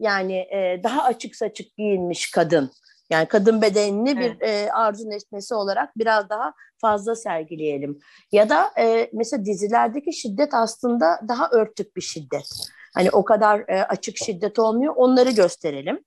yani 0.00 0.36
e, 0.36 0.80
daha 0.84 1.02
açık 1.02 1.36
saçık 1.36 1.76
giyinmiş 1.76 2.30
kadın 2.30 2.70
yani 3.10 3.26
kadın 3.26 3.62
bedenini 3.62 4.10
evet. 4.10 4.40
bir 4.40 4.46
e, 4.46 4.72
arzu 4.72 5.10
nesnesi 5.10 5.54
olarak 5.54 5.98
biraz 5.98 6.28
daha 6.28 6.54
fazla 6.80 7.14
sergileyelim. 7.14 7.98
Ya 8.32 8.48
da 8.48 8.70
e, 8.78 9.10
mesela 9.12 9.44
dizilerdeki 9.44 10.12
şiddet 10.12 10.54
aslında 10.54 11.20
daha 11.28 11.50
örtük 11.50 11.96
bir 11.96 12.00
şiddet. 12.00 12.46
Hani 12.94 13.10
o 13.10 13.24
kadar 13.24 13.64
e, 13.68 13.84
açık 13.84 14.16
şiddet 14.16 14.58
olmuyor. 14.58 14.94
Onları 14.96 15.30
gösterelim. 15.30 16.04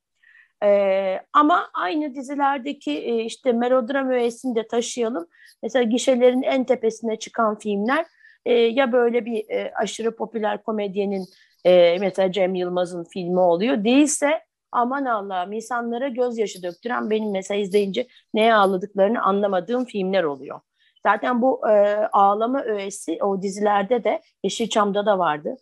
E, 0.63 1.19
ama 1.33 1.69
aynı 1.73 2.15
dizilerdeki 2.15 2.91
e, 2.91 3.23
işte 3.23 3.51
melodram 3.51 4.09
öğesini 4.09 4.55
de 4.55 4.67
taşıyalım. 4.67 5.27
Mesela 5.63 5.83
gişelerin 5.83 6.41
en 6.41 6.63
tepesine 6.63 7.19
çıkan 7.19 7.59
filmler 7.59 8.05
e, 8.45 8.53
ya 8.53 8.91
böyle 8.91 9.25
bir 9.25 9.49
e, 9.49 9.71
aşırı 9.75 10.15
popüler 10.15 10.63
komedyenin 10.63 11.25
e, 11.65 11.97
mesela 11.99 12.31
Cem 12.31 12.55
Yılmaz'ın 12.55 13.03
filmi 13.03 13.39
oluyor. 13.39 13.83
Değilse 13.83 14.41
aman 14.73 15.05
Allah'ım 15.05 15.53
insanlara 15.53 16.07
gözyaşı 16.07 16.63
döktüren 16.63 17.09
benim 17.09 17.31
mesela 17.31 17.59
izleyince 17.59 18.07
neye 18.33 18.53
ağladıklarını 18.55 19.21
anlamadığım 19.21 19.85
filmler 19.85 20.23
oluyor. 20.23 20.59
Zaten 21.03 21.41
bu 21.41 21.69
e, 21.69 21.95
ağlama 22.11 22.63
öğesi 22.63 23.23
o 23.23 23.41
dizilerde 23.41 24.03
de 24.03 24.21
Yeşilçam'da 24.43 25.05
da 25.05 25.19
vardı. 25.19 25.55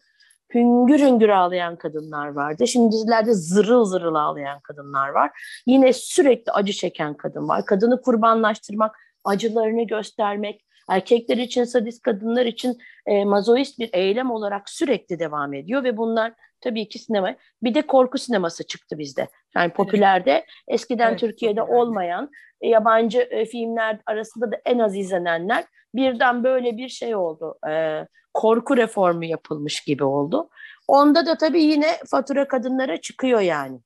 Hüngür 0.53 0.99
hüngür 0.99 1.29
ağlayan 1.29 1.75
kadınlar 1.75 2.27
vardı. 2.27 2.67
Şimdi 2.67 2.91
dizilerde 2.91 3.33
zırıl 3.33 3.85
zırıl 3.85 4.15
ağlayan 4.15 4.59
kadınlar 4.59 5.09
var. 5.09 5.31
Yine 5.65 5.93
sürekli 5.93 6.51
acı 6.51 6.73
çeken 6.73 7.13
kadın 7.13 7.47
var. 7.47 7.65
Kadını 7.65 8.01
kurbanlaştırmak, 8.01 8.95
acılarını 9.23 9.83
göstermek, 9.83 10.65
erkekler 10.91 11.37
için 11.37 11.63
sadist, 11.63 12.01
kadınlar 12.01 12.45
için 12.45 12.77
e, 13.05 13.25
mazoist 13.25 13.79
bir 13.79 13.89
eylem 13.93 14.31
olarak 14.31 14.69
sürekli 14.69 15.19
devam 15.19 15.53
ediyor 15.53 15.83
ve 15.83 15.97
bunlar 15.97 16.33
tabii 16.61 16.89
ki 16.89 16.99
sinema. 16.99 17.35
Bir 17.63 17.73
de 17.73 17.81
korku 17.81 18.17
sineması 18.17 18.67
çıktı 18.67 18.97
bizde. 18.97 19.27
Yani 19.55 19.73
popülerde 19.73 20.45
eskiden 20.67 21.09
evet, 21.09 21.19
Türkiye'de 21.19 21.61
olmayan 21.61 22.29
e, 22.61 22.67
yabancı 22.67 23.19
e, 23.21 23.45
filmler 23.45 23.99
arasında 24.05 24.51
da 24.51 24.61
en 24.65 24.79
az 24.79 24.95
izlenenler 24.95 25.65
birden 25.95 26.43
böyle 26.43 26.77
bir 26.77 26.89
şey 26.89 27.15
oldu. 27.15 27.57
E, 27.69 28.05
korku 28.33 28.77
reformu 28.77 29.25
yapılmış 29.25 29.83
gibi 29.83 30.03
oldu. 30.03 30.49
Onda 30.87 31.25
da 31.25 31.37
tabii 31.37 31.63
yine 31.63 31.87
fatura 32.11 32.47
kadınlara 32.47 33.01
çıkıyor 33.01 33.41
yani. 33.41 33.79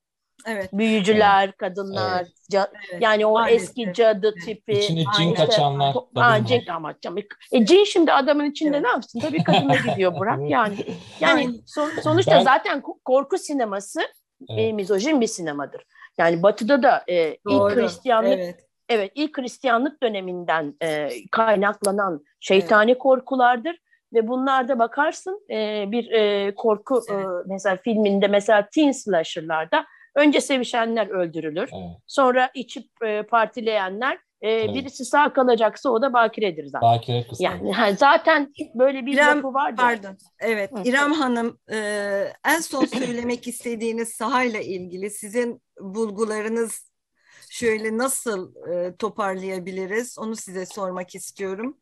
Evet. 0.48 0.70
Büyücüler, 0.74 1.44
evet. 1.44 1.58
kadınlar, 1.58 2.22
evet. 2.22 2.32
Ca- 2.52 2.72
evet. 2.92 3.02
yani 3.02 3.26
o 3.26 3.34
Maalesef. 3.34 3.62
eski 3.62 3.94
cadı 3.94 4.34
tipi. 4.46 4.72
İçine 4.72 5.04
cin 5.18 5.34
kaçanlar. 5.34 5.96
Aa, 6.16 6.46
cin, 6.46 6.64
ama, 6.68 6.94
e, 7.52 7.66
cin 7.66 7.84
şimdi 7.84 8.14
adamın 8.14 8.46
içinde 8.46 8.78
evet. 8.78 8.86
ne 8.86 8.88
yapsın? 8.88 9.20
Tabii 9.20 9.44
kadına 9.44 9.76
gidiyor 9.76 10.20
Burak 10.20 10.40
yani. 10.50 10.76
Yani 11.20 11.50
son, 11.66 11.90
sonuçta 12.04 12.32
ben... 12.32 12.44
zaten 12.44 12.82
korku 13.06 13.38
sineması 13.38 14.02
evet. 14.50 14.60
e, 14.60 14.74
mizojin 14.74 15.22
bir 15.22 15.28
sinemadır. 15.28 15.82
Yani 16.18 16.44
Batı'da 16.44 16.84
da 16.84 17.04
e, 17.08 17.30
ilk 17.30 17.76
Hristiyanlık 17.76 18.40
evet. 18.40 18.60
evet 18.90 19.12
ilk 19.16 19.38
Hristiyanlık 19.38 20.04
döneminden 20.04 20.76
e, 20.82 21.10
kaynaklanan 21.32 22.24
şeytani 22.40 22.92
evet. 22.92 23.00
korkulardır 23.00 23.80
ve 24.14 24.28
bunlarda 24.28 24.80
bakarsın 24.80 25.42
e, 25.50 25.86
bir 25.92 26.12
e, 26.12 26.56
korku 26.56 27.02
evet. 27.10 27.26
e, 27.26 27.28
mesela 27.46 27.78
filminde 27.78 28.28
mesela 28.28 28.70
teen 28.74 28.92
slasher'larda 28.92 29.86
Önce 30.16 30.41
sevişenler 30.41 31.07
öldürülür. 31.07 31.70
Evet. 31.74 31.97
Sonra 32.07 32.51
içip 32.53 32.88
e, 33.05 33.24
partileyenler 33.24 34.20
e, 34.41 34.49
evet. 34.49 34.76
birisi 34.76 35.05
sağ 35.05 35.34
kalacaksa 35.34 35.89
o 35.89 36.01
da 36.01 36.13
bakiredir 36.13 36.66
zaten. 36.66 36.89
Bakire 36.89 37.28
kısmı. 37.28 37.45
Yani 37.45 37.97
zaten 37.97 38.53
böyle 38.76 39.05
bir 39.05 39.13
İrem, 39.13 39.36
yapı 39.36 39.53
var. 39.53 39.76
Pardon. 39.76 40.18
Evet. 40.39 40.72
Hı. 40.72 40.82
İrem 40.86 41.11
Hanım 41.11 41.59
e, 41.72 41.78
en 42.47 42.59
son 42.59 42.86
söylemek 42.86 43.47
istediğiniz 43.47 44.09
sahayla 44.09 44.59
ilgili 44.59 45.09
sizin 45.09 45.61
bulgularınız 45.80 46.91
şöyle 47.49 47.97
nasıl 47.97 48.70
e, 48.72 48.95
toparlayabiliriz? 48.95 50.20
Onu 50.20 50.36
size 50.36 50.66
sormak 50.66 51.16
istiyorum. 51.16 51.78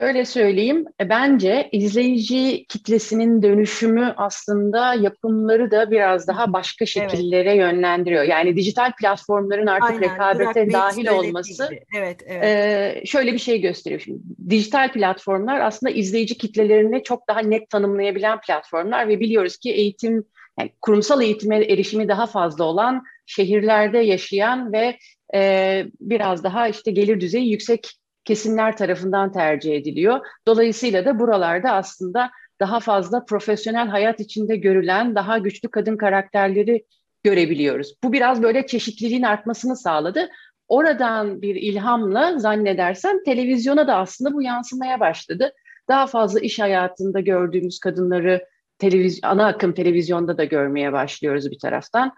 Öyle 0.00 0.24
söyleyeyim. 0.24 0.84
E, 1.00 1.08
bence 1.08 1.68
izleyici 1.72 2.64
kitlesinin 2.68 3.42
dönüşümü 3.42 4.14
aslında 4.16 4.94
yapımları 4.94 5.70
da 5.70 5.90
biraz 5.90 6.28
daha 6.28 6.52
başka 6.52 6.86
şekillere 6.86 7.50
evet. 7.50 7.58
yönlendiriyor. 7.58 8.22
Yani 8.24 8.56
dijital 8.56 8.92
platformların 9.00 9.66
artık 9.66 9.90
Aynen, 9.90 10.02
rekabete 10.02 10.72
dahil 10.72 11.08
olması 11.08 11.68
evet, 11.96 12.22
evet. 12.26 12.44
E, 12.44 13.06
şöyle 13.06 13.32
bir 13.32 13.38
şey 13.38 13.60
gösteriyor. 13.60 14.00
Şimdi, 14.00 14.18
dijital 14.50 14.92
platformlar 14.92 15.60
aslında 15.60 15.92
izleyici 15.92 16.38
kitlelerini 16.38 17.02
çok 17.02 17.28
daha 17.28 17.40
net 17.40 17.70
tanımlayabilen 17.70 18.40
platformlar 18.40 19.08
ve 19.08 19.20
biliyoruz 19.20 19.56
ki 19.56 19.72
eğitim, 19.72 20.24
yani 20.60 20.70
kurumsal 20.80 21.22
eğitime 21.22 21.56
erişimi 21.56 22.08
daha 22.08 22.26
fazla 22.26 22.64
olan 22.64 23.02
şehirlerde 23.26 23.98
yaşayan 23.98 24.72
ve 24.72 24.98
e, 25.34 25.84
biraz 26.00 26.44
daha 26.44 26.68
işte 26.68 26.90
gelir 26.90 27.20
düzeyi 27.20 27.50
yüksek 27.50 27.98
kesimler 28.28 28.76
tarafından 28.76 29.32
tercih 29.32 29.74
ediliyor. 29.74 30.20
Dolayısıyla 30.46 31.04
da 31.04 31.18
buralarda 31.18 31.72
aslında 31.72 32.30
daha 32.60 32.80
fazla 32.80 33.24
profesyonel 33.24 33.88
hayat 33.88 34.20
içinde 34.20 34.56
görülen 34.56 35.14
daha 35.14 35.38
güçlü 35.38 35.68
kadın 35.68 35.96
karakterleri 35.96 36.84
görebiliyoruz. 37.24 37.94
Bu 38.04 38.12
biraz 38.12 38.42
böyle 38.42 38.66
çeşitliliğin 38.66 39.22
artmasını 39.22 39.76
sağladı. 39.76 40.28
Oradan 40.68 41.42
bir 41.42 41.54
ilhamla 41.54 42.38
zannedersem 42.38 43.24
televizyona 43.24 43.86
da 43.86 43.96
aslında 43.96 44.34
bu 44.34 44.42
yansımaya 44.42 45.00
başladı. 45.00 45.52
Daha 45.88 46.06
fazla 46.06 46.40
iş 46.40 46.58
hayatında 46.58 47.20
gördüğümüz 47.20 47.78
kadınları 47.78 48.44
televiz 48.78 49.20
ana 49.22 49.46
akım 49.46 49.72
televizyonda 49.72 50.38
da 50.38 50.44
görmeye 50.44 50.92
başlıyoruz 50.92 51.50
bir 51.50 51.58
taraftan. 51.58 52.12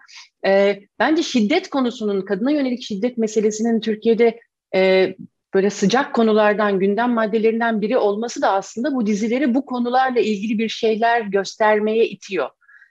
E, 0.45 0.79
bence 0.99 1.23
şiddet 1.23 1.69
konusunun, 1.69 2.21
kadına 2.21 2.51
yönelik 2.51 2.83
şiddet 2.83 3.17
meselesinin 3.17 3.79
Türkiye'de 3.79 4.39
e, 4.75 5.15
böyle 5.53 5.69
sıcak 5.69 6.15
konulardan, 6.15 6.79
gündem 6.79 7.11
maddelerinden 7.11 7.81
biri 7.81 7.97
olması 7.97 8.41
da 8.41 8.51
aslında 8.51 8.95
bu 8.95 9.05
dizileri 9.05 9.53
bu 9.53 9.65
konularla 9.65 10.19
ilgili 10.19 10.57
bir 10.57 10.69
şeyler 10.69 11.21
göstermeye 11.21 12.07
itiyor. 12.07 12.49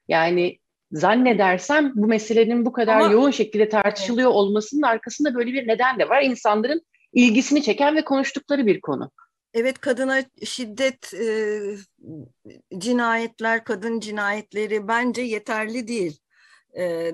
Yani 0.09 0.59
zannedersem 0.93 1.93
bu 1.95 2.07
meselenin 2.07 2.67
bu 2.67 2.73
kadar 2.73 3.01
Ama- 3.01 3.13
yoğun 3.13 3.31
şekilde 3.31 3.69
tartışılıyor 3.69 4.31
olmasının 4.31 4.83
arkasında 4.83 5.35
böyle 5.35 5.53
bir 5.53 5.69
neden 5.69 5.99
de 5.99 6.09
var. 6.09 6.23
İnsanların 6.23 6.83
ilgisini 7.13 7.63
çeken 7.63 7.97
ve 7.97 8.05
konuştukları 8.05 8.67
bir 8.67 8.81
konu. 8.81 9.11
Evet 9.55 9.79
kadına 9.79 10.23
şiddet, 10.45 11.15
e, 11.15 11.61
cinayetler, 12.79 13.65
kadın 13.65 14.01
cinayetleri 14.01 14.89
bence 14.89 15.23
yeterli 15.23 15.89
değil. 15.89 16.19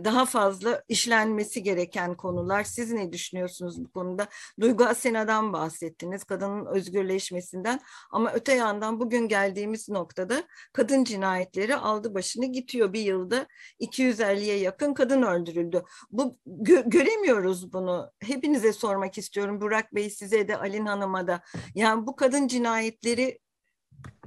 Daha 0.04 0.26
fazla 0.26 0.82
işlenmesi 0.88 1.62
gereken 1.62 2.14
konular. 2.14 2.64
Siz 2.64 2.92
ne 2.92 3.12
düşünüyorsunuz 3.12 3.84
bu 3.84 3.90
konuda? 3.90 4.28
Duygu 4.60 4.84
Asena'dan 4.84 5.52
bahsettiniz, 5.52 6.24
kadının 6.24 6.66
özgürleşmesinden. 6.66 7.80
Ama 8.10 8.32
öte 8.32 8.54
yandan 8.54 9.00
bugün 9.00 9.28
geldiğimiz 9.28 9.88
noktada 9.88 10.42
kadın 10.72 11.04
cinayetleri 11.04 11.76
aldı 11.76 12.14
başını 12.14 12.46
gidiyor. 12.46 12.92
Bir 12.92 13.00
yılda 13.00 13.46
250'ye 13.80 14.58
yakın 14.58 14.94
kadın 14.94 15.22
öldürüldü. 15.22 15.82
Bu 16.10 16.38
gö- 16.46 16.90
göremiyoruz 16.90 17.72
bunu. 17.72 18.12
Hepinize 18.20 18.72
sormak 18.72 19.18
istiyorum. 19.18 19.60
Burak 19.60 19.94
Bey 19.94 20.10
size 20.10 20.48
de, 20.48 20.56
Alin 20.56 20.86
Hanım'a 20.86 21.26
da. 21.26 21.40
Yani 21.74 22.06
bu 22.06 22.16
kadın 22.16 22.48
cinayetleri 22.48 23.38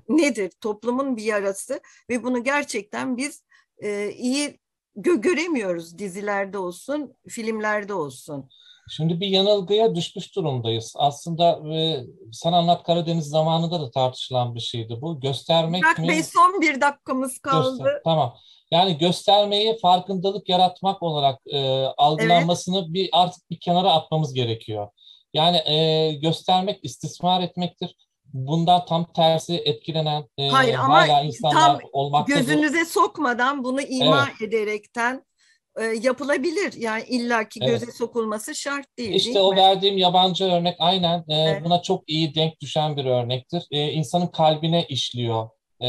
nedir? 0.09 0.51
Toplumun 0.61 1.17
bir 1.17 1.23
yarası 1.23 1.81
ve 2.09 2.23
bunu 2.23 2.43
gerçekten 2.43 3.17
biz 3.17 3.43
e, 3.83 4.11
iyi 4.11 4.59
gö- 4.97 5.21
göremiyoruz 5.21 5.97
dizilerde 5.97 6.57
olsun, 6.57 7.15
filmlerde 7.27 7.93
olsun. 7.93 8.49
Şimdi 8.91 9.19
bir 9.19 9.27
yanılgıya 9.27 9.95
düşmüş 9.95 10.35
durumdayız. 10.35 10.93
Aslında 10.97 11.75
e, 11.75 12.03
Sen 12.31 12.53
Anlat 12.53 12.83
Karadeniz 12.83 13.25
zamanında 13.25 13.81
da 13.81 13.91
tartışılan 13.91 14.55
bir 14.55 14.59
şeydi 14.59 14.97
bu. 15.01 15.19
Göstermek 15.19 15.83
Burak 15.83 15.99
mi? 15.99 16.07
Bey 16.07 16.23
son 16.23 16.61
bir 16.61 16.81
dakikamız 16.81 17.39
kaldı. 17.39 17.69
Göster- 17.77 18.01
Tamam. 18.03 18.35
Yani 18.71 18.97
göstermeyi 18.97 19.77
farkındalık 19.77 20.49
yaratmak 20.49 21.03
olarak 21.03 21.39
e, 21.47 21.85
algılanmasını 21.97 22.93
bir 22.93 23.09
artık 23.11 23.49
bir 23.49 23.59
kenara 23.59 23.91
atmamız 23.91 24.33
gerekiyor. 24.33 24.87
Yani 25.33 25.57
e, 25.57 26.11
göstermek 26.13 26.79
istismar 26.85 27.41
etmektir. 27.41 27.95
Bundan 28.33 28.85
tam 28.85 29.13
tersi 29.13 29.55
etkilenen 29.65 30.25
e, 30.37 30.47
Hayır, 30.49 30.73
ama 30.73 31.07
hala 31.07 31.21
insanlar 31.21 31.61
tam 31.65 31.79
olmaktadır. 31.93 32.39
Gözünüze 32.39 32.85
sokmadan 32.85 33.63
bunu 33.63 33.81
ima 33.81 34.27
ederekten 34.43 35.25
e, 35.79 35.83
yapılabilir. 35.83 36.73
Yani 36.77 37.03
illaki 37.03 37.59
Evet. 37.63 37.79
göze 37.79 37.91
sokulması 37.91 38.55
şart 38.55 38.97
değil. 38.97 39.13
İşte 39.13 39.33
değil 39.33 39.45
o 39.45 39.51
mi? 39.51 39.57
verdiğim 39.57 39.97
yabancı 39.97 40.45
örnek 40.45 40.75
aynen 40.79 41.19
e, 41.19 41.33
Evet. 41.33 41.65
buna 41.65 41.81
çok 41.81 42.09
iyi 42.09 42.35
denk 42.35 42.59
düşen 42.61 42.97
bir 42.97 43.05
örnektir. 43.05 43.63
E, 43.71 43.91
insanın 43.91 44.27
kalbine 44.27 44.85
işliyor. 44.85 45.49
E, 45.81 45.87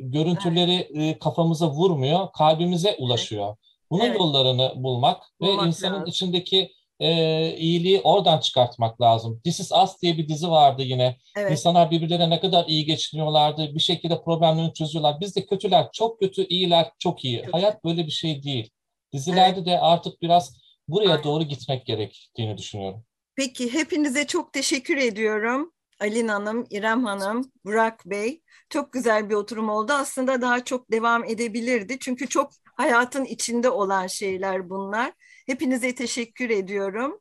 görüntüleri 0.00 0.74
e, 0.94 1.18
kafamıza 1.18 1.70
vurmuyor, 1.70 2.32
kalbimize 2.32 2.96
ulaşıyor. 2.98 3.56
Bunun 3.90 4.04
Evet. 4.04 4.18
yollarını 4.18 4.72
bulmak, 4.76 5.22
Bulmak 5.40 5.64
ve 5.64 5.68
insanın 5.68 5.94
lazım. 5.94 6.06
içindeki 6.06 6.72
e, 7.00 7.10
iyiliği 7.56 8.00
oradan 8.00 8.40
çıkartmak 8.40 9.00
lazım. 9.00 9.40
This 9.44 9.60
Is 9.60 9.72
Us 9.72 10.02
diye 10.02 10.18
bir 10.18 10.28
dizi 10.28 10.48
vardı 10.50 10.82
yine. 10.82 11.16
Evet. 11.36 11.52
İnsanlar 11.52 11.90
birbirlerine 11.90 12.30
ne 12.30 12.40
kadar 12.40 12.64
iyi 12.68 12.84
geçiniyorlardı, 12.84 13.74
bir 13.74 13.80
şekilde 13.80 14.22
problemlerini 14.22 14.74
çözüyorlar. 14.74 15.20
Bizde 15.20 15.46
kötüler 15.46 15.88
çok 15.92 16.20
kötü, 16.20 16.46
iyiler 16.46 16.90
çok 16.98 17.24
iyi. 17.24 17.40
Kötü. 17.40 17.52
Hayat 17.52 17.84
böyle 17.84 18.06
bir 18.06 18.10
şey 18.10 18.42
değil. 18.42 18.70
Dizilerde 19.12 19.64
de 19.64 19.80
artık 19.80 20.22
biraz 20.22 20.60
buraya 20.88 21.10
Aynen. 21.10 21.24
doğru 21.24 21.44
gitmek 21.44 21.86
gerektiğini 21.86 22.58
düşünüyorum. 22.58 23.04
Peki 23.36 23.74
hepinize 23.74 24.26
çok 24.26 24.52
teşekkür 24.52 24.96
ediyorum. 24.96 25.72
Alin 26.00 26.28
Hanım, 26.28 26.66
İrem 26.70 27.04
Hanım, 27.04 27.52
Burak 27.64 28.06
Bey. 28.06 28.42
Çok 28.70 28.92
güzel 28.92 29.30
bir 29.30 29.34
oturum 29.34 29.68
oldu. 29.68 29.92
Aslında 29.92 30.40
daha 30.40 30.64
çok 30.64 30.92
devam 30.92 31.24
edebilirdi. 31.24 31.98
Çünkü 32.00 32.28
çok 32.28 32.50
hayatın 32.76 33.24
içinde 33.24 33.70
olan 33.70 34.06
şeyler 34.06 34.70
bunlar. 34.70 35.12
Hepinize 35.50 35.94
teşekkür 35.94 36.50
ediyorum. 36.50 37.20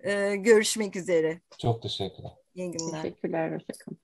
Ee, 0.00 0.36
görüşmek 0.36 0.96
üzere. 0.96 1.40
Çok 1.58 1.82
teşekkürler. 1.82 2.30
İyi 2.54 2.70
günler. 2.70 3.02
Teşekkürler. 3.02 3.52
Hoşçakalın. 3.52 3.98